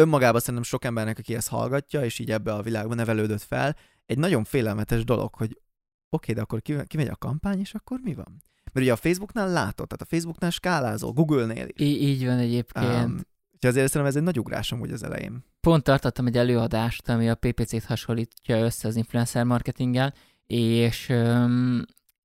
önmagában 0.00 0.40
szerintem 0.40 0.62
sok 0.62 0.84
embernek, 0.84 1.18
aki 1.18 1.34
ezt 1.34 1.48
hallgatja, 1.48 2.04
és 2.04 2.18
így 2.18 2.30
ebbe 2.30 2.52
a 2.52 2.62
világban 2.62 2.96
nevelődött 2.96 3.42
fel, 3.42 3.76
egy 4.06 4.18
nagyon 4.18 4.44
félelmetes 4.44 5.04
dolog, 5.04 5.34
hogy 5.34 5.50
oké, 5.50 5.60
okay, 6.08 6.34
de 6.34 6.40
akkor 6.40 6.86
kimegy 6.86 7.08
a 7.08 7.16
kampány, 7.16 7.60
és 7.60 7.74
akkor 7.74 7.98
mi 8.02 8.14
van? 8.14 8.42
Mert 8.72 8.86
ugye 8.86 8.92
a 8.92 8.96
Facebooknál 8.96 9.48
látod, 9.48 9.86
tehát 9.86 10.02
a 10.02 10.04
Facebooknál 10.04 10.50
skálázol, 10.50 11.12
Google-nél 11.12 11.66
is. 11.68 11.86
Í- 11.86 12.00
így 12.00 12.26
van 12.26 12.38
egyébként. 12.38 13.04
Um, 13.04 13.12
úgyhogy 13.52 13.70
azért 13.70 13.86
szerintem 13.86 14.06
ez 14.06 14.16
egy 14.16 14.22
nagy 14.22 14.38
ugrásom 14.38 14.80
úgy 14.80 14.92
az 14.92 15.02
elején. 15.02 15.44
Pont 15.60 15.82
tartottam 15.82 16.26
egy 16.26 16.36
előadást, 16.36 17.08
ami 17.08 17.30
a 17.30 17.34
PPC-t 17.34 17.84
hasonlítja 17.84 18.58
össze 18.58 18.88
az 18.88 18.96
influencer 18.96 19.44
marketinggel, 19.44 20.14
és, 20.46 21.12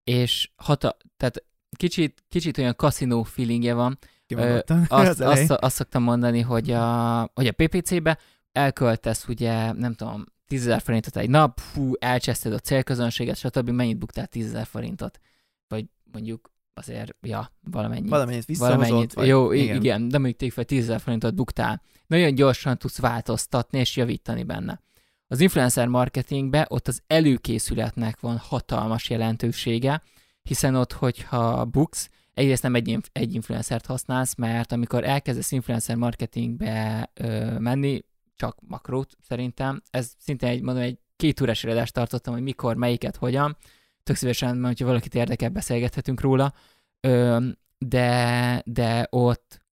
és 0.04 0.52
hata, 0.56 0.98
tehát 1.18 1.44
kicsit, 1.78 2.24
kicsit 2.30 2.58
olyan 2.58 2.76
kaszinó 2.76 3.24
feelingje 3.24 3.74
van, 3.74 3.98
azt, 4.88 5.22
azt, 5.22 5.52
azt 5.52 5.76
szoktam 5.76 6.04
mondani, 6.04 6.42
hogy 6.42 6.72
a, 6.72 7.20
hogy 7.34 7.48
a 7.48 7.52
PPC-be 7.52 8.18
elköltesz 8.52 9.28
ugye, 9.28 9.72
nem 9.72 9.94
tudom, 9.94 10.26
10 10.48 10.76
forintot 10.84 11.18
egy 11.18 11.30
nap, 11.30 11.60
fú, 11.60 11.92
elcseszted 12.00 12.54
a 12.54 12.60
célközönséget, 12.60 13.38
stb. 13.38 13.70
mennyit 13.70 13.98
buktál 13.98 14.28
10 14.28 14.58
forintot? 14.64 15.20
Vagy 15.68 15.86
mondjuk 16.12 16.52
azért, 16.74 17.16
ja, 17.22 17.52
valamennyit. 17.72 18.10
Valamennyit 18.10 18.46
visszahozott. 18.46 19.14
Vagy, 19.14 19.28
jó, 19.28 19.52
igen. 19.52 19.76
igen, 19.76 20.08
de 20.08 20.18
mondjuk 20.18 20.52
fel 20.52 20.64
10 20.64 20.96
forintot 20.98 21.36
buktál. 21.36 21.82
Nagyon 22.08 22.36
gyorsan 22.36 22.78
tudsz 22.78 23.00
változtatni 23.00 23.80
és 23.80 23.96
javítani 23.96 24.44
benne. 24.44 24.82
Az 25.28 25.40
influencer 25.40 25.88
marketingbe 25.88 26.66
ott 26.70 26.88
az 26.88 27.02
előkészületnek 27.08 28.20
van 28.20 28.38
hatalmas 28.38 29.10
jelentősége, 29.10 30.02
hiszen 30.42 30.76
ott, 30.76 30.92
hogyha 30.92 31.66
buksz, 31.66 32.10
egyrészt 32.36 32.64
nem 32.64 32.76
egy, 32.76 32.98
egy 33.12 33.34
influencert 33.34 33.86
használsz, 33.86 34.36
mert 34.36 34.72
amikor 34.72 35.04
elkezdesz 35.04 35.52
influencer 35.52 35.96
marketingbe 35.96 37.10
ö, 37.14 37.60
menni, 37.60 38.02
csak 38.36 38.58
makrót 38.68 39.18
szerintem, 39.22 39.82
ez 39.90 40.12
szinte 40.18 40.48
egy, 40.48 40.62
mondom, 40.62 40.84
egy 40.84 41.00
két 41.16 41.42
órás 41.42 41.64
előadást 41.64 41.94
tartottam, 41.94 42.34
hogy 42.34 42.44
mikor, 42.44 42.76
melyiket, 42.76 43.16
hogyan, 43.16 43.58
tök 44.04 44.16
szívesen, 44.16 44.56
mert 44.56 44.68
hogyha 44.68 44.86
valakit 44.86 45.16
érdekel, 45.16 45.50
beszélgethetünk 45.50 46.22
róla, 46.22 46.54
ö, 47.00 47.48
de, 47.78 48.62
de 48.66 49.08
ott 49.10 49.64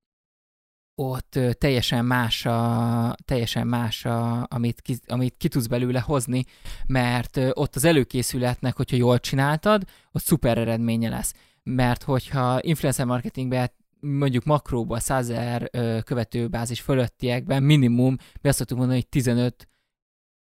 ott 0.94 1.38
teljesen 1.58 2.04
más, 2.04 2.46
a, 2.46 3.14
teljesen 3.24 3.66
más 3.66 4.04
a, 4.04 4.46
amit, 4.50 4.80
ki, 4.80 4.98
amit 5.06 5.34
ki 5.36 5.48
tudsz 5.48 5.66
belőle 5.66 6.00
hozni, 6.00 6.44
mert 6.86 7.40
ott 7.52 7.76
az 7.76 7.84
előkészületnek, 7.84 8.76
hogyha 8.76 8.96
jól 8.96 9.18
csináltad, 9.18 9.84
ott 10.12 10.22
szuper 10.22 10.58
eredménye 10.58 11.08
lesz 11.08 11.34
mert 11.62 12.02
hogyha 12.02 12.58
influencer 12.62 13.06
marketingben 13.06 13.70
mondjuk 14.00 14.44
makróban 14.44 14.98
100 14.98 15.30
ezer 15.30 15.70
követőbázis 16.04 16.80
fölöttiekben 16.80 17.62
minimum, 17.62 18.16
mi 18.40 18.48
azt 18.48 18.58
szoktuk 18.58 18.76
mondani, 18.76 18.98
hogy 18.98 19.08
15 19.08 19.68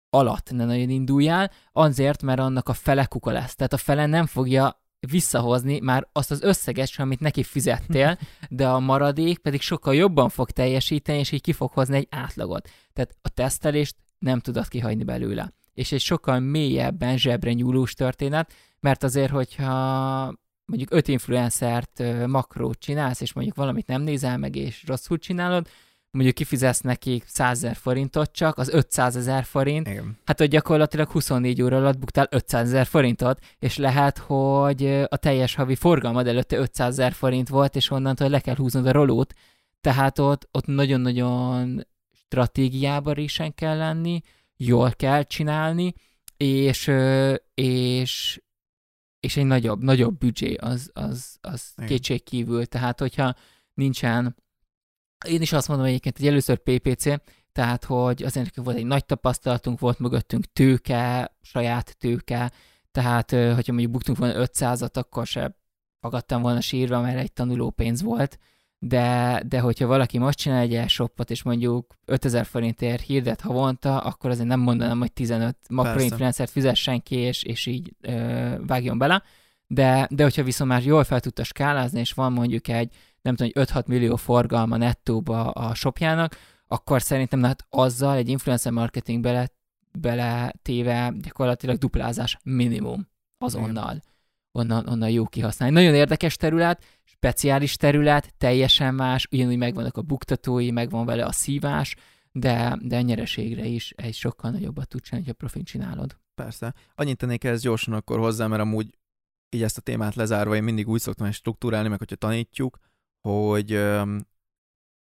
alatt 0.10 0.52
ne 0.52 0.66
nagyon 0.66 0.90
induljál, 0.90 1.52
azért, 1.72 2.22
mert 2.22 2.40
annak 2.40 2.70
a 2.70 2.74
fele 2.74 3.06
kuka 3.06 3.32
lesz. 3.32 3.56
Tehát 3.56 3.74
a 3.74 3.78
fele 3.78 4.06
nem 4.06 4.26
fogja 4.26 4.82
visszahozni 5.08 5.80
már 5.80 6.08
azt 6.12 6.32
az 6.32 6.42
összeget 6.42 6.92
amit 6.98 7.20
neki 7.20 7.44
fizettél, 7.44 8.18
de 8.50 8.68
a 8.68 8.80
maradék 8.80 9.38
pedig 9.38 9.62
sokkal 9.62 9.96
jobban 9.96 10.30
fog 10.30 10.52
teljesíteni, 10.52 11.20
és 11.20 11.32
így 11.32 11.42
ki 11.42 11.54
fog 11.54 11.72
hozni 11.72 11.96
egy 11.96 12.08
átlagot. 12.10 12.70
Tehát 12.94 13.16
a 13.22 13.30
tesztelést 13.30 13.96
nem 14.20 14.40
tudod 14.40 14.68
kihagyni 14.68 15.04
belőle. 15.04 15.54
És 15.74 15.92
egy 15.92 16.02
sokkal 16.02 16.40
mélyebben 16.40 17.18
zsebre 17.18 17.54
nyúlós 17.54 17.94
történet, 17.94 18.54
mert 18.80 19.04
azért, 19.04 19.32
hogyha 19.32 20.40
mondjuk 20.72 20.94
öt 20.94 21.08
influencert 21.08 22.04
makrót 22.28 22.80
csinálsz, 22.80 23.22
és 23.22 23.34
mondjuk 23.34 23.56
valamit 23.56 23.88
nem 23.88 24.02
nézel 24.02 24.38
meg, 24.38 24.56
és 24.56 24.84
rosszul 24.88 25.18
csinálod, 25.18 25.68
mondjuk 26.12 26.36
kifizetsz 26.36 26.80
neki 26.82 27.24
100 27.26 27.58
ezer 27.58 27.76
forintot 27.76 28.32
csak, 28.32 28.58
az 28.58 28.70
500 28.70 29.16
ezer 29.16 29.44
forint, 29.44 29.88
Igen. 29.88 30.18
hát 30.26 30.38
hogy 30.38 30.50
gyakorlatilag 30.50 31.10
24 31.10 31.62
óra 31.62 31.78
alatt 31.78 31.98
buktál 31.98 32.28
500 32.32 32.68
ezer 32.68 32.86
forintot, 32.86 33.40
és 33.60 33.78
lehet, 33.78 34.18
hogy 34.18 35.06
a 35.08 35.18
teljes 35.18 35.56
havi 35.56 35.76
forgalmad 35.76 36.28
előtte 36.28 36.58
500 36.58 37.00
ezer 37.00 37.14
forint 37.14 37.50
volt, 37.50 37.76
és 37.76 37.90
onnantól 37.90 38.30
le 38.30 38.40
kell 38.40 38.56
húznod 38.56 38.86
a 38.86 38.92
rolót, 38.92 39.34
tehát 39.82 40.20
ott, 40.20 40.48
ott 40.52 40.66
nagyon-nagyon 40.66 41.86
stratégiában 42.26 43.14
résen 43.14 43.54
kell 43.56 43.78
lenni, 43.78 44.22
jól 44.58 44.92
kell 44.92 45.24
csinálni, 45.24 45.94
és, 46.38 46.92
és, 47.54 48.42
és 49.22 49.38
egy 49.38 49.46
nagyobb, 49.46 49.84
nagyobb 49.84 50.18
büdzsé 50.18 50.54
az, 50.54 50.90
az, 50.94 51.38
az 51.42 51.74
kétség 51.88 52.24
kívül. 52.24 52.66
Tehát, 52.66 53.00
hogyha 53.00 53.36
nincsen, 53.74 54.36
én 55.28 55.42
is 55.42 55.54
azt 55.54 55.68
mondom 55.68 55.86
egyébként, 55.86 56.18
hogy 56.18 56.28
először 56.28 56.58
PPC, 56.58 57.04
tehát, 57.52 57.84
hogy 57.86 58.24
azért 58.24 58.46
nekünk 58.46 58.66
volt 58.66 58.78
egy 58.78 58.86
nagy 58.86 59.06
tapasztalatunk, 59.06 59.80
volt 59.80 60.00
mögöttünk 60.00 60.46
tőke, 60.54 61.36
saját 61.42 61.98
tőke, 61.98 62.52
tehát, 62.92 63.32
hogyha 63.32 63.72
mondjuk 63.72 63.92
buktunk 63.92 64.18
volna 64.18 64.46
500-at, 64.46 64.94
akkor 64.94 65.28
se 65.28 65.58
pagadtam 66.00 66.42
volna 66.42 66.62
sírva, 66.62 67.02
mert 67.02 67.18
egy 67.18 67.34
tanuló 67.34 67.70
pénz 67.70 68.02
volt, 68.02 68.40
de, 68.84 69.42
de 69.48 69.60
hogyha 69.60 69.88
valaki 69.88 70.18
most 70.18 70.38
csinál 70.38 70.60
egy 70.60 70.76
e-shopot, 70.76 71.30
és 71.30 71.44
mondjuk 71.44 71.96
5000 72.06 72.46
forintért 72.46 73.02
hirdet 73.02 73.42
havonta, 73.42 74.00
akkor 74.00 74.30
azért 74.30 74.48
nem 74.48 74.60
mondanám, 74.60 75.00
hogy 75.00 75.12
15 75.12 75.58
makroinfluencert 75.70 76.50
fizessen 76.52 77.04
ki, 77.04 77.16
és, 77.16 77.44
és 77.44 77.66
így 77.66 77.94
ö, 78.02 78.56
vágjon 78.68 78.98
bele. 78.98 79.24
De, 79.68 80.08
de 80.12 80.24
hogyha 80.24 80.44
viszont 80.44 80.70
már 80.70 80.84
jól 80.84 81.04
fel 81.04 81.20
tudta 81.20 81.44
skálázni, 81.44 82.00
és 82.00 82.12
van 82.12 82.34
mondjuk 82.34 82.68
egy, 82.68 82.94
nem 83.22 83.36
tudom, 83.36 83.66
5-6 83.66 83.86
millió 83.86 84.16
forgalma 84.16 84.78
nettóba 84.78 85.52
a 85.52 85.74
shopjának, 85.76 86.36
akkor 86.68 87.02
szerintem 87.02 87.44
hát 87.44 87.66
azzal 87.70 88.16
egy 88.16 88.30
influencer 88.30 88.72
marketing 88.72 89.22
bele, 89.22 89.50
bele 90.00 90.54
téve 90.62 91.14
gyakorlatilag 91.22 91.78
duplázás 91.78 92.38
minimum 92.44 93.08
azonnal. 93.38 94.02
Onnan, 94.52 94.88
onnan 94.88 95.10
jó 95.10 95.26
kihasználni. 95.26 95.76
Nagyon 95.76 95.94
érdekes 95.94 96.36
terület, 96.36 96.84
speciális 97.04 97.76
terület, 97.76 98.34
teljesen 98.38 98.96
más, 98.96 99.28
ugyanúgy 99.32 99.58
megvannak 99.58 99.98
a 99.98 100.02
buktatói, 100.02 100.72
megvan 100.72 101.06
vele 101.06 101.26
a 101.26 101.32
szívás, 101.32 101.96
de, 102.32 102.78
de 102.82 103.02
nyereségre 103.02 103.66
is 103.66 103.92
egy 103.92 104.14
sokkal 104.14 104.52
nagyobbat 104.52 104.88
tud 104.88 105.02
csinálni, 105.02 105.28
ha 105.28 105.34
profin 105.34 105.64
csinálod. 105.64 106.18
Persze. 106.36 106.74
Annyit 106.96 107.18
tennék 107.18 107.44
ez 107.44 107.62
gyorsan 107.62 107.94
akkor 107.94 108.20
hozzá, 108.20 108.48
mert 108.48 108.62
amúgy 108.62 108.98
így 109.50 109.64
ezt 109.64 109.78
a 109.78 109.82
témát 109.82 110.16
lezárva 110.16 110.56
én 110.56 110.64
mindig 110.64 110.88
úgy 110.88 111.00
szoktam 111.00 111.32
struktúrálni, 111.32 111.88
meg 111.88 111.98
hogyha 111.98 112.16
tanítjuk, 112.16 112.78
hogy 113.28 113.82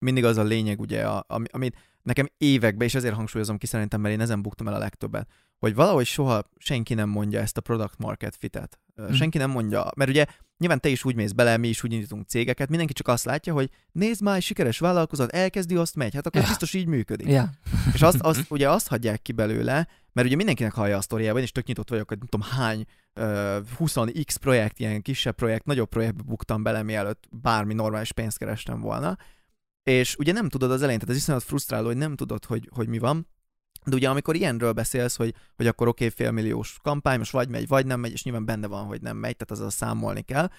mindig 0.06 0.26
az 0.26 0.38
a 0.38 0.44
lényeg, 0.44 0.80
ugye, 0.80 1.08
a, 1.08 1.26
amit 1.52 1.76
nekem 2.04 2.30
években, 2.38 2.88
és 2.88 2.96
ezért 2.96 3.16
hangsúlyozom 3.16 3.58
ki 3.58 3.66
szerintem, 3.66 4.02
mert 4.02 4.14
én 4.14 4.22
ezen 4.22 4.42
buktam 4.42 4.68
el 4.68 4.74
a 4.74 4.78
legtöbbet, 4.78 5.30
hogy 5.60 5.76
valahogy 5.76 6.06
soha 6.06 6.44
senki 6.58 6.94
nem 6.94 7.10
mondja 7.10 7.40
ezt 7.40 7.58
a 7.58 7.62
product 7.62 7.98
market 7.98 8.36
fitet. 8.36 8.80
Mm. 9.02 9.12
Senki 9.12 9.38
nem 9.38 9.50
mondja, 9.50 9.92
mert 9.96 10.10
ugye 10.10 10.26
nyilván 10.58 10.80
te 10.80 10.90
is 10.90 11.06
úgy 11.06 11.16
mész 11.16 11.32
bele, 11.32 11.58
mi 11.58 11.68
is 11.68 11.84
úgy 11.84 11.94
indítunk 11.94 12.28
cégeket, 12.28 12.70
mindenki 12.70 12.94
csak 12.94 13.08
azt 13.08 13.26
látja, 13.26 13.54
hogy 13.54 13.70
nézd 13.92 14.22
már, 14.22 14.42
sikeres 14.42 14.80
vállalkozat, 14.80 15.32
elkezdi, 15.32 15.76
azt 15.76 15.96
megy, 15.96 16.14
hát 16.14 16.26
akkor 16.26 16.42
ja. 16.42 16.48
biztos 16.48 16.74
így 16.74 16.86
működik. 16.86 17.28
Ja. 17.28 17.50
És 17.94 18.02
azt, 18.02 18.22
azt, 18.22 18.46
ugye 18.52 18.70
azt 18.70 18.88
hagyják 18.88 19.22
ki 19.22 19.32
belőle, 19.32 19.88
mert 20.14 20.28
ugye 20.28 20.36
mindenkinek 20.36 20.74
hallja 20.74 20.98
a 20.98 21.02
sztoriában, 21.02 21.42
és 21.42 21.52
tök 21.52 21.66
nyitott 21.66 21.90
vagyok, 21.90 22.08
hogy 22.08 22.18
nem 22.18 22.28
tudom 22.28 22.48
hány 22.50 22.86
uh, 23.16 23.26
20x 23.80 24.36
projekt, 24.40 24.80
ilyen 24.80 25.02
kisebb 25.02 25.36
projekt, 25.36 25.66
nagyobb 25.66 25.90
projektbe 25.90 26.24
buktam 26.24 26.64
bele, 26.64 26.84
mielőtt 26.84 27.24
bármi 27.32 27.74
normális 27.74 28.12
pénzt 28.12 28.38
kerestem 28.38 28.80
volna. 28.80 29.18
És 29.84 30.16
ugye 30.16 30.32
nem 30.32 30.50
tudod 30.50 30.72
az 30.72 30.82
elején, 30.82 31.00
tehát 31.00 31.16
ez 31.16 31.22
iszonyat 31.22 31.44
frusztráló, 31.44 31.86
hogy 31.86 31.98
nem 31.98 32.16
tudod, 32.16 32.46
hogy, 32.46 32.70
hogy 32.74 32.88
mi 32.88 33.00
van. 33.00 33.28
De 33.86 33.96
ugye 33.96 34.10
amikor 34.10 34.36
ilyenről 34.36 34.72
beszélsz, 34.72 35.16
hogy, 35.16 35.34
hogy 35.56 35.68
akkor 35.68 35.88
oké, 35.88 36.06
okay, 36.06 36.16
félmilliós 36.16 36.78
kampány, 36.82 37.18
most 37.18 37.32
vagy 37.32 37.50
megy, 37.50 37.68
vagy 37.68 37.86
nem 37.86 38.00
megy, 38.00 38.12
és 38.12 38.24
nyilván 38.24 38.46
benne 38.46 38.68
van, 38.68 38.86
hogy 38.86 39.02
nem 39.02 39.18
megy, 39.18 39.36
tehát 39.36 39.52
azzal 39.52 39.70
számolni 39.70 40.22
kell, 40.22 40.50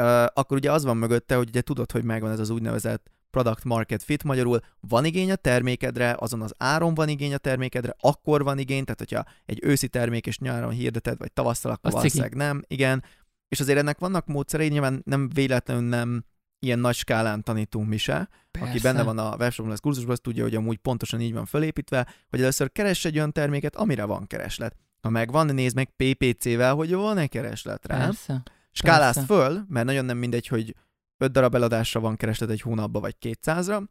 uh, 0.00 0.24
akkor 0.34 0.56
ugye 0.56 0.72
az 0.72 0.84
van 0.84 0.96
mögötte, 0.96 1.36
hogy 1.36 1.48
ugye 1.48 1.60
tudod, 1.60 1.92
hogy 1.92 2.04
megvan 2.04 2.30
ez 2.30 2.38
az 2.38 2.50
úgynevezett 2.50 3.10
product 3.30 3.64
market 3.64 4.02
fit, 4.02 4.24
magyarul 4.24 4.60
van 4.80 5.04
igény 5.04 5.30
a 5.30 5.36
termékedre, 5.36 6.16
azon 6.18 6.42
az 6.42 6.54
áron 6.56 6.94
van 6.94 7.08
igény 7.08 7.34
a 7.34 7.38
termékedre, 7.38 7.94
akkor 8.00 8.42
van 8.42 8.58
igény, 8.58 8.84
tehát 8.84 8.98
hogyha 8.98 9.24
egy 9.46 9.58
őszi 9.62 9.88
termék 9.88 10.26
és 10.26 10.38
nyáron 10.38 10.70
hirdeted, 10.70 11.18
vagy 11.18 11.32
tavasszal, 11.32 11.72
akkor 11.72 11.92
valószínűleg 11.92 12.34
nem, 12.34 12.62
igen. 12.66 13.04
És 13.48 13.60
azért 13.60 13.78
ennek 13.78 13.98
vannak 13.98 14.26
módszerei, 14.26 14.68
nyilván 14.68 15.02
nem 15.04 15.28
véletlenül 15.28 15.88
nem 15.88 16.24
ilyen 16.58 16.78
nagy 16.78 16.94
skálán 16.94 17.42
tanítunk 17.42 17.88
mi 17.88 17.96
se. 17.96 18.28
Persze. 18.50 18.68
Aki 18.68 18.80
benne 18.80 19.02
van 19.02 19.18
a 19.18 19.36
webshopon, 19.36 19.72
az 19.72 19.80
kurzusban, 19.80 20.12
az 20.12 20.20
tudja, 20.22 20.42
hogy 20.42 20.54
amúgy 20.54 20.76
pontosan 20.76 21.20
így 21.20 21.32
van 21.32 21.46
fölépítve, 21.46 22.06
hogy 22.30 22.40
először 22.40 22.72
keress 22.72 23.04
egy 23.04 23.16
olyan 23.16 23.32
terméket, 23.32 23.76
amire 23.76 24.04
van 24.04 24.26
kereslet. 24.26 24.76
Ha 25.00 25.08
megvan, 25.08 25.46
nézd 25.46 25.74
meg 25.74 25.92
PPC-vel, 25.96 26.74
hogy 26.74 26.94
van-e 26.94 27.26
kereslet 27.26 27.86
rá. 27.86 27.98
Persze. 27.98 28.42
Skálázd 28.72 29.24
föl, 29.24 29.64
mert 29.68 29.86
nagyon 29.86 30.04
nem 30.04 30.16
mindegy, 30.18 30.46
hogy 30.46 30.74
5 31.16 31.32
darab 31.32 31.54
eladásra 31.54 32.00
van 32.00 32.16
kereslet 32.16 32.50
egy 32.50 32.60
hónapba, 32.60 33.00
vagy 33.00 33.16
200-ra, 33.20 33.82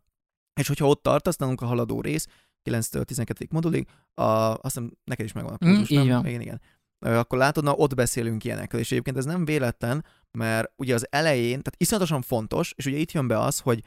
és 0.53 0.67
hogyha 0.67 0.87
ott 0.87 1.03
tartasz, 1.03 1.35
nálunk 1.35 1.61
a 1.61 1.65
haladó 1.65 2.01
rész, 2.01 2.27
9-től 2.63 3.03
12. 3.03 3.47
modulig, 3.49 3.87
a, 4.13 4.23
azt 4.23 4.59
hiszem 4.61 4.91
neked 5.03 5.25
is 5.25 5.31
megvan 5.31 5.53
a 5.53 5.57
kurzus, 5.57 5.93
mm, 5.93 6.07
nem? 6.07 6.25
Igen, 6.25 6.41
igen. 6.41 6.61
Akkor 6.99 7.37
látod, 7.37 7.63
na 7.63 7.73
ott 7.73 7.95
beszélünk 7.95 8.43
ilyenekről, 8.43 8.81
és 8.81 8.91
egyébként 8.91 9.17
ez 9.17 9.25
nem 9.25 9.45
véletlen, 9.45 10.05
mert 10.31 10.71
ugye 10.75 10.93
az 10.93 11.07
elején, 11.09 11.47
tehát 11.47 11.75
iszonyatosan 11.77 12.21
fontos, 12.21 12.73
és 12.75 12.85
ugye 12.85 12.97
itt 12.97 13.11
jön 13.11 13.27
be 13.27 13.39
az, 13.39 13.59
hogy 13.59 13.83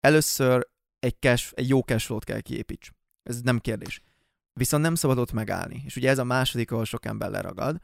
először 0.00 0.68
egy, 0.98 1.16
cash, 1.18 1.52
egy 1.54 1.68
jó 1.68 1.80
cashflow-t 1.80 2.24
kell 2.24 2.40
kiépíts. 2.40 2.90
Ez 3.22 3.40
nem 3.40 3.58
kérdés. 3.58 4.02
Viszont 4.52 4.82
nem 4.82 4.94
szabad 4.94 5.18
ott 5.18 5.32
megállni. 5.32 5.82
És 5.84 5.96
ugye 5.96 6.10
ez 6.10 6.18
a 6.18 6.24
második, 6.24 6.70
ahol 6.70 6.84
sok 6.84 7.04
ember 7.04 7.30
leragad, 7.30 7.80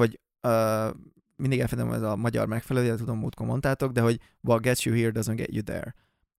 hogy 0.00 0.20
uh, 0.42 0.90
mindig 1.36 1.60
elfedem, 1.60 1.92
ez 1.92 2.02
a 2.02 2.16
magyar 2.16 2.46
megfelelő, 2.46 2.96
tudom, 2.96 3.18
múltkor 3.18 3.46
mondtátok, 3.46 3.92
de 3.92 4.00
hogy 4.00 4.20
what 4.40 4.62
gets 4.62 4.84
you 4.84 4.96
here 4.96 5.10
doesn't 5.14 5.36
get 5.36 5.52
you 5.52 5.62
there. 5.62 5.94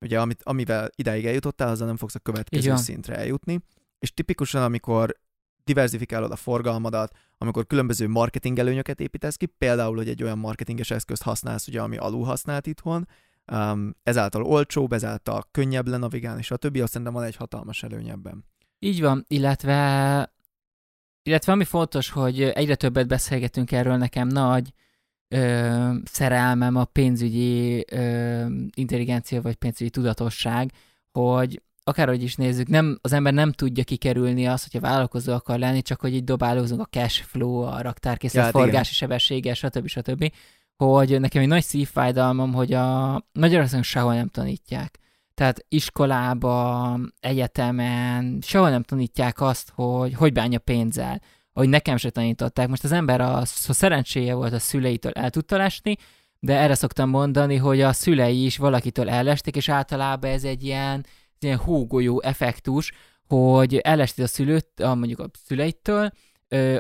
Ugye 0.06 0.22
amit, 0.22 0.44
amivel 0.44 0.90
idáig 0.96 1.26
eljutottál, 1.26 1.70
azzal 1.70 1.88
nem 1.88 1.98
fogsz 1.98 2.16
a 2.16 2.20
következő 2.20 2.76
szintre 2.76 3.16
eljutni. 3.16 3.60
És 4.00 4.14
tipikusan, 4.14 4.64
amikor 4.64 5.20
diversifikálod 5.70 6.32
a 6.32 6.36
forgalmadat, 6.36 7.16
amikor 7.38 7.68
különböző 7.68 8.08
marketing 8.08 8.60
előnyöket 8.60 9.00
építesz 9.00 9.36
ki, 9.36 9.46
például, 9.46 9.96
hogy 9.96 10.10
egy 10.10 10.24
olyan 10.24 10.38
marketinges 10.38 10.92
eszközt 10.92 11.24
használsz, 11.24 11.68
ugye, 11.68 11.82
ami 11.82 11.98
alul 11.98 12.26
használt 12.26 12.68
itthon, 12.68 13.08
um, 13.52 13.96
ezáltal 14.04 14.44
olcsóbb, 14.44 14.94
ezáltal 14.94 15.44
könnyebb 15.52 15.88
lenavigálni, 15.88 16.40
és 16.40 16.52
a 16.52 16.58
többi, 16.58 16.82
azt 16.82 16.92
szerintem 16.92 17.16
van 17.16 17.24
egy 17.24 17.36
hatalmas 17.36 17.84
előny 17.84 18.10
ebben. 18.10 18.46
Így 18.80 19.02
van, 19.02 19.26
illetve 19.28 20.34
illetve 21.24 21.52
ami 21.52 21.64
fontos, 21.64 22.10
hogy 22.10 22.42
egyre 22.42 22.76
többet 22.76 23.08
beszélgetünk 23.08 23.72
erről, 23.72 23.98
nekem 23.98 24.28
nagy 24.28 24.74
ö, 25.28 25.94
szerelmem 26.04 26.76
a 26.76 26.86
pénzügyi 26.86 27.86
ö, 27.92 28.46
intelligencia 28.74 29.42
vagy 29.42 29.56
pénzügyi 29.56 29.90
tudatosság, 29.90 30.72
hogy 31.12 31.62
akárhogy 31.90 32.24
is 32.24 32.36
nézzük, 32.36 32.68
nem, 32.68 33.00
az 33.02 33.14
ember 33.14 33.34
nem 33.34 33.52
tudja 33.52 33.84
kikerülni 33.84 34.48
azt, 34.48 34.64
hogyha 34.64 34.88
vállalkozó 34.88 35.34
akar 35.34 35.60
lenni, 35.60 35.82
csak 35.82 36.02
hogy 36.02 36.14
így 36.14 36.24
dobálózunk 36.24 36.82
a 36.82 36.88
cash 36.90 37.24
flow, 37.24 37.62
a 37.62 37.82
raktárkészlet, 37.82 38.46
ja, 38.46 38.52
hát 38.52 38.62
forgási 38.62 38.94
sebessége, 38.94 39.54
stb. 39.54 39.88
stb. 39.88 40.32
Hogy 40.76 41.20
nekem 41.20 41.42
egy 41.42 41.48
nagy 41.48 41.64
szívfájdalmam, 41.64 42.54
hogy 42.54 42.74
a 42.74 43.22
Magyarországon 43.34 43.84
sehol 43.84 44.14
nem 44.14 44.28
tanítják. 44.28 45.00
Tehát 45.34 45.66
iskolába, 45.70 47.00
egyetemen, 47.20 48.40
sehol 48.42 48.70
nem 48.70 48.84
tanítják 48.84 49.42
azt, 49.42 49.72
hogy 49.76 50.14
hogy 50.14 50.34
bánja 50.34 50.60
pénzzel. 50.60 51.22
Hogy 51.54 51.70
nekem 51.70 51.98
se 51.98 52.10
tanították. 52.10 52.68
Most 52.68 52.84
az 52.84 52.92
ember 52.92 53.22
a, 53.22 53.38
a 53.38 53.46
szerencséje 53.46 54.34
volt 54.34 54.54
a 54.54 54.60
szüleitől 54.60 55.12
el 55.12 55.30
tudta 55.30 55.58
lesni, 55.58 55.96
de 56.40 56.58
erre 56.58 56.76
szoktam 56.76 57.10
mondani, 57.10 57.56
hogy 57.56 57.82
a 57.82 57.94
szülei 57.94 58.46
is 58.46 58.58
valakitől 58.58 59.10
ellesték, 59.10 59.56
és 59.56 59.70
általában 59.70 60.32
ez 60.32 60.44
egy 60.44 60.64
ilyen 60.64 61.06
ilyen 61.44 61.58
hógolyó 61.58 62.22
effektus, 62.22 62.92
hogy 63.28 63.78
elested 63.78 64.24
a 64.24 64.28
szülőt, 64.28 64.80
a, 64.80 64.96
mondjuk 64.96 65.20
a 65.20 65.30
szüleitől, 65.46 66.12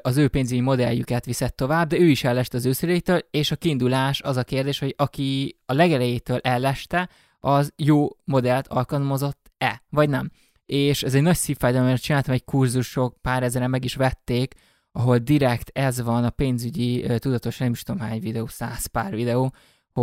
az 0.01 0.17
ő 0.17 0.27
pénzügyi 0.27 0.61
modelljüket 0.61 1.25
viszed 1.25 1.53
tovább, 1.53 1.89
de 1.89 1.99
ő 1.99 2.07
is 2.07 2.23
elleste 2.23 2.57
az 2.57 2.65
ő 2.65 2.71
szüleitől, 2.71 3.19
és 3.31 3.51
a 3.51 3.55
kiindulás 3.55 4.21
az 4.21 4.37
a 4.37 4.43
kérdés, 4.43 4.79
hogy 4.79 4.93
aki 4.97 5.57
a 5.65 5.73
legelejétől 5.73 6.37
elleste, 6.37 7.09
az 7.39 7.73
jó 7.75 8.07
modellt 8.23 8.67
alkalmazott-e, 8.67 9.83
vagy 9.89 10.09
nem. 10.09 10.31
És 10.65 11.03
ez 11.03 11.13
egy 11.13 11.21
nagy 11.21 11.35
szívfájdalom, 11.35 11.87
mert 11.87 12.01
csináltam 12.01 12.33
egy 12.33 12.43
kurzusok, 12.43 13.17
pár 13.21 13.43
ezeren 13.43 13.69
meg 13.69 13.83
is 13.83 13.95
vették, 13.95 14.53
ahol 14.91 15.17
direkt 15.17 15.69
ez 15.73 16.01
van 16.01 16.23
a 16.23 16.29
pénzügyi 16.29 17.05
tudatos, 17.17 17.57
nem 17.57 17.71
is 17.71 17.83
tudom 17.83 18.01
hány 18.01 18.19
videó, 18.19 18.47
száz 18.47 18.85
pár 18.85 19.15
videó, 19.15 19.53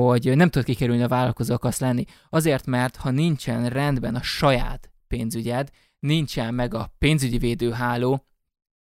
hogy 0.05 0.37
nem 0.37 0.51
tudod 0.51 0.67
kikerülni 0.67 1.03
a 1.03 1.09
vállalkozó 1.09 1.55
akarsz 1.55 1.81
lenni. 1.81 2.05
Azért, 2.29 2.67
mert 2.67 2.97
ha 2.97 3.11
nincsen 3.11 3.69
rendben 3.69 4.15
a 4.15 4.23
saját 4.23 4.91
pénzügyed, 5.09 5.71
nincsen 5.99 6.55
meg 6.55 6.75
a 6.75 6.93
pénzügyi 6.99 7.39
védőháló, 7.39 8.27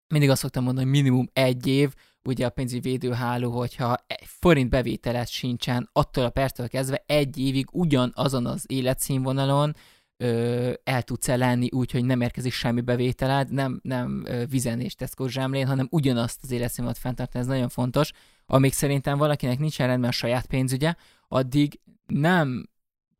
mindig 0.07 0.29
azt 0.29 0.41
szoktam 0.41 0.63
mondani, 0.63 0.85
hogy 0.85 0.95
minimum 0.95 1.29
egy 1.33 1.67
év, 1.67 1.93
ugye 2.23 2.45
a 2.45 2.49
pénzügyi 2.49 2.89
védőháló, 2.89 3.51
hogyha 3.51 3.95
forint 4.23 4.69
bevételet 4.69 5.27
sincsen 5.27 5.89
attól 5.93 6.23
a 6.23 6.29
perctől 6.29 6.67
kezdve 6.67 7.03
egy 7.05 7.37
évig 7.37 7.67
ugyanazon 7.71 8.45
az 8.45 8.65
életszínvonalon 8.67 9.75
ö, 10.17 10.71
el 10.83 11.01
tudsz 11.01 11.27
-e 11.27 11.35
lenni 11.35 11.67
úgy, 11.71 11.91
hogy 11.91 12.05
nem 12.05 12.21
érkezik 12.21 12.53
semmi 12.53 12.81
bevételed, 12.81 13.51
nem, 13.51 13.79
nem 13.83 14.23
ö, 14.25 14.45
vizen 14.45 14.79
és 14.79 14.95
Tesco 14.95 15.27
zsámlén, 15.27 15.67
hanem 15.67 15.87
ugyanazt 15.91 16.39
az 16.43 16.51
életszínvonalat 16.51 17.01
fenntartani, 17.01 17.43
ez 17.43 17.49
nagyon 17.49 17.69
fontos. 17.69 18.11
Amíg 18.51 18.73
szerintem 18.73 19.17
valakinek 19.17 19.59
nincsen 19.59 19.87
rendben 19.87 20.09
a 20.09 20.13
saját 20.13 20.45
pénzügye, 20.45 20.93
addig 21.27 21.79
nem 22.05 22.69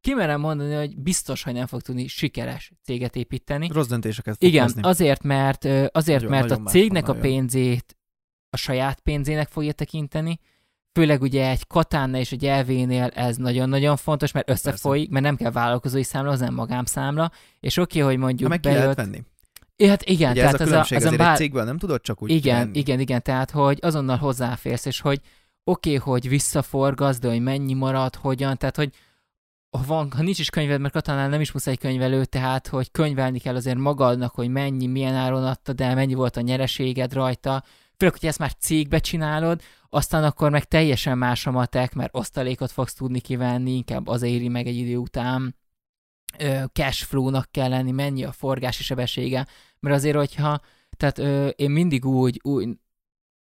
kimerem 0.02 0.40
mondani, 0.40 0.74
hogy 0.74 0.98
biztos, 0.98 1.44
hogy 1.44 1.54
nem 1.54 1.66
fog 1.68 1.82
tudni 1.82 2.08
sikeres 2.08 2.72
céget 2.84 3.16
építeni. 3.16 3.68
Rossz 3.74 3.88
döntéseket 3.88 4.36
fog 4.40 4.50
Igen, 4.50 4.64
hozni. 4.64 4.82
azért, 4.82 5.24
mert, 5.24 5.66
azért, 5.92 6.22
Nagyon- 6.22 6.30
mert 6.30 6.44
a 6.44 6.48
nagyon 6.48 6.62
más 6.64 6.74
cégnek 6.74 7.08
a 7.08 7.14
pénzét 7.16 7.98
a 8.50 8.58
saját 8.58 9.00
pénzének 9.00 9.48
fogja 9.48 9.72
tekinteni, 9.72 10.40
főleg 10.94 11.22
ugye 11.22 11.50
egy 11.50 11.68
Katánnál 11.68 12.20
és 12.20 12.32
egy 12.32 12.46
elvénél 12.46 13.04
ez 13.04 13.38
nagyon-nagyon 13.38 13.98
fontos, 13.98 14.32
mert 14.32 14.50
összefolyik, 14.50 15.10
mert 15.10 15.26
nem 15.26 15.36
kell 15.36 15.52
vállalkozói 15.52 16.04
számla, 16.04 16.32
az 16.32 16.40
nem 16.40 16.54
magámszámla, 16.54 17.32
és 17.60 17.78
oké, 17.78 18.00
hogy 18.00 18.18
Na, 18.18 18.24
mondjuk 18.26 18.50
meg 18.50 18.60
ki 18.60 18.70
lehet 18.70 18.96
venni. 18.96 19.24
É, 19.82 19.88
hát 19.88 20.04
igen, 20.04 20.32
Ugye 20.32 20.42
ez 20.42 20.46
tehát 20.46 20.62
a 20.62 20.64
különbség, 20.64 20.98
ez 20.98 21.04
a, 21.04 21.08
ez 21.08 21.12
a 21.12 21.16
egy 21.16 21.22
bár... 21.22 21.38
cégből 21.38 21.64
nem 21.64 21.78
tudod 21.78 22.02
csak 22.02 22.22
úgy 22.22 22.30
igen, 22.30 22.58
venni. 22.58 22.78
igen, 22.78 23.00
igen, 23.00 23.22
tehát 23.22 23.52
hogy 23.52 23.80
azonnal 23.82 24.18
hozzáférsz, 24.18 24.86
és 24.86 25.00
hogy 25.00 25.20
oké, 25.64 25.96
okay, 25.96 26.12
hogy 26.14 26.30
visszaforgasz, 26.30 27.20
de 27.20 27.30
hogy 27.30 27.42
mennyi 27.42 27.74
marad, 27.74 28.16
hogyan, 28.16 28.58
tehát 28.58 28.76
hogy 28.76 28.94
ha, 29.78 29.84
van, 29.88 30.12
ha 30.12 30.22
nincs 30.22 30.40
is 30.40 30.50
könyved, 30.50 30.82
mert 30.82 30.94
Katanál 30.94 31.30
nem 31.30 31.42
is 31.42 31.52
muszáj 31.52 31.76
könyvelő, 31.76 32.26
tehát 32.26 32.68
hogy 32.68 32.92
könyvelni 32.92 33.40
kell 33.40 33.56
azért 33.56 33.78
magadnak, 33.78 34.34
hogy 34.34 34.50
mennyi, 34.50 34.88
milyen 34.88 35.16
áron 35.16 35.44
adtad 35.44 35.82
el, 35.82 35.96
mennyi 35.96 36.14
volt 36.14 36.38
a 36.38 36.42
nyereséged 36.42 37.14
rajta, 37.14 37.64
főleg, 37.98 38.16
hogy 38.20 38.30
ezt 38.30 38.40
már 38.40 38.54
cégbe 38.60 39.00
csinálod, 39.00 39.62
aztán 39.90 40.24
akkor 40.24 40.50
meg 40.50 40.64
teljesen 40.64 41.18
más 41.18 41.48
a 41.48 41.52
matek, 41.52 41.94
mert 41.94 42.16
osztalékot 42.16 42.72
fogsz 42.72 42.94
tudni 42.94 43.20
kivenni, 43.20 43.72
inkább 43.72 44.08
az 44.08 44.22
éri 44.22 44.48
meg 44.48 44.68
egy 44.68 44.78
idő 44.78 44.98
után, 44.98 45.56
cash 46.74 47.04
flow-nak 47.04 47.48
kell 47.52 47.70
lenni, 47.70 47.92
mennyi 47.92 48.24
a 48.24 48.32
forgási 48.32 48.84
sebessége, 48.84 49.48
mert 49.80 49.96
azért, 49.96 50.16
hogyha, 50.16 50.60
tehát 50.98 51.18
ö, 51.18 51.48
én 51.48 51.72
mindig 51.72 52.06
úgy, 52.06 52.40
úgy 52.44 52.70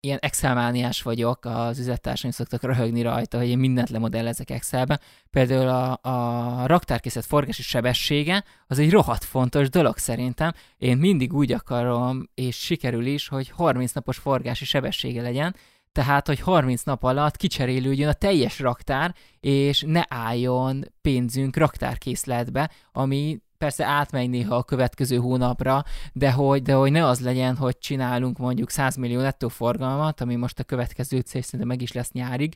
ilyen 0.01 0.19
Excel-mániás 0.19 1.03
vagyok, 1.03 1.45
az 1.45 1.79
üzlettársaim 1.79 2.33
szoktak 2.33 2.63
röhögni 2.63 3.03
rajta, 3.03 3.39
hogy 3.39 3.49
én 3.49 3.59
mindent 3.59 3.91
lemodellezek 3.91 4.51
Excelbe. 4.51 5.01
Például 5.31 5.69
a, 5.69 5.99
a 6.03 6.67
raktárkészlet 6.67 7.25
forgási 7.25 7.63
sebessége 7.63 8.45
az 8.67 8.79
egy 8.79 8.91
rohadt 8.91 9.25
fontos 9.25 9.69
dolog 9.69 9.97
szerintem. 9.97 10.53
Én 10.77 10.97
mindig 10.97 11.33
úgy 11.33 11.53
akarom, 11.53 12.29
és 12.35 12.57
sikerül 12.57 13.07
is, 13.07 13.29
hogy 13.29 13.49
30 13.51 13.93
napos 13.93 14.17
forgási 14.17 14.65
sebessége 14.65 15.23
legyen, 15.23 15.57
tehát, 15.99 16.27
hogy 16.27 16.41
30 16.41 16.83
nap 16.83 17.03
alatt 17.03 17.37
kicserélődjön 17.37 18.09
a 18.09 18.13
teljes 18.13 18.59
raktár, 18.59 19.15
és 19.41 19.85
ne 19.87 20.03
álljon 20.09 20.85
pénzünk 21.01 21.57
raktárkészletbe, 21.57 22.71
ami 22.93 23.39
persze 23.57 23.85
átmegy 23.85 24.31
néha 24.31 24.57
a 24.57 24.63
következő 24.63 25.17
hónapra, 25.17 25.85
de 26.13 26.33
hogy, 26.33 26.63
de 26.63 26.73
hogy 26.73 26.91
ne 26.91 27.07
az 27.07 27.21
legyen, 27.21 27.57
hogy 27.57 27.79
csinálunk 27.79 28.39
mondjuk 28.39 28.71
100 28.71 28.97
millió 28.97 29.21
nettó 29.21 29.49
forgalmat, 29.49 30.21
ami 30.21 30.35
most 30.37 30.59
a 30.59 30.65
következő 30.65 31.21
cél 31.21 31.43
szerintem 31.43 31.69
meg 31.69 31.83
is 31.83 31.93
lesz 31.93 32.13
nyárig 32.13 32.55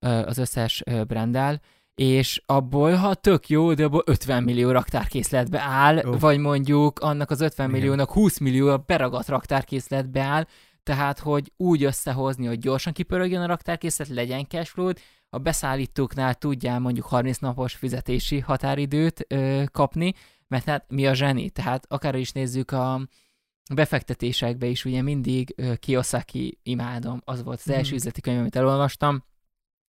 az 0.00 0.38
összes 0.38 0.82
ö, 0.86 1.04
brandel, 1.04 1.60
és 1.94 2.42
abból, 2.46 2.94
ha 2.94 3.14
tök 3.14 3.48
jó, 3.48 3.74
de 3.74 3.84
abból 3.84 4.02
50 4.06 4.42
millió 4.42 4.70
raktárkészletbe 4.70 5.60
áll, 5.60 6.02
Ó. 6.06 6.18
vagy 6.18 6.38
mondjuk 6.38 6.98
annak 6.98 7.30
az 7.30 7.40
50 7.40 7.68
Igen. 7.68 7.80
milliónak 7.80 8.10
20 8.10 8.38
millió 8.38 8.68
a 8.68 8.82
beragadt 8.86 9.28
raktárkészletbe 9.28 10.20
áll, 10.20 10.46
tehát, 10.82 11.18
hogy 11.18 11.52
úgy 11.56 11.84
összehozni, 11.84 12.46
hogy 12.46 12.58
gyorsan 12.58 12.92
kipörögjön 12.92 13.42
a 13.42 13.46
raktárkészlet, 13.46 14.08
legyen 14.08 14.46
cashflow 14.46 14.90
a 15.30 15.38
beszállítóknál 15.38 16.34
tudjál 16.34 16.78
mondjuk 16.78 17.06
30 17.06 17.38
napos 17.38 17.74
fizetési 17.74 18.38
határidőt 18.38 19.24
ö, 19.28 19.64
kapni, 19.72 20.14
mert 20.48 20.64
hát 20.64 20.84
mi 20.88 21.06
a 21.06 21.14
zseni? 21.14 21.50
Tehát 21.50 21.84
akár 21.88 22.14
is 22.14 22.32
nézzük 22.32 22.70
a 22.70 23.00
befektetésekbe 23.74 24.66
is, 24.66 24.84
ugye 24.84 25.02
mindig 25.02 25.54
ö, 25.56 25.74
Kiyosaki 25.76 26.58
imádom, 26.62 27.20
az 27.24 27.42
volt 27.42 27.60
az 27.64 27.70
első 27.70 27.86
Mhm. 27.86 27.94
üzleti 27.96 28.20
könyv, 28.20 28.38
amit 28.38 28.56
elolvastam, 28.56 29.24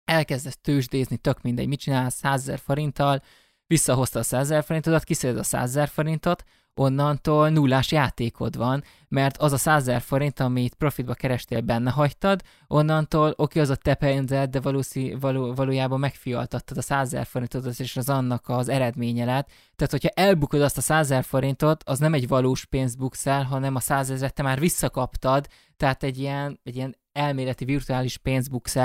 elkezdesz 0.05 0.59
tőzsdézni, 0.61 1.17
tök 1.17 1.43
mindegy, 1.43 1.67
mit 1.69 1.81
csinálsz, 1.81 2.15
100 2.15 2.41
ezer 2.41 2.59
forinttal, 2.59 3.23
visszahozta 3.71 4.19
a 4.19 4.23
100 4.23 4.51
ezer 4.51 4.65
forintodat, 4.65 5.05
kiszeded 5.05 5.39
a 5.39 5.43
100 5.43 5.63
ezer 5.63 5.89
forintot, 5.89 6.45
onnantól 6.75 7.49
nullás 7.49 7.93
játékod 7.93 8.57
van, 8.57 8.85
mert 9.09 9.37
az 9.37 9.53
a 9.53 9.57
100 9.57 9.89
ezer 9.89 10.01
forint, 10.01 10.41
amit 10.41 10.75
profitba 10.75 11.15
kerestél, 11.15 11.61
benne 11.61 11.91
hagytad, 11.91 12.43
onnantól 12.67 13.35
oké, 13.37 13.61
az 13.61 13.71
a 13.71 13.75
te 13.75 13.95
pénzed, 13.95 14.51
de 14.51 14.61
valószí, 14.61 15.17
való, 15.21 15.55
valójában 15.55 16.01
megfialtattad 16.01 16.77
a 16.77 16.83
100 16.83 17.15
ezer 17.15 17.27
forintot, 17.27 17.79
és 17.79 17.97
az 17.97 18.09
annak 18.09 18.49
az 18.49 18.69
eredménye 18.69 19.25
lett. 19.25 19.49
Tehát, 19.77 19.93
hogyha 19.93 20.09
elbukod 20.09 20.61
azt 20.63 20.79
a 20.79 20.81
100 20.81 21.11
ezer 21.11 21.25
forintot, 21.25 21.83
az 21.85 21.99
nem 21.99 22.15
egy 22.15 22.29
valós 22.29 22.65
pénzt 22.65 22.99
buksz 22.99 23.25
hanem 23.25 23.75
a 23.75 23.81
100 23.81 24.11
ezeret 24.11 24.35
te 24.35 24.43
már 24.43 24.61
visszakaptad, 24.61 25.47
tehát 25.77 26.03
egy 26.03 26.19
ilyen, 26.19 26.61
egy 26.63 26.77
ilyen 26.77 26.97
elméleti 27.13 27.65
virtuális 27.65 28.17
pénzt 28.17 28.51
buksz 28.51 28.77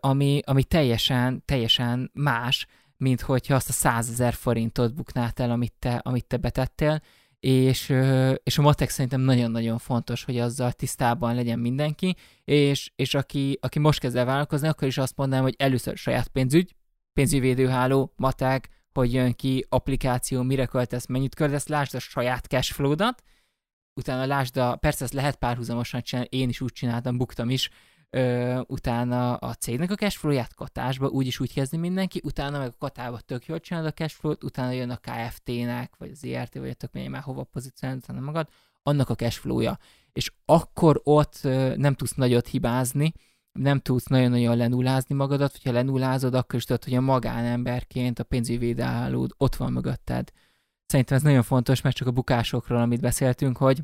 ami, 0.00 0.40
ami 0.44 0.64
teljesen, 0.64 1.42
teljesen 1.44 2.10
más, 2.14 2.66
mint 2.96 3.20
hogyha 3.20 3.54
azt 3.54 3.68
a 3.68 3.72
100 3.72 4.10
ezer 4.10 4.34
forintot 4.34 4.94
buknált 4.94 5.40
el, 5.40 5.50
amit 5.50 5.72
te, 5.78 5.94
amit 5.94 6.26
te 6.26 6.36
betettél, 6.36 7.02
és, 7.40 7.94
és 8.42 8.58
a 8.58 8.62
matek 8.62 8.88
szerintem 8.90 9.20
nagyon-nagyon 9.20 9.78
fontos, 9.78 10.24
hogy 10.24 10.38
azzal 10.38 10.72
tisztában 10.72 11.34
legyen 11.34 11.58
mindenki, 11.58 12.16
és, 12.44 12.92
és 12.96 13.14
aki, 13.14 13.58
aki 13.60 13.78
most 13.78 14.00
kezd 14.00 14.16
el 14.16 14.24
vállalkozni, 14.24 14.68
akkor 14.68 14.88
is 14.88 14.98
azt 14.98 15.16
mondanám, 15.16 15.44
hogy 15.44 15.54
először 15.58 15.96
saját 15.96 16.28
pénzügy, 16.28 16.74
pénzügyvédőháló, 17.12 18.12
matek, 18.16 18.68
hogy 18.92 19.12
jön 19.12 19.32
ki, 19.32 19.66
applikáció, 19.68 20.42
mire 20.42 20.66
költesz, 20.66 21.06
mennyit 21.06 21.34
költesz, 21.34 21.66
lásd 21.66 21.94
a 21.94 21.98
saját 21.98 22.46
cashflow-dat, 22.46 23.22
utána 23.94 24.26
lásd 24.26 24.56
a, 24.56 24.76
persze 24.76 25.04
ezt 25.04 25.12
lehet 25.12 25.36
párhuzamosan 25.36 26.02
csinálni, 26.02 26.28
én 26.30 26.48
is 26.48 26.60
úgy 26.60 26.72
csináltam, 26.72 27.16
buktam 27.16 27.50
is, 27.50 27.70
ö, 28.14 28.60
utána 28.66 29.34
a 29.34 29.54
cégnek 29.54 29.90
a 29.90 29.94
cashflow-ját 29.94 30.54
katásba, 30.54 31.08
úgyis 31.08 31.40
úgy 31.40 31.52
kezdi 31.52 31.76
mindenki, 31.76 32.20
utána 32.24 32.58
meg 32.58 32.68
a 32.68 32.78
katába 32.78 33.20
tök 33.20 33.46
jól 33.46 33.60
csinálod 33.60 33.88
a 33.88 33.92
cashflow-t, 33.92 34.44
utána 34.44 34.70
jön 34.70 34.90
a 34.90 34.96
KFT-nek, 34.96 35.96
vagy 35.98 36.10
az 36.10 36.24
IRT, 36.24 36.54
vagy 36.54 36.68
a 36.68 36.74
tök 36.74 37.08
már 37.08 37.22
hova 37.22 37.44
pozícionálod 37.44 38.02
utána 38.02 38.20
magad, 38.20 38.48
annak 38.82 39.08
a 39.08 39.14
cashflow-ja. 39.14 39.78
És 40.12 40.32
akkor 40.44 41.00
ott 41.04 41.38
ö, 41.42 41.76
nem 41.76 41.94
tudsz 41.94 42.14
nagyot 42.14 42.48
hibázni, 42.48 43.12
nem 43.52 43.80
tudsz 43.80 44.06
nagyon-nagyon 44.06 44.56
lenullázni 44.56 45.14
magadat, 45.14 45.52
hogyha 45.52 45.72
lenullázod, 45.72 46.34
akkor 46.34 46.54
is 46.54 46.64
tudod, 46.64 46.84
hogy 46.84 46.94
a 46.94 47.00
magánemberként 47.00 48.18
a 48.18 48.24
pénzügyi 48.24 48.58
védelhálód 48.58 49.30
ott 49.36 49.56
van 49.56 49.72
mögötted. 49.72 50.30
Szerintem 50.86 51.16
ez 51.16 51.22
nagyon 51.22 51.42
fontos, 51.42 51.80
mert 51.80 51.96
csak 51.96 52.08
a 52.08 52.10
bukásokról, 52.10 52.80
amit 52.80 53.00
beszéltünk, 53.00 53.56
hogy 53.56 53.82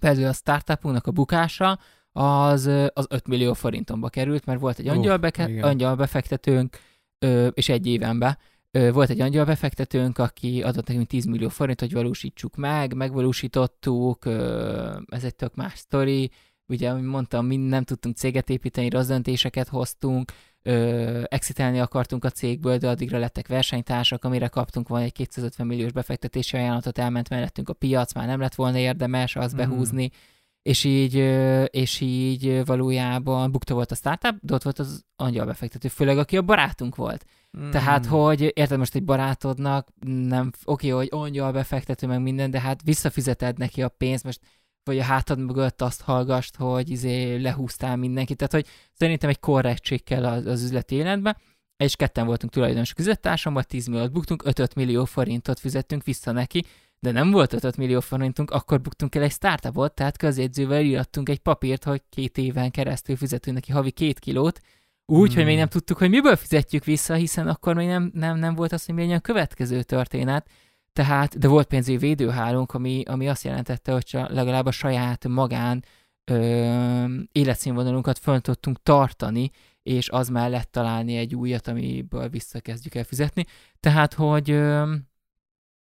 például 0.00 0.26
a 0.26 0.32
startupunknak 0.32 1.06
a 1.06 1.10
bukása, 1.10 1.78
az, 2.12 2.66
az 2.92 3.06
5 3.10 3.26
millió 3.26 3.52
forintomba 3.52 4.08
került, 4.08 4.44
mert 4.46 4.60
volt 4.60 4.78
egy 4.78 4.88
angyalbeke- 4.88 5.48
igen. 5.48 5.62
angyalbefektetőnk, 5.64 6.78
ö, 7.18 7.46
és 7.46 7.68
egy 7.68 7.86
évenbe, 7.86 8.38
ö, 8.70 8.92
volt 8.92 9.10
egy 9.10 9.20
angyalbefektetőnk, 9.20 10.18
aki 10.18 10.62
adott 10.62 10.86
nekünk 10.88 11.06
10 11.06 11.24
millió 11.24 11.48
forint, 11.48 11.80
hogy 11.80 11.92
valósítsuk 11.92 12.56
meg, 12.56 12.94
megvalósítottuk, 12.94 14.24
ö, 14.24 14.98
ez 15.08 15.24
egy 15.24 15.34
tök 15.34 15.54
más 15.54 15.78
sztori, 15.78 16.30
ugye, 16.68 16.90
ahogy 16.90 17.02
mondtam, 17.02 17.46
mi 17.46 17.56
nem 17.56 17.82
tudtunk 17.84 18.16
céget 18.16 18.50
építeni, 18.50 18.88
rossz 18.88 19.06
döntéseket 19.06 19.68
hoztunk, 19.68 20.32
ö, 20.62 21.22
exitelni 21.28 21.78
akartunk 21.80 22.24
a 22.24 22.30
cégből, 22.30 22.76
de 22.78 22.88
addigra 22.88 23.18
lettek 23.18 23.48
versenytársak, 23.48 24.24
amire 24.24 24.48
kaptunk 24.48 24.88
volna 24.88 25.04
egy 25.04 25.12
250 25.12 25.66
milliós 25.66 25.92
befektetési 25.92 26.56
ajánlatot, 26.56 26.98
elment 26.98 27.28
mellettünk 27.28 27.68
a 27.68 27.72
piac, 27.72 28.14
már 28.14 28.26
nem 28.26 28.40
lett 28.40 28.54
volna 28.54 28.78
érdemes 28.78 29.36
azt 29.36 29.56
Mhm. 29.56 29.68
behúzni, 29.68 30.10
és 30.62 30.84
így, 30.84 31.14
és 31.70 32.00
így 32.00 32.64
valójában 32.64 33.52
bukta 33.52 33.74
volt 33.74 33.90
a 33.90 33.94
startup, 33.94 34.34
de 34.40 34.54
ott 34.54 34.62
volt 34.62 34.78
az 34.78 35.04
angyalbefektető, 35.16 35.88
főleg 35.88 36.18
aki 36.18 36.36
a 36.36 36.42
barátunk 36.42 36.96
volt. 36.96 37.24
Mm. 37.58 37.70
Tehát, 37.70 38.06
hogy 38.06 38.52
érted 38.54 38.78
most 38.78 38.94
egy 38.94 39.04
barátodnak, 39.04 39.88
nem, 40.06 40.50
oké, 40.64 40.88
hogy 40.88 41.08
angyal 41.10 41.52
befektető 41.52 42.06
meg 42.06 42.22
minden, 42.22 42.50
de 42.50 42.60
hát 42.60 42.82
visszafizeted 42.82 43.58
neki 43.58 43.82
a 43.82 43.88
pénzt, 43.88 44.24
most 44.24 44.40
vagy 44.84 44.98
a 44.98 45.02
hátad 45.02 45.38
mögött 45.38 45.82
azt 45.82 46.02
hallgast, 46.02 46.56
hogy 46.56 46.90
izé 46.90 47.36
lehúztál 47.36 47.96
mindenkit. 47.96 48.36
Tehát, 48.36 48.52
hogy 48.52 48.66
szerintem 48.92 49.28
egy 49.28 49.40
korrektség 49.40 50.04
kell 50.04 50.26
az, 50.26 50.46
az 50.46 50.62
üzleti 50.62 50.94
életbe, 50.94 51.36
és 51.76 51.96
ketten 51.96 52.26
voltunk 52.26 52.52
tulajdonosok 52.52 52.98
üzlettársammal, 52.98 53.64
10 53.64 53.86
milliót 53.86 54.12
buktunk, 54.12 54.42
5 54.44 54.74
millió 54.74 55.04
forintot 55.04 55.58
fizettünk 55.58 56.04
vissza 56.04 56.32
neki, 56.32 56.64
de 57.00 57.10
nem 57.10 57.30
volt 57.30 57.64
5 57.64 57.76
millió 57.76 58.00
forintunk, 58.00 58.50
akkor 58.50 58.80
buktunk 58.80 59.14
el 59.14 59.22
egy 59.22 59.32
startupot, 59.32 59.94
tehát 59.94 60.16
közjegyzővel 60.16 60.82
írtunk 60.82 61.28
egy 61.28 61.38
papírt, 61.38 61.84
hogy 61.84 62.02
két 62.08 62.38
éven 62.38 62.70
keresztül 62.70 63.16
fizetünk 63.16 63.56
neki 63.56 63.72
havi 63.72 63.90
két 63.90 64.18
kilót, 64.18 64.60
úgy, 65.10 65.28
Hmm. 65.28 65.36
hogy 65.36 65.44
még 65.44 65.56
nem 65.56 65.68
tudtuk, 65.68 65.98
hogy 65.98 66.10
miből 66.10 66.36
fizetjük 66.36 66.84
vissza, 66.84 67.14
hiszen 67.14 67.48
akkor 67.48 67.74
még 67.74 67.86
nem, 67.86 68.10
nem, 68.14 68.38
nem 68.38 68.54
volt 68.54 68.72
az, 68.72 68.84
hogy 68.86 68.94
mi 68.94 69.12
a 69.12 69.20
következő 69.20 69.82
történet. 69.82 70.50
Tehát, 70.92 71.38
de 71.38 71.48
volt 71.48 71.66
pénzügyi 71.66 71.96
védőhálónk, 71.96 72.74
ami, 72.74 73.02
ami 73.06 73.28
azt 73.28 73.44
jelentette, 73.44 73.92
hogy 73.92 74.18
legalább 74.28 74.66
a 74.66 74.70
saját 74.70 75.28
magán 75.28 75.84
ö, 76.24 77.04
életszínvonalunkat 77.32 78.18
föl 78.18 78.40
tudtunk 78.40 78.82
tartani, 78.82 79.50
és 79.82 80.08
az 80.08 80.28
mellett 80.28 80.72
találni 80.72 81.16
egy 81.16 81.34
újat, 81.34 81.68
amiből 81.68 82.28
visszakezdjük 82.28 82.94
el 82.94 83.04
fizetni. 83.04 83.44
Tehát, 83.80 84.14
hogy 84.14 84.50
ö, 84.50 84.94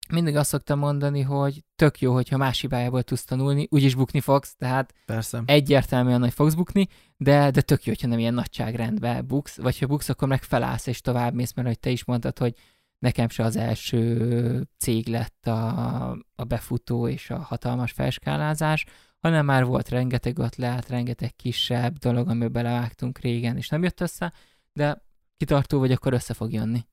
mindig 0.10 0.36
azt 0.36 0.50
szoktam 0.50 0.80
mondani, 0.80 1.22
hogy 1.22 1.64
tök 1.76 2.02
jó, 2.02 2.14
hogyha 2.14 2.38
más 2.38 2.62
hibájából 2.62 3.04
tudsz 3.04 3.24
tanulni, 3.24 3.68
úgyis 3.70 3.96
bukni 3.96 4.20
fogsz, 4.20 4.56
tehát 4.56 4.94
Persze. 5.06 5.44
egyértelműen, 5.46 6.22
hogy 6.22 6.34
fogsz 6.34 6.54
bukni, 6.54 6.88
de, 7.18 7.52
de 7.52 7.62
tök 7.62 7.86
jó, 7.86 7.92
hogyha 7.92 8.08
nem 8.08 8.20
ilyen 8.20 8.34
nagyságrendben 8.34 9.28
buksz, 9.28 9.58
vagy 9.58 9.80
ha 9.80 9.86
buksz, 9.86 10.10
akkor 10.10 10.28
meg 10.28 10.44
felállsz 10.44 10.88
és 10.88 11.02
tovább 11.02 11.34
mész, 11.34 11.54
mert 11.54 11.68
hogy 11.68 11.80
te 11.80 11.90
is 11.90 12.06
mondtad, 12.06 12.38
hogy 12.38 12.56
nekem 13.00 13.30
se 13.30 13.44
az 13.44 13.56
első 13.56 14.68
cég 14.78 15.08
lett 15.08 15.48
a, 15.48 16.10
a 16.36 16.44
befutó 16.44 17.08
és 17.08 17.30
a 17.30 17.38
hatalmas 17.38 17.92
felskálázás, 17.92 18.86
hanem 19.20 19.46
már 19.46 19.66
volt 19.66 19.90
rengeteg 19.90 20.38
ötlet, 20.38 20.90
rengeteg 20.90 21.36
kisebb 21.36 21.98
dolog, 21.98 22.28
amiben 22.28 22.52
belevágtunk 22.52 23.20
régen, 23.20 23.58
és 23.58 23.70
nem 23.70 23.84
jött 23.84 24.02
össze, 24.02 24.34
de 24.74 25.06
kitartó 25.38 25.80
vagy, 25.80 25.92
akkor 25.92 26.14
össze 26.14 26.34
fog 26.34 26.54
jönni. 26.54 26.86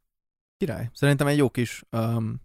Király. 0.56 0.90
Szerintem 0.92 1.26
egy 1.26 1.36
jó 1.36 1.50
kis 1.50 1.82
um, 1.90 2.40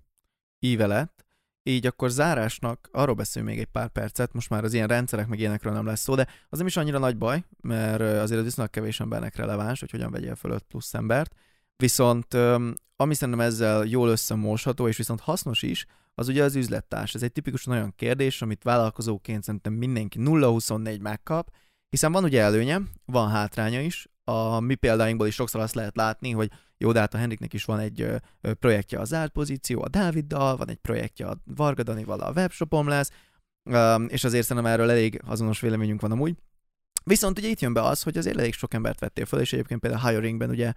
íve 0.66 0.88
lett. 0.88 1.26
Így 1.64 1.86
akkor 1.86 2.10
zárásnak 2.10 2.90
arról 2.92 3.16
beszélünk 3.16 3.52
még 3.52 3.62
egy 3.62 3.72
pár 3.72 3.88
percet, 3.88 4.34
most 4.34 4.50
már 4.50 4.64
az 4.64 4.74
ilyen 4.74 4.88
rendszerek 4.88 5.28
meg 5.28 5.40
ilyenekről 5.40 5.74
nem 5.74 5.86
lesz 5.86 6.02
szó, 6.02 6.16
de 6.16 6.28
az 6.50 6.58
nem 6.58 6.68
is 6.68 6.78
annyira 6.78 7.00
nagy 7.00 7.18
baj, 7.18 7.44
mert 7.62 8.02
azért 8.02 8.40
az 8.40 8.46
viszonylag 8.46 8.74
kevés 8.74 9.00
embernek 9.00 9.36
releváns, 9.36 9.80
hogy 9.80 9.92
hogyan 9.92 10.12
vegyél 10.12 10.36
föl 10.36 10.52
5 10.52 10.64
plusz 10.64 10.94
embert. 10.94 11.36
Viszont 11.76 12.34
ami 12.96 13.14
szerintem 13.14 13.46
ezzel 13.46 13.86
jól 13.86 14.10
összemosható, 14.10 14.88
és 14.88 14.98
viszont 14.98 15.20
hasznos 15.20 15.62
is, 15.62 15.86
az 16.16 16.28
ugye 16.28 16.44
az 16.44 16.56
üzlettárs. 16.56 17.14
Ez 17.14 17.24
egy 17.24 17.32
tipikusan 17.32 17.74
olyan 17.74 17.94
kérdés, 17.96 18.42
amit 18.42 18.64
vállalkozóként 18.64 19.44
szerintem 19.44 19.74
mindenki 19.74 20.20
0-24 20.22 21.02
megkap, 21.02 21.52
hiszen 21.90 22.12
van 22.12 22.24
ugye 22.24 22.42
előnye, 22.42 22.82
van 23.06 23.30
hátránya 23.30 23.82
is. 23.82 24.08
A 24.28 24.60
mi 24.60 24.76
példáinkból 24.76 25.28
is 25.28 25.34
sokszor 25.34 25.62
azt 25.62 25.76
lehet 25.76 25.96
látni, 25.96 26.32
hogy 26.32 26.52
jó, 26.78 26.92
de 26.92 27.00
hát 27.00 27.14
a 27.14 27.18
Henriknek 27.18 27.54
is 27.54 27.66
van 27.66 27.80
egy 27.80 28.08
projektje 28.60 29.00
az 29.00 29.08
zárt 29.08 29.32
pozíció, 29.32 29.82
a 29.82 29.88
Dáviddal, 29.88 30.58
van 30.58 30.70
egy 30.70 30.78
projektje 30.78 31.28
a 31.28 31.38
Varga 31.46 31.84
Danival, 31.84 32.20
a 32.20 32.32
webshopom 32.32 32.88
lesz, 32.88 33.12
és 34.08 34.24
azért 34.24 34.46
szerintem 34.46 34.72
erről 34.72 34.90
elég 34.90 35.22
azonos 35.26 35.60
véleményünk 35.60 36.02
van 36.02 36.12
amúgy. 36.12 36.36
Viszont 37.04 37.38
ugye 37.38 37.48
itt 37.48 37.60
jön 37.60 37.74
be 37.74 37.82
az, 37.82 38.04
hogy 38.04 38.18
azért 38.18 38.38
elég 38.38 38.54
sok 38.54 38.74
embert 38.74 39.00
vettél 39.00 39.26
fel, 39.26 39.40
és 39.40 39.54
egyébként 39.54 39.80
például 39.80 40.10
hiringben 40.10 40.50
ugye 40.50 40.74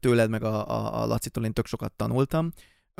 tőled 0.00 0.30
meg 0.30 0.42
a, 0.42 0.68
a, 0.70 1.02
a 1.02 1.06
Lacitól 1.06 1.44
én 1.44 1.52
tök 1.52 1.66
sokat 1.66 1.92
tanultam. 1.92 2.44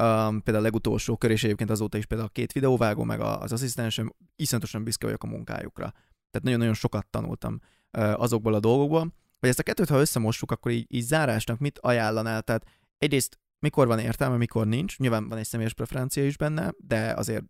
Um, 0.03 0.43
például 0.43 0.57
a 0.57 0.61
legutolsó 0.61 1.17
kör, 1.17 1.31
és 1.31 1.45
egyébként 1.45 1.71
azóta 1.71 1.99
is 1.99 2.07
például 2.07 2.29
a 2.29 2.33
két 2.33 2.53
videóvágó, 2.53 3.05
meg 3.05 3.21
az 3.21 3.53
asszisztensem, 3.53 4.15
iszonyatosan 4.37 4.85
büszke 4.85 5.07
vagyok 5.07 5.23
a 5.23 5.27
munkájukra. 5.27 5.91
Tehát 6.31 6.43
nagyon-nagyon 6.43 6.75
sokat 6.75 7.07
tanultam 7.07 7.61
uh, 7.99 8.21
azokból 8.21 8.55
a 8.55 8.61
dolgokból. 8.61 9.15
Hogy 9.43 9.51
ezt 9.51 9.61
a 9.61 9.63
kettőt, 9.63 9.89
ha 9.89 10.01
összemossuk, 10.01 10.51
akkor 10.51 10.73
így, 10.73 10.87
így 10.89 11.03
zárásnak 11.03 11.59
mit 11.59 11.79
ajánlanál? 11.79 12.43
Tehát 12.43 12.67
egyrészt 12.99 13.39
mikor 13.59 13.87
van 13.87 13.99
értelme, 13.99 14.37
mikor 14.37 14.67
nincs. 14.67 14.99
Nyilván 14.99 15.29
van 15.29 15.39
egy 15.39 15.45
személyes 15.45 15.75
preferencia 15.75 16.25
is 16.25 16.37
benne, 16.37 16.73
de 16.79 17.13
azért 17.13 17.45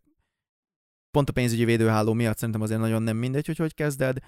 pont 1.11 1.29
a 1.29 1.33
pénzügyi 1.33 1.65
védőháló 1.65 2.13
miatt 2.13 2.37
szerintem 2.37 2.63
azért 2.63 2.81
nagyon 2.81 3.03
nem 3.03 3.17
mindegy, 3.17 3.47
hogy 3.47 3.57
hogy 3.57 3.75
kezded. 3.75 4.19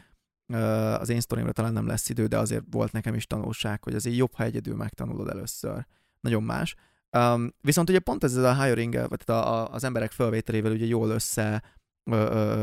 Az 0.99 1.09
én 1.09 1.21
sztorimra 1.21 1.53
talán 1.53 1.73
nem 1.73 1.87
lesz 1.87 2.09
idő, 2.09 2.27
de 2.27 2.39
azért 2.39 2.65
volt 2.71 2.93
nekem 2.93 3.15
is 3.15 3.27
tanulság, 3.27 3.85
hogy 3.85 3.95
azért 3.95 4.17
jobb, 4.17 4.35
ha 4.35 4.45
egyedül 4.45 4.77
megtanulod 4.77 5.29
először. 5.29 5.87
Nagyon 6.21 6.43
más. 6.43 6.75
Um, 7.17 7.55
viszont 7.61 7.89
ugye 7.89 7.99
pont 7.99 8.25
ez 8.25 8.37
a 8.37 8.63
hiring 8.63 9.09
vagy 9.09 9.23
az 9.71 9.85
emberek 9.85 10.11
felvételével 10.11 10.73
ugye 10.73 10.87
jól 10.87 11.11
össze, 11.11 11.63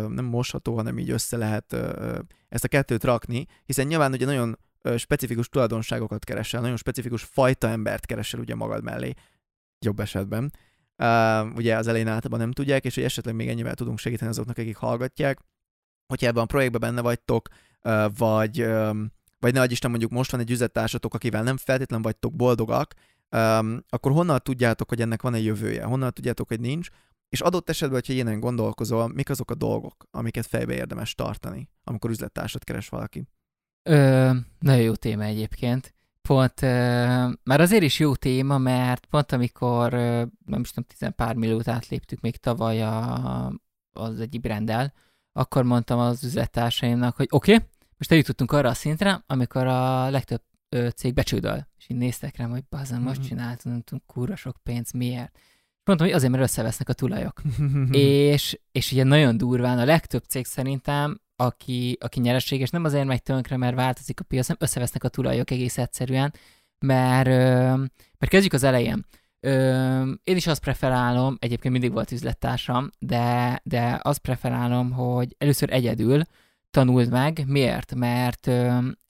nem 0.08 0.26
mosható, 0.26 0.76
hanem 0.76 0.98
így 0.98 1.10
össze 1.10 1.38
lehet 1.38 1.74
ezt 2.50 2.64
a 2.64 2.68
kettőt 2.68 3.04
rakni, 3.04 3.46
hiszen 3.66 3.88
nyilván 3.88 4.12
ugye 4.12 4.26
nagyon 4.26 4.58
specifikus 4.98 5.50
tulajdonságokat 5.50 6.24
keresel, 6.24 6.62
nagyon 6.62 6.78
specifikus 6.78 7.24
fajta 7.24 7.68
embert 7.68 8.06
keresel 8.06 8.40
ugye 8.40 8.56
magad 8.56 8.84
mellé, 8.84 9.14
jobb 9.80 10.00
esetben. 10.00 10.54
Uh, 10.98 11.56
ugye 11.56 11.78
az 11.78 11.88
elején 11.88 12.08
általában 12.08 12.40
nem 12.40 12.52
tudják, 12.52 12.86
és 12.86 12.96
hogy 12.96 13.04
esetleg 13.04 13.36
még 13.36 13.48
ennyivel 13.48 13.76
tudunk 13.76 14.00
segíteni 14.00 14.30
azoknak, 14.30 14.58
akik 14.58 14.76
hallgatják, 14.76 15.40
hogyha 16.08 16.28
ebben 16.28 16.44
a 16.44 16.46
projektben 16.46 16.80
benne 16.80 17.02
vagytok, 17.02 17.48
uh, 17.84 18.18
vagy, 18.18 18.62
um, 18.62 19.12
vagy 19.40 19.54
ne 19.54 19.66
Isten 19.66 19.90
mondjuk 19.90 20.12
most 20.12 20.32
van 20.32 20.40
egy 20.40 20.52
üzlettársatok, 20.52 21.14
akivel 21.14 21.44
nem 21.44 21.58
feltétlenül 21.58 22.06
vagytok 22.06 22.36
boldogak, 22.36 22.94
um, 23.30 23.84
akkor 23.90 24.12
honnan 24.12 24.40
tudjátok, 24.44 24.90
hogy 24.90 25.02
ennek 25.02 25.22
van 25.22 25.34
egy 25.34 25.46
jövője? 25.46 25.84
Honnan 25.84 26.14
tudjátok, 26.14 26.48
hogy 26.48 26.60
nincs? 26.60 26.90
És 27.30 27.42
adott 27.42 27.70
esetben, 27.70 27.98
hogyha 27.98 28.14
ilyenen 28.14 28.40
gondolkozol, 28.40 29.08
mik 29.08 29.30
azok 29.30 29.52
a 29.52 29.56
dolgok, 29.56 30.08
amiket 30.12 30.46
fejbe 30.46 30.74
érdemes 30.74 31.16
tartani, 31.16 31.70
amikor 31.84 32.10
üzlettársat 32.10 32.64
keres 32.64 32.90
valaki? 32.90 33.28
Ö, 33.84 34.32
nagyon 34.60 34.82
jó 34.82 34.96
téma 34.96 35.24
egyébként. 35.24 35.94
Pont, 36.22 36.62
ö, 36.62 36.68
már 37.44 37.62
azért 37.62 37.84
is 37.84 38.00
jó 38.00 38.16
téma, 38.16 38.58
mert 38.58 39.06
pont 39.06 39.32
amikor, 39.32 39.94
ö, 39.94 40.24
nem 40.46 40.62
is 40.62 40.70
tudom, 40.70 40.90
tizen 40.90 41.16
pár 41.16 41.36
milliót 41.36 41.68
átléptük 41.68 42.22
még 42.22 42.38
tavaly 42.38 42.82
a, 42.82 43.52
az 43.94 44.20
egyik 44.20 44.42
brendel, 44.42 44.94
akkor 45.34 45.64
mondtam 45.64 46.00
az 46.00 46.24
üzlettársaimnak, 46.24 47.16
hogy 47.16 47.28
oké, 47.30 47.54
okay, 47.54 47.66
most 47.98 48.12
eljutottunk 48.12 48.52
arra 48.52 48.70
a 48.70 48.74
szintre, 48.74 49.24
amikor 49.28 49.68
a 49.68 50.10
legtöbb 50.10 50.42
ö, 50.70 50.90
cég 50.96 51.14
becsődöl. 51.14 51.68
És 51.78 51.90
így 51.90 51.98
néztek 51.98 52.38
rám, 52.38 52.50
hogy 52.50 52.64
bazen, 52.70 52.98
mm-hmm. 52.98 53.08
most 53.08 53.28
csináltunk 53.28 54.06
kurva 54.06 54.36
sok 54.36 54.56
pénz, 54.64 54.92
miért? 54.92 55.40
Mondtam, 55.84 56.08
hogy 56.08 56.16
azért, 56.16 56.32
mert 56.32 56.44
összevesznek 56.44 56.90
a 56.90 56.94
tulajok. 56.94 57.42
és, 57.92 58.60
és 58.72 58.92
ugye 58.92 59.04
nagyon 59.04 59.38
durván 59.38 59.80
a 59.80 59.86
legtöbb 59.86 60.24
cég 60.24 60.46
szerintem 60.46 61.22
aki, 61.42 61.98
aki 62.00 62.20
nyereséges, 62.20 62.70
nem 62.70 62.84
azért 62.84 63.06
megy 63.06 63.24
tönkre, 63.24 63.58
mert 63.58 63.76
változik 63.76 64.20
a 64.20 64.24
piac, 64.24 64.48
nem 64.48 64.58
összevesznek 64.60 65.04
a 65.04 65.08
tulajok 65.08 65.52
egész 65.52 65.78
egyszerűen, 65.78 66.34
mert, 66.80 67.28
mert 68.18 68.28
kezdjük 68.28 68.54
az 68.54 68.64
elején. 68.64 69.06
Én 70.24 70.36
is 70.36 70.48
azt 70.48 70.62
preferálom, 70.62 71.38
egyébként 71.40 71.74
mindig 71.74 71.92
volt 71.92 72.12
üzlettársam, 72.12 72.90
de, 73.00 73.60
de 73.64 74.00
azt 74.02 74.20
preferálom, 74.20 74.92
hogy 74.92 75.36
először 75.38 75.74
egyedül 75.74 76.24
tanuld 76.72 77.10
meg. 77.10 77.44
Miért? 77.48 77.96
Mert 77.96 78.48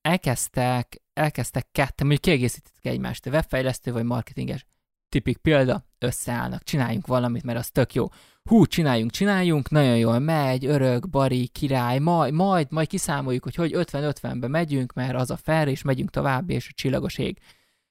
elkezdtek, 0.01 1.01
elkezdtek 1.13 1.67
ketten, 1.71 2.07
mondjuk 2.07 2.21
kiegészítettek 2.21 2.85
egymást, 2.85 3.25
webfejlesztő 3.25 3.91
vagy 3.91 4.03
marketinges. 4.03 4.65
Tipik 5.11 5.37
példa, 5.37 5.85
összeállnak, 5.99 6.63
csináljunk 6.63 7.07
valamit, 7.07 7.43
mert 7.43 7.59
az 7.59 7.69
tök 7.69 7.93
jó 7.93 8.07
hú, 8.43 8.65
csináljunk, 8.65 9.11
csináljunk, 9.11 9.69
nagyon 9.69 9.97
jól 9.97 10.19
megy, 10.19 10.65
örök, 10.65 11.09
bari, 11.09 11.47
király, 11.47 11.99
majd, 11.99 12.33
majd, 12.33 12.67
majd 12.71 12.87
kiszámoljuk, 12.87 13.43
hogy 13.43 13.55
hogy 13.55 13.71
50-50-be 13.75 14.47
megyünk, 14.47 14.93
mert 14.93 15.15
az 15.15 15.31
a 15.31 15.37
fel, 15.37 15.67
és 15.67 15.81
megyünk 15.81 16.09
tovább, 16.09 16.49
és 16.49 16.67
a 16.67 16.73
csillagos 16.75 17.17
ég. 17.17 17.39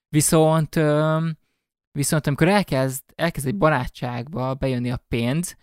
Viszont, 0.09 0.79
viszont 1.91 2.27
amikor 2.27 2.47
elkezd, 2.47 3.03
elkezd 3.15 3.47
egy 3.47 3.57
barátságba 3.57 4.53
bejönni 4.53 4.91
a 4.91 5.03
pénz, 5.07 5.55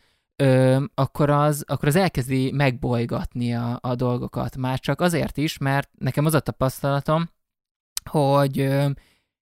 akkor 0.94 1.30
az, 1.30 1.64
akkor 1.66 1.88
az 1.88 1.96
elkezdi 1.96 2.52
megbolygatni 2.52 3.54
a, 3.54 3.78
a 3.80 3.94
dolgokat. 3.94 4.56
Már 4.56 4.78
csak 4.78 5.00
azért 5.00 5.36
is, 5.36 5.58
mert 5.58 5.90
nekem 5.98 6.24
az 6.24 6.34
a 6.34 6.40
tapasztalatom, 6.40 7.30
hogy 8.10 8.68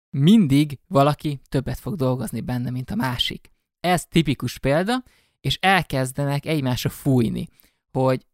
mindig 0.10 0.80
valaki 0.88 1.40
többet 1.50 1.80
fog 1.80 1.96
dolgozni 1.96 2.42
benne, 2.42 2.70
mint 2.70 2.92
a 2.92 2.96
másik. 2.96 3.52
Ez 3.80 4.06
tipikus 4.06 4.58
példa, 4.58 5.04
és 5.42 5.58
elkezdenek 5.62 6.46
egymásra 6.46 6.90
fújni, 6.90 7.48
hogy 7.92 8.26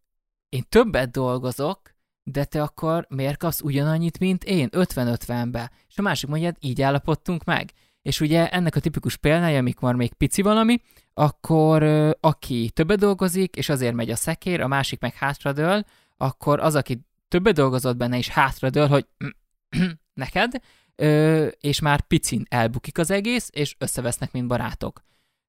én 0.50 0.64
többet 0.70 1.12
dolgozok, 1.12 1.94
de 2.24 2.46
te 2.46 2.62
akkor 2.62 3.06
miért 3.10 3.38
kapsz 3.38 3.62
ugyanannyit, 3.62 4.20
mint 4.20 4.44
én, 4.44 4.70
50-50-be? 4.72 5.72
És 5.90 5.98
a 5.98 6.02
másik 6.02 6.30
mondja, 6.30 6.48
hát 6.48 6.58
így 6.60 6.82
állapodtunk 6.82 7.44
meg. 7.44 7.72
És 8.02 8.20
ugye 8.20 8.50
ennek 8.50 8.76
a 8.76 8.80
tipikus 8.80 9.18
példája, 9.18 9.58
amikor 9.58 9.96
még 9.96 10.14
pici 10.14 10.42
valami, 10.42 10.78
akkor 11.14 11.84
aki 12.20 12.70
többet 12.74 13.00
dolgozik, 13.00 13.56
és 13.56 13.70
azért 13.70 13.94
megy 13.94 14.10
a 14.10 14.16
szekér, 14.16 14.62
a 14.62 14.68
másik 14.68 15.00
meg 15.00 15.14
hátradől, 15.14 15.84
akkor 16.18 16.60
az, 16.60 16.76
aki 16.76 17.00
többet 17.28 17.56
dolgozott 17.56 17.98
benne, 17.98 18.18
is 18.18 18.30
hátradől, 18.30 18.88
hogy 18.88 19.06
neked, 20.14 20.54
ö, 20.96 21.48
és 21.60 21.80
már 21.80 22.02
picin 22.02 22.46
elbukik 22.50 22.98
az 22.98 23.12
egész, 23.12 23.50
és 23.52 23.76
összevesznek, 23.78 24.32
mint 24.32 24.48
barátok. 24.48 25.04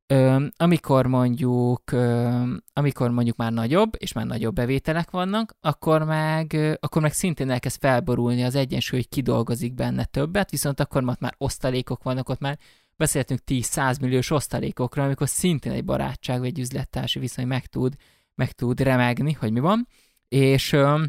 Ö, 0.07 0.47
amikor 0.57 1.07
mondjuk, 1.07 1.92
ö, 1.92 2.42
amikor 2.72 3.11
mondjuk 3.11 3.36
már 3.36 3.53
nagyobb, 3.53 3.92
és 3.99 4.12
már 4.12 4.26
nagyobb 4.26 4.55
bevételek 4.55 5.11
vannak, 5.11 5.57
akkor 5.61 6.03
meg, 6.03 6.53
ö, 6.53 6.74
akkor 6.80 7.03
meg 7.03 7.12
szintén 7.12 7.51
elkezd 7.51 7.80
felborulni 7.80 8.44
az 8.44 8.55
egyensúly, 8.55 8.99
hogy 8.99 9.09
kidolgozik 9.09 9.74
benne 9.74 10.05
többet, 10.05 10.51
viszont 10.51 10.80
akkor 10.80 11.03
már 11.03 11.34
osztalékok 11.38 12.03
vannak, 12.03 12.28
ott 12.28 12.40
már 12.40 12.59
beszéltünk 12.97 13.40
10-100 13.47 14.01
milliós 14.01 14.30
osztalékokra, 14.30 15.05
amikor 15.05 15.28
szintén 15.28 15.72
egy 15.72 15.84
barátság 15.84 16.38
vagy 16.38 16.49
egy 16.49 16.59
üzlettársi 16.59 17.18
viszony 17.18 17.47
meg 17.47 17.66
tud, 17.66 17.94
meg 18.34 18.53
tud 18.53 18.80
remegni, 18.80 19.32
hogy 19.32 19.53
mi 19.53 19.61
van. 19.61 19.88
És 20.28 20.72
ö, 20.72 21.05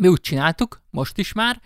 mi 0.00 0.08
úgy 0.08 0.20
csináltuk, 0.20 0.82
most 0.90 1.18
is 1.18 1.32
már, 1.32 1.60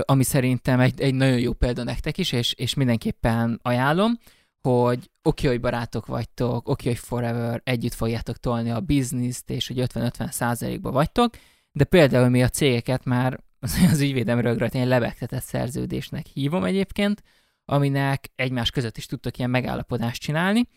ami 0.00 0.22
szerintem 0.22 0.80
egy, 0.80 1.00
egy 1.00 1.14
nagyon 1.14 1.38
jó 1.38 1.52
példa 1.52 1.82
nektek 1.82 2.18
is, 2.18 2.32
és, 2.32 2.52
és 2.52 2.74
mindenképpen 2.74 3.60
ajánlom, 3.62 4.18
hogy 4.60 5.10
oké, 5.22 5.46
hogy 5.46 5.60
barátok 5.60 6.06
vagytok, 6.06 6.68
oké, 6.68 6.88
hogy 6.88 6.98
forever 6.98 7.60
együtt 7.64 7.94
fogjátok 7.94 8.36
tolni 8.36 8.70
a 8.70 8.80
bizniszt, 8.80 9.50
és 9.50 9.66
hogy 9.66 9.80
50-50 9.80 10.30
százalékba 10.30 10.90
vagytok, 10.90 11.34
de 11.72 11.84
például 11.84 12.28
mi 12.28 12.42
a 12.42 12.48
cégeket 12.48 13.04
már 13.04 13.40
az 13.90 14.00
ügyvédem 14.00 14.40
rögről 14.40 14.68
egy 14.72 14.86
lebegtetett 14.86 15.42
szerződésnek 15.42 16.26
hívom 16.26 16.64
egyébként, 16.64 17.22
aminek 17.64 18.30
egymás 18.34 18.70
között 18.70 18.96
is 18.96 19.06
tudtak 19.06 19.38
ilyen 19.38 19.50
megállapodást 19.50 20.20
csinálni. 20.22 20.68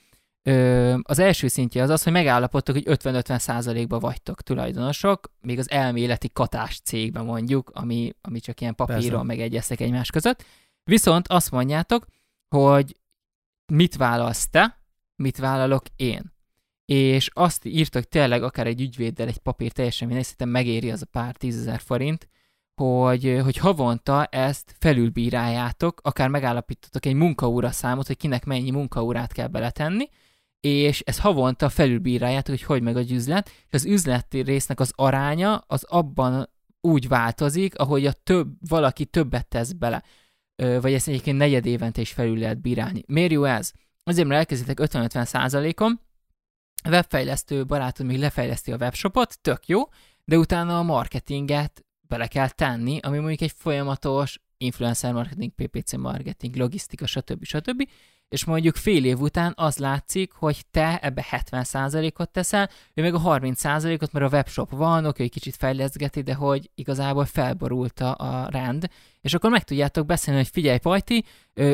Ö, 0.43 0.97
az 1.01 1.19
első 1.19 1.47
szintje 1.47 1.83
az 1.83 1.89
az, 1.89 2.03
hogy 2.03 2.13
megállapodtak, 2.13 2.75
hogy 2.75 2.83
50-50 2.87 3.39
százalékba 3.39 3.99
vagytok 3.99 4.41
tulajdonosok, 4.41 5.31
még 5.41 5.59
az 5.59 5.69
elméleti 5.69 6.29
katás 6.33 6.79
cégben 6.79 7.25
mondjuk, 7.25 7.71
ami, 7.73 8.13
ami 8.21 8.39
csak 8.39 8.61
ilyen 8.61 8.75
papíron 8.75 9.01
Persze. 9.01 9.23
megegyeztek 9.23 9.79
egymás 9.79 10.09
között. 10.09 10.45
Viszont 10.83 11.27
azt 11.27 11.51
mondjátok, 11.51 12.05
hogy 12.55 12.95
mit 13.65 13.95
válasz 13.95 14.49
te, 14.49 14.77
mit 15.15 15.37
vállalok 15.37 15.83
én. 15.95 16.33
És 16.85 17.29
azt 17.33 17.65
írtak 17.65 18.03
tényleg 18.03 18.43
akár 18.43 18.67
egy 18.67 18.81
ügyvéddel 18.81 19.27
egy 19.27 19.37
papír 19.37 19.71
teljesen 19.71 20.07
mindegy, 20.07 20.25
szerintem 20.25 20.49
megéri 20.49 20.91
az 20.91 21.01
a 21.01 21.05
pár 21.11 21.35
tízezer 21.35 21.79
forint, 21.79 22.29
hogy, 22.75 23.39
hogy 23.43 23.57
havonta 23.57 24.25
ezt 24.25 24.75
felülbíráljátok, 24.79 25.99
akár 26.03 26.29
megállapítotok 26.29 27.05
egy 27.05 27.13
munkaóra 27.13 27.71
számot, 27.71 28.07
hogy 28.07 28.17
kinek 28.17 28.45
mennyi 28.45 28.71
munkaórát 28.71 29.33
kell 29.33 29.47
beletenni, 29.47 30.09
és 30.61 30.99
ez 30.99 31.19
havonta 31.19 31.69
felülbíráljátok, 31.69 32.55
hogy 32.55 32.63
hogy 32.63 32.81
meg 32.81 32.97
a 32.97 32.99
üzlet, 32.99 33.49
és 33.49 33.73
az 33.73 33.85
üzleti 33.85 34.41
résznek 34.41 34.79
az 34.79 34.91
aránya 34.95 35.63
az 35.67 35.83
abban 35.83 36.49
úgy 36.81 37.07
változik, 37.07 37.77
ahogy 37.77 38.05
a 38.05 38.11
több, 38.11 38.47
valaki 38.67 39.05
többet 39.05 39.47
tesz 39.47 39.71
bele. 39.71 40.03
Vagy 40.55 40.93
ezt 40.93 41.07
egyébként 41.07 41.37
negyed 41.37 41.65
évente 41.65 42.01
is 42.01 42.11
felül 42.11 42.37
lehet 42.37 42.61
bírálni. 42.61 43.03
Miért 43.07 43.31
jó 43.31 43.43
ez? 43.43 43.71
Azért, 44.03 44.27
mert 44.27 44.39
elkezditek 44.39 44.79
50-50 44.81 45.25
százalékon, 45.25 45.99
a 46.83 46.89
webfejlesztő 46.89 47.65
barátod 47.65 48.05
még 48.05 48.17
lefejleszti 48.17 48.71
a 48.71 48.77
webshopot, 48.77 49.39
tök 49.41 49.67
jó, 49.67 49.81
de 50.25 50.37
utána 50.37 50.77
a 50.77 50.83
marketinget 50.83 51.85
bele 52.01 52.27
kell 52.27 52.49
tenni, 52.49 52.99
ami 53.01 53.17
mondjuk 53.17 53.41
egy 53.41 53.53
folyamatos 53.57 54.39
influencer 54.57 55.13
marketing, 55.13 55.51
PPC 55.51 55.93
marketing, 55.93 56.55
logisztika, 56.55 57.05
stb. 57.05 57.43
stb. 57.43 57.89
És 58.31 58.45
mondjuk 58.45 58.75
fél 58.75 59.05
év 59.05 59.19
után 59.19 59.53
az 59.55 59.77
látszik, 59.77 60.33
hogy 60.33 60.65
te 60.71 60.99
ebbe 61.01 61.25
70%-ot 61.31 62.29
teszel, 62.29 62.69
ő 62.93 63.01
meg 63.01 63.13
a 63.13 63.19
30%-ot, 63.19 64.11
mert 64.11 64.25
a 64.25 64.35
webshop 64.35 64.69
van, 64.69 65.05
oké, 65.05 65.23
egy 65.23 65.31
kicsit 65.31 65.55
fejleszgeti, 65.55 66.21
de 66.21 66.33
hogy 66.33 66.69
igazából 66.75 67.25
felborult 67.25 67.99
a, 67.99 68.47
rend, 68.49 68.89
és 69.21 69.33
akkor 69.33 69.49
meg 69.49 69.63
tudjátok 69.63 70.05
beszélni, 70.05 70.39
hogy 70.39 70.49
figyelj, 70.49 70.77
Pajti, 70.77 71.25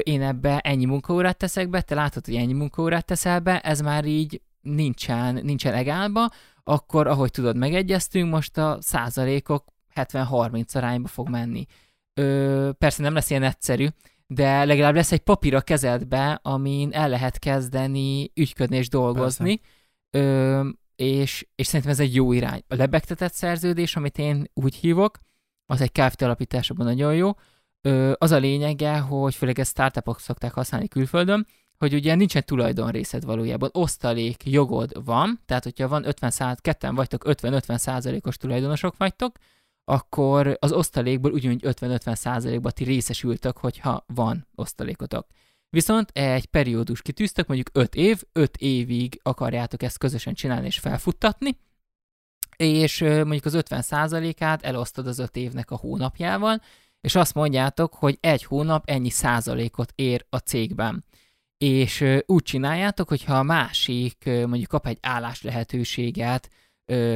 én 0.04 0.22
ebbe 0.22 0.60
ennyi 0.60 0.86
munkaórát 0.86 1.38
teszek 1.38 1.70
be, 1.70 1.82
te 1.82 1.96
látod, 1.96 2.26
hogy 2.26 2.36
ennyi 2.36 2.54
munkaórát 2.54 3.06
teszel 3.06 3.40
be, 3.40 3.60
ez 3.60 3.82
már 3.82 4.06
így 4.06 4.42
nincsen, 4.62 5.40
nincsen 5.44 5.74
egálba, 5.74 6.30
akkor 6.64 7.08
ahogy 7.08 7.32
tudod, 7.32 7.58
megegyeztünk, 7.58 8.32
most 8.32 8.58
a 8.58 8.78
százalékok 8.82 9.66
70-30 9.96 10.76
arányba 10.76 11.08
fog 11.08 11.30
menni. 11.30 11.66
Ö, 12.14 12.70
persze 12.78 13.02
nem 13.02 13.14
lesz 13.14 13.30
ilyen 13.30 13.44
egyszerű, 13.44 13.88
de 14.28 14.66
legalább 14.66 14.96
lesz 14.96 15.12
egy 15.12 15.20
papír 15.20 15.56
a 15.56 15.62
kezedbe, 15.62 16.40
amin 16.42 16.94
el 16.94 17.10
lehet 17.10 17.40
kezdeni 17.40 18.32
ügyködni 18.36 18.78
és 18.78 18.90
dolgozni, 18.90 19.62
ö, 20.10 20.70
és, 20.96 21.48
és 21.56 21.68
szerintem 21.68 21.92
ez 21.92 22.00
egy 22.00 22.16
jó 22.16 22.32
irány. 22.32 22.64
A 22.68 22.76
lebegtetett 22.76 23.34
szerződés, 23.34 23.96
amit 23.96 24.18
én 24.18 24.50
úgy 24.54 24.76
hívok, 24.76 25.18
az 25.66 25.82
egy 25.82 25.92
KFT. 25.92 26.22
alapításában 26.22 26.86
nagyon 26.86 27.16
jó, 27.16 27.32
ö, 27.82 28.14
az 28.18 28.32
a 28.32 28.38
lényege, 28.38 28.98
hogy 28.98 29.36
főleg 29.36 29.60
ezt 29.60 29.72
startupok 29.72 30.20
szokták 30.20 30.54
használni 30.54 30.88
külföldön, 30.88 31.48
hogy 31.78 31.94
ugye 31.94 32.16
nincsen 32.16 32.44
tulajdonrészed 32.46 33.26
valójában, 33.26 33.70
osztalék 33.74 34.46
jogod 34.46 35.06
van, 35.06 35.40
tehát 35.46 35.64
hogyha 35.64 35.88
van 35.88 36.08
50 36.08 36.30
száz, 36.30 36.60
ketten 36.60 36.96
vagytok 36.96 37.24
50-50 37.26 37.78
százalékos 37.78 38.38
tulajdonosok 38.38 38.98
vagytok, 38.98 39.36
akkor 39.90 40.58
az 40.60 40.72
osztalékból 40.72 41.32
ugyanúgy 41.32 41.62
50-50 41.64 42.16
százalékban 42.16 42.72
ti 42.76 42.84
részesültök, 42.84 43.58
hogyha 43.58 44.06
van 44.08 44.48
osztalékotok. 44.56 45.28
Viszont 45.70 46.10
egy 46.10 46.46
periódus 46.46 47.02
kitűztök, 47.02 47.48
mondjuk 47.48 47.70
5 47.74 47.96
év, 47.96 48.24
5 48.32 48.58
évig 48.58 49.20
akarjátok 49.24 49.84
ezt 49.84 49.98
közösen 49.98 50.34
csinálni 50.34 50.66
és 50.66 50.80
felfuttatni, 50.80 51.58
és 52.58 53.00
mondjuk 53.00 53.46
az 53.46 53.54
50 53.54 53.82
százalékát 53.82 54.64
elosztod 54.64 55.08
az 55.08 55.20
5 55.20 55.36
évnek 55.36 55.72
a 55.72 55.78
hónapjával, 55.78 56.62
és 57.02 57.16
azt 57.16 57.34
mondjátok, 57.34 57.94
hogy 57.94 58.18
egy 58.22 58.44
hónap 58.44 58.90
ennyi 58.90 59.10
százalékot 59.10 59.94
ér 59.96 60.26
a 60.30 60.38
cégben. 60.38 61.06
És 61.58 62.06
úgy 62.26 62.44
csináljátok, 62.44 63.08
hogyha 63.08 63.38
a 63.38 63.44
másik 63.44 64.24
mondjuk 64.26 64.68
kap 64.68 64.88
egy 64.88 64.98
állás 65.02 65.42
lehetőséget, 65.42 66.50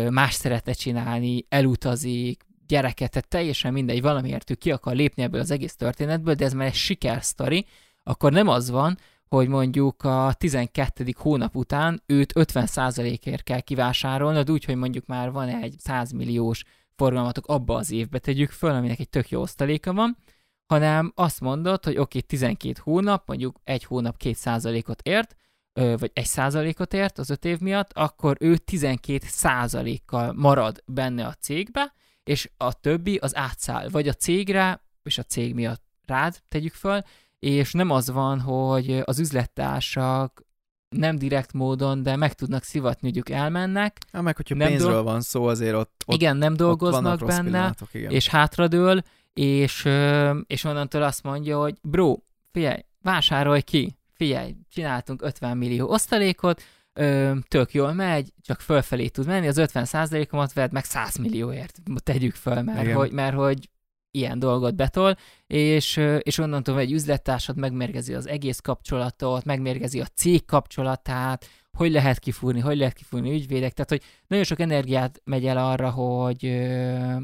más 0.09 0.33
szeretne 0.33 0.73
csinálni, 0.73 1.45
elutazik, 1.49 2.49
gyereket, 2.71 3.11
tehát 3.11 3.27
teljesen 3.27 3.73
mindegy, 3.73 4.01
valamiért 4.01 4.49
ő 4.49 4.53
ki 4.53 4.71
akar 4.71 4.95
lépni 4.95 5.23
ebből 5.23 5.41
az 5.41 5.51
egész 5.51 5.75
történetből, 5.75 6.33
de 6.33 6.45
ez 6.45 6.53
már 6.53 6.67
egy 6.67 6.73
sikersztori, 6.73 7.65
akkor 8.03 8.31
nem 8.31 8.47
az 8.47 8.69
van, 8.69 8.97
hogy 9.27 9.47
mondjuk 9.47 10.03
a 10.03 10.33
12. 10.37 11.13
hónap 11.17 11.55
után 11.55 12.03
őt 12.05 12.33
50%-ért 12.35 13.43
kell 13.43 13.59
kivásárolnod, 13.59 14.51
úgy, 14.51 14.65
hogy 14.65 14.75
mondjuk 14.75 15.05
már 15.05 15.31
van 15.31 15.47
egy 15.47 15.75
100 15.79 16.11
milliós 16.11 16.63
forgalmatok 16.95 17.47
abba 17.47 17.75
az 17.75 17.91
évbe 17.91 18.19
tegyük 18.19 18.51
föl, 18.51 18.71
aminek 18.71 18.99
egy 18.99 19.09
tök 19.09 19.29
jó 19.29 19.41
osztaléka 19.41 19.93
van, 19.93 20.17
hanem 20.65 21.11
azt 21.15 21.39
mondod, 21.39 21.83
hogy 21.83 21.97
oké, 21.97 22.17
okay, 22.17 22.21
12 22.21 22.79
hónap, 22.83 23.27
mondjuk 23.27 23.59
egy 23.63 23.83
hónap 23.83 24.15
2%-ot 24.23 25.01
ért, 25.01 25.35
vagy 25.73 26.11
1%-ot 26.13 26.93
ért 26.93 27.17
az 27.17 27.29
5 27.29 27.45
év 27.45 27.59
miatt, 27.59 27.93
akkor 27.93 28.37
ő 28.39 28.57
12%-kal 28.71 30.33
marad 30.33 30.83
benne 30.85 31.25
a 31.25 31.33
cégbe, 31.33 31.93
és 32.23 32.49
a 32.57 32.79
többi 32.79 33.15
az 33.15 33.35
átszáll, 33.35 33.89
vagy 33.89 34.07
a 34.07 34.13
cégre, 34.13 34.83
és 35.03 35.17
a 35.17 35.23
cég 35.23 35.53
miatt 35.53 35.83
rád 36.05 36.41
tegyük 36.47 36.73
föl, 36.73 37.01
és 37.39 37.71
nem 37.71 37.89
az 37.89 38.11
van, 38.11 38.39
hogy 38.39 39.01
az 39.03 39.19
üzlettársak 39.19 40.43
nem 40.95 41.17
direkt 41.17 41.53
módon, 41.53 42.03
de 42.03 42.15
meg 42.15 42.33
tudnak 42.33 42.63
szivatni, 42.63 43.07
hogy 43.07 43.17
ők 43.17 43.29
elmennek. 43.29 43.97
Ja, 44.11 44.21
meg 44.21 44.35
hogyha 44.35 44.55
nem 44.55 44.67
pénzről 44.67 44.91
dol- 44.91 45.05
van 45.05 45.21
szó, 45.21 45.45
azért 45.45 45.75
ott, 45.75 46.03
ott 46.05 46.15
Igen, 46.15 46.37
nem 46.37 46.55
dolgoznak 46.55 47.25
benne, 47.25 47.73
igen. 47.91 48.11
és 48.11 48.27
hátradől, 48.27 49.01
és, 49.33 49.87
és 50.47 50.63
onnantól 50.63 51.03
azt 51.03 51.23
mondja, 51.23 51.59
hogy 51.59 51.77
bro, 51.81 52.17
figyelj, 52.51 52.79
vásárolj 53.01 53.61
ki, 53.61 53.97
figyelj, 54.13 54.55
csináltunk 54.69 55.21
50 55.21 55.57
millió 55.57 55.89
osztalékot, 55.89 56.61
ö, 56.93 57.31
tök 57.47 57.73
jól 57.73 57.93
megy, 57.93 58.33
csak 58.41 58.61
fölfelé 58.61 59.07
tud 59.07 59.25
menni, 59.25 59.47
az 59.47 59.57
50%-omat 59.59 60.53
vedd 60.53 60.69
meg 60.71 60.83
100 60.83 61.15
millióért, 61.15 61.81
tegyük 62.03 62.35
föl, 62.35 62.61
mert 62.61 62.93
hogy, 62.93 63.11
mert 63.11 63.35
hogy 63.35 63.69
ilyen 64.11 64.39
dolgot 64.39 64.75
betol, 64.75 65.17
és, 65.47 65.99
és 66.19 66.37
onnantól 66.37 66.79
egy 66.79 66.91
üzlettársad 66.91 67.57
megmérgezi 67.57 68.13
az 68.13 68.27
egész 68.27 68.59
kapcsolatot, 68.59 69.45
megmérgezi 69.45 69.99
a 70.01 70.05
cég 70.05 70.45
kapcsolatát, 70.45 71.49
hogy 71.71 71.91
lehet 71.91 72.19
kifúrni, 72.19 72.59
hogy 72.59 72.77
lehet 72.77 72.93
kifúrni 72.93 73.33
ügyvédek, 73.33 73.73
tehát 73.73 73.89
hogy 73.89 74.01
nagyon 74.27 74.43
sok 74.43 74.59
energiát 74.59 75.21
megy 75.23 75.45
el 75.45 75.57
arra, 75.57 75.89
hogy, 75.89 76.41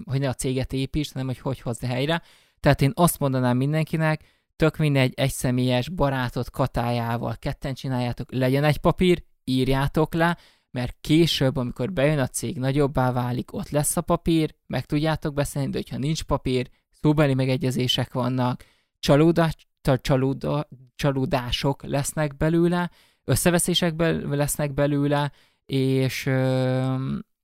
hogy 0.05 0.19
ne 0.19 0.29
a 0.29 0.33
céget 0.33 0.73
építs, 0.73 1.11
hanem 1.11 1.27
hogy 1.27 1.39
hogy 1.39 1.59
hozd 1.59 1.83
helyre. 1.83 2.21
Tehát 2.59 2.81
én 2.81 2.91
azt 2.95 3.19
mondanám 3.19 3.57
mindenkinek, 3.57 4.21
tök 4.55 4.77
mindegy, 4.77 5.13
egy 5.15 5.31
személyes 5.31 5.89
barátot 5.89 6.51
katájával 6.51 7.35
ketten 7.39 7.73
csináljátok, 7.73 8.31
legyen 8.31 8.63
egy 8.63 8.77
papír, 8.77 9.23
írjátok 9.49 10.13
le, 10.13 10.37
mert 10.71 10.97
később, 11.01 11.55
amikor 11.55 11.93
bejön 11.93 12.19
a 12.19 12.27
cég, 12.27 12.57
nagyobbá 12.57 13.11
válik, 13.11 13.53
ott 13.53 13.69
lesz 13.69 13.97
a 13.97 14.01
papír, 14.01 14.55
meg 14.67 14.85
tudjátok 14.85 15.33
beszélni, 15.33 15.69
de 15.69 15.77
hogyha 15.77 15.97
nincs 15.97 16.23
papír, 16.23 16.69
szóbeli 16.89 17.33
megegyezések 17.33 18.13
vannak, 18.13 18.65
csalódás, 18.99 19.67
csalóda, 20.01 20.67
csalódások 20.95 21.83
lesznek 21.83 22.37
belőle, 22.37 22.91
összeveszések 23.23 23.95
be, 23.95 24.11
lesznek 24.11 24.73
belőle, 24.73 25.31
és, 25.65 26.25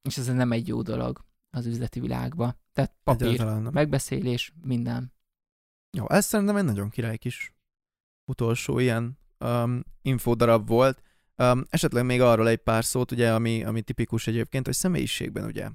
és 0.02 0.18
ez 0.18 0.28
nem 0.28 0.52
egy 0.52 0.68
jó 0.68 0.82
dolog 0.82 1.26
az 1.50 1.66
üzleti 1.66 2.00
világban. 2.00 2.56
Tehát 2.74 2.96
papír, 3.04 3.44
megbeszélés, 3.72 4.54
minden. 4.62 5.14
Jó, 5.98 6.10
ez 6.10 6.26
szerintem 6.26 6.56
egy 6.56 6.64
nagyon 6.64 6.90
király 6.90 7.18
kis 7.18 7.54
utolsó 8.26 8.80
ilyen 8.80 9.18
um, 9.40 9.84
infodarab 10.02 10.68
volt. 10.68 11.02
Um, 11.38 11.64
esetleg 11.70 12.06
még 12.06 12.22
arról 12.22 12.48
egy 12.48 12.58
pár 12.58 12.86
szót, 12.86 13.12
ugye, 13.12 13.34
ami, 13.34 13.64
ami 13.64 13.82
tipikus 13.82 14.28
egyébként, 14.28 14.66
hogy 14.66 14.76
személyiségben, 14.76 15.46
ugye, 15.46 15.70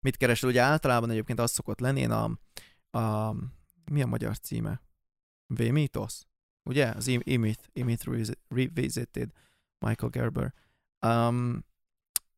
mit 0.00 0.16
keresel, 0.16 0.48
ugye 0.48 0.60
általában 0.60 1.10
egyébként 1.10 1.40
az 1.40 1.50
szokott 1.50 1.80
lenni, 1.80 2.00
én 2.00 2.10
a, 2.10 2.24
a 2.98 3.34
mi 3.90 4.02
a 4.02 4.06
magyar 4.06 4.38
címe? 4.38 4.80
V-Mythos? 5.46 6.20
Ugye? 6.62 6.86
Az 6.86 7.06
Imit, 7.06 7.70
Imit 7.72 8.04
Revisited, 8.48 9.30
Michael 9.86 10.10
Gerber. 10.10 10.54
Um, 11.06 11.64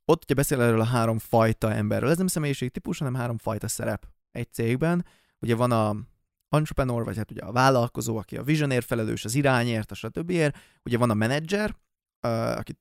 ott 0.04 0.22
ugye 0.22 0.34
beszél 0.34 0.60
erről 0.60 0.80
a 0.80 0.84
három 0.84 1.18
fajta 1.18 1.72
emberről. 1.72 2.10
Ez 2.10 2.16
nem 2.16 2.26
személyiség 2.26 2.70
típus, 2.70 2.98
hanem 2.98 3.14
három 3.14 3.38
fajta 3.38 3.68
szerep 3.68 4.08
egy 4.30 4.52
cégben. 4.52 5.06
Ugye 5.38 5.54
van 5.54 5.72
a 5.72 5.96
entrepreneur, 6.48 7.04
vagy 7.04 7.16
hát 7.16 7.30
ugye 7.30 7.42
a 7.42 7.52
vállalkozó, 7.52 8.16
aki 8.16 8.36
a 8.36 8.42
visionért 8.42 8.86
felelős, 8.86 9.24
az 9.24 9.34
irányért, 9.34 9.90
a 9.90 9.94
stb. 9.94 10.30
Ugye 10.84 10.98
van 10.98 11.10
a 11.10 11.14
menedzser, 11.14 11.76
aki 12.20 12.78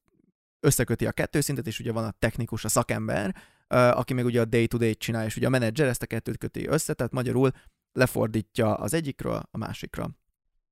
összeköti 0.60 1.06
a 1.06 1.12
kettő 1.12 1.42
szintet, 1.42 1.68
és 1.68 1.80
ugye 1.80 1.92
van 1.92 2.04
a 2.04 2.16
technikus, 2.20 2.66
a 2.66 2.70
szakember, 2.70 3.36
aki 3.68 4.14
meg 4.14 4.26
ugye 4.26 4.42
a 4.42 4.46
day-to-day 4.46 4.96
csinál, 4.96 5.26
és 5.26 5.36
ugye 5.36 5.48
a 5.48 5.50
menedzser 5.50 5.88
ezt 5.88 6.02
a 6.02 6.06
kettőt 6.06 6.38
köti 6.38 6.68
össze, 6.68 6.94
tehát 6.94 7.12
magyarul 7.12 7.52
lefordítja 7.92 8.76
az 8.76 8.94
egyikről 8.94 9.44
a 9.52 9.58
másikra 9.58 10.10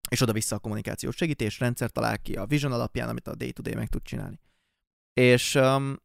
és 0.09 0.22
oda-vissza 0.22 0.55
a 0.55 0.59
kommunikációs 0.59 1.16
segítés, 1.16 1.59
rendszer 1.59 1.89
talál 1.89 2.20
ki 2.20 2.36
a 2.36 2.45
vision 2.45 2.72
alapján, 2.72 3.09
amit 3.09 3.28
a 3.28 3.36
day-to-day 3.36 3.76
meg 3.76 3.88
tud 3.88 4.01
csinálni. 4.01 4.39
És 5.14 5.55
um, 5.55 5.97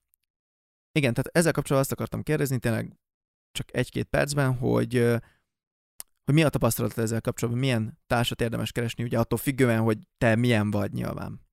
igen, 0.93 1.15
tehát 1.15 1.31
ezzel 1.33 1.53
kapcsolatban 1.53 1.79
azt 1.79 1.93
akartam 1.93 2.23
kérdezni, 2.23 2.59
tényleg 2.59 2.99
csak 3.53 3.77
egy-két 3.77 4.07
percben, 4.07 4.55
hogy, 4.57 4.95
hogy 6.25 6.35
mi 6.35 6.43
a 6.43 6.49
tapasztalat 6.49 6.99
ezzel 6.99 7.21
kapcsolatban, 7.21 7.63
milyen 7.63 7.99
társat 8.07 8.41
érdemes 8.41 8.73
keresni, 8.73 9.05
ugye 9.05 9.19
attól 9.19 9.39
függően, 9.39 9.81
hogy 9.81 9.99
te 10.19 10.37
milyen 10.37 10.71
vagy 10.71 10.93
nyilván. 10.93 11.48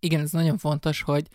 Igen, 0.00 0.20
ez 0.20 0.30
nagyon 0.30 0.58
fontos, 0.58 1.02
hogy 1.02 1.28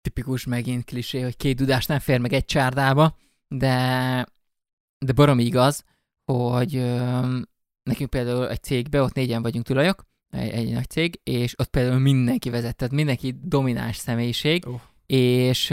tipikus 0.00 0.44
megint 0.44 0.84
klisé, 0.84 1.20
hogy 1.20 1.36
két 1.36 1.56
dudás 1.56 1.86
nem 1.86 1.98
fér 1.98 2.20
meg 2.20 2.32
egy 2.32 2.44
csárdába, 2.44 3.16
de, 3.48 4.26
de 4.98 5.12
baromi 5.12 5.44
igaz, 5.44 5.84
hogy 6.24 6.76
ö, 6.76 7.20
nekünk 7.82 8.10
például 8.10 8.48
egy 8.48 8.62
cégbe, 8.62 9.02
ott 9.02 9.14
négyen 9.14 9.42
vagyunk 9.42 9.64
tulajok, 9.64 10.06
egy, 10.30 10.50
egy 10.50 10.72
nagy 10.72 10.88
cég, 10.88 11.20
és 11.22 11.58
ott 11.58 11.68
például 11.68 11.98
mindenki 11.98 12.50
vezet, 12.50 12.76
tehát 12.76 12.94
mindenki 12.94 13.38
domináns 13.42 13.96
személyiség, 13.96 14.66
oh 14.66 14.80
és 15.10 15.68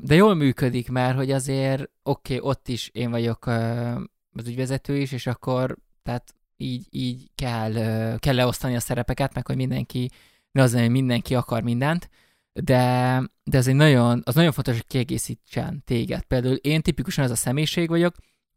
de 0.00 0.14
jól 0.14 0.34
működik, 0.34 0.90
mert 0.90 1.16
hogy 1.16 1.30
azért 1.30 1.90
oké, 2.02 2.36
okay, 2.36 2.48
ott 2.50 2.68
is 2.68 2.88
én 2.92 3.10
vagyok 3.10 3.46
az 3.46 4.46
ügyvezető 4.46 4.96
is, 4.96 5.12
és 5.12 5.26
akkor 5.26 5.76
tehát 6.02 6.34
így, 6.56 6.86
így 6.90 7.30
kell, 7.34 7.72
kell 8.18 8.34
leosztani 8.34 8.76
a 8.76 8.80
szerepeket, 8.80 9.34
meg 9.34 9.46
hogy 9.46 9.56
mindenki, 9.56 10.10
ne 10.52 10.62
az 10.62 10.74
hogy 10.74 10.90
mindenki 10.90 11.34
akar 11.34 11.62
mindent, 11.62 12.08
de, 12.52 13.22
de 13.44 13.58
ez 13.58 13.66
egy 13.66 13.74
nagyon, 13.74 14.22
az 14.24 14.34
nagyon 14.34 14.52
fontos, 14.52 14.74
hogy 14.74 14.86
kiegészítsen 14.86 15.82
téged. 15.84 16.22
Például 16.22 16.54
én 16.54 16.82
tipikusan 16.82 17.24
az 17.24 17.30
a 17.30 17.36
személyiség 17.36 17.88
vagyok, 17.88 18.14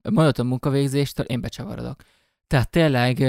mondatom 0.10 0.48
munkavégzéstől 0.48 1.26
én 1.26 1.42
becsavarodok. 1.42 2.02
Tehát 2.48 2.70
tényleg 2.70 3.20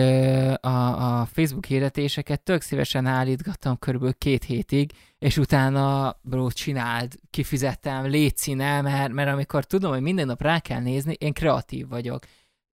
a, 0.61 1.21
a 1.21 1.25
Facebook 1.25 1.65
hirdetéseket 1.65 2.43
tök 2.43 2.61
szívesen 2.61 3.07
állítgattam 3.07 3.79
körülbelül 3.79 4.15
két 4.15 4.45
hétig, 4.45 4.93
és 5.19 5.37
utána 5.37 6.17
bro, 6.23 6.51
csináld, 6.51 7.15
kifizettem, 7.31 8.07
létszíne, 8.07 8.81
mert, 8.81 9.13
mert 9.13 9.31
amikor 9.31 9.65
tudom, 9.65 9.93
hogy 9.93 10.01
minden 10.01 10.27
nap 10.27 10.43
rá 10.43 10.59
kell 10.59 10.81
nézni, 10.81 11.15
én 11.19 11.33
kreatív 11.33 11.89
vagyok. 11.89 12.25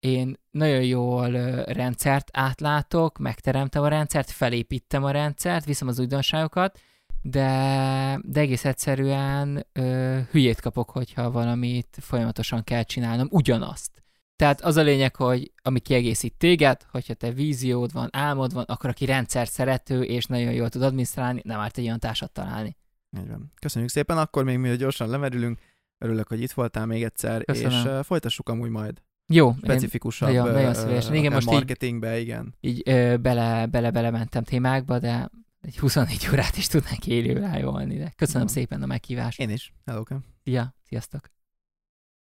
Én 0.00 0.36
nagyon 0.50 0.82
jól 0.82 1.30
rendszert 1.64 2.28
átlátok, 2.32 3.18
megteremtem 3.18 3.82
a 3.82 3.88
rendszert, 3.88 4.30
felépítem 4.30 5.04
a 5.04 5.10
rendszert, 5.10 5.64
viszem 5.64 5.88
az 5.88 5.98
újdonságokat, 5.98 6.80
de, 7.22 8.20
de 8.22 8.40
egész 8.40 8.64
egyszerűen 8.64 9.66
ö, 9.72 10.18
hülyét 10.30 10.60
kapok, 10.60 10.90
hogyha 10.90 11.30
valamit 11.30 11.96
folyamatosan 12.00 12.64
kell 12.64 12.82
csinálnom, 12.82 13.28
ugyanazt. 13.30 14.02
Tehát 14.36 14.60
az 14.60 14.76
a 14.76 14.82
lényeg, 14.82 15.16
hogy 15.16 15.52
ami 15.62 15.80
kiegészít 15.80 16.34
téged, 16.36 16.82
hogyha 16.90 17.14
te 17.14 17.30
víziód 17.30 17.92
van, 17.92 18.08
álmod 18.12 18.52
van, 18.52 18.64
akkor 18.64 18.90
aki 18.90 19.04
rendszer 19.04 19.48
szerető 19.48 20.02
és 20.02 20.26
nagyon 20.26 20.52
jól 20.52 20.68
tud 20.68 20.82
adminisztrálni, 20.82 21.40
nem 21.44 21.60
árt 21.60 21.78
egy 21.78 21.84
olyan 21.84 21.98
társat 21.98 22.32
találni. 22.32 22.76
Így 23.18 23.28
van. 23.28 23.52
Köszönjük 23.60 23.90
szépen, 23.90 24.18
akkor 24.18 24.44
még 24.44 24.58
mi 24.58 24.76
gyorsan 24.76 25.08
lemerülünk. 25.08 25.58
Örülök, 25.98 26.28
hogy 26.28 26.40
itt 26.40 26.52
voltál 26.52 26.86
még 26.86 27.02
egyszer, 27.02 27.44
Köszönöm. 27.44 27.70
és 27.70 27.84
uh, 27.84 28.02
folytassuk 28.04 28.48
amúgy 28.48 28.70
majd. 28.70 29.02
Jó. 29.32 29.54
Specifikusabb 29.62 30.28
nagyon, 30.28 30.46
uh, 30.46 30.52
nagyon 30.52 30.74
szívesen. 30.74 31.14
Igen, 31.14 31.32
most 31.32 31.46
marketingbe, 31.46 32.18
így, 32.18 32.22
igen. 32.22 32.54
Így 32.60 32.82
uh, 32.88 33.18
bele, 33.18 33.66
bele, 33.66 33.90
bele 33.90 34.10
mentem 34.10 34.44
témákba, 34.44 34.98
de 34.98 35.30
egy 35.60 35.78
24 35.78 36.28
órát 36.32 36.56
is 36.56 36.66
tudnánk 36.66 37.06
élő 37.06 37.32
rájolni, 37.32 37.96
de 37.96 38.12
köszönöm 38.16 38.46
no. 38.46 38.52
szépen 38.52 38.82
a 38.82 38.86
meghívást. 38.86 39.40
Én 39.40 39.50
is. 39.50 39.72
Hello, 39.84 40.02
Ja, 40.44 40.74
sziasztok. 40.82 41.30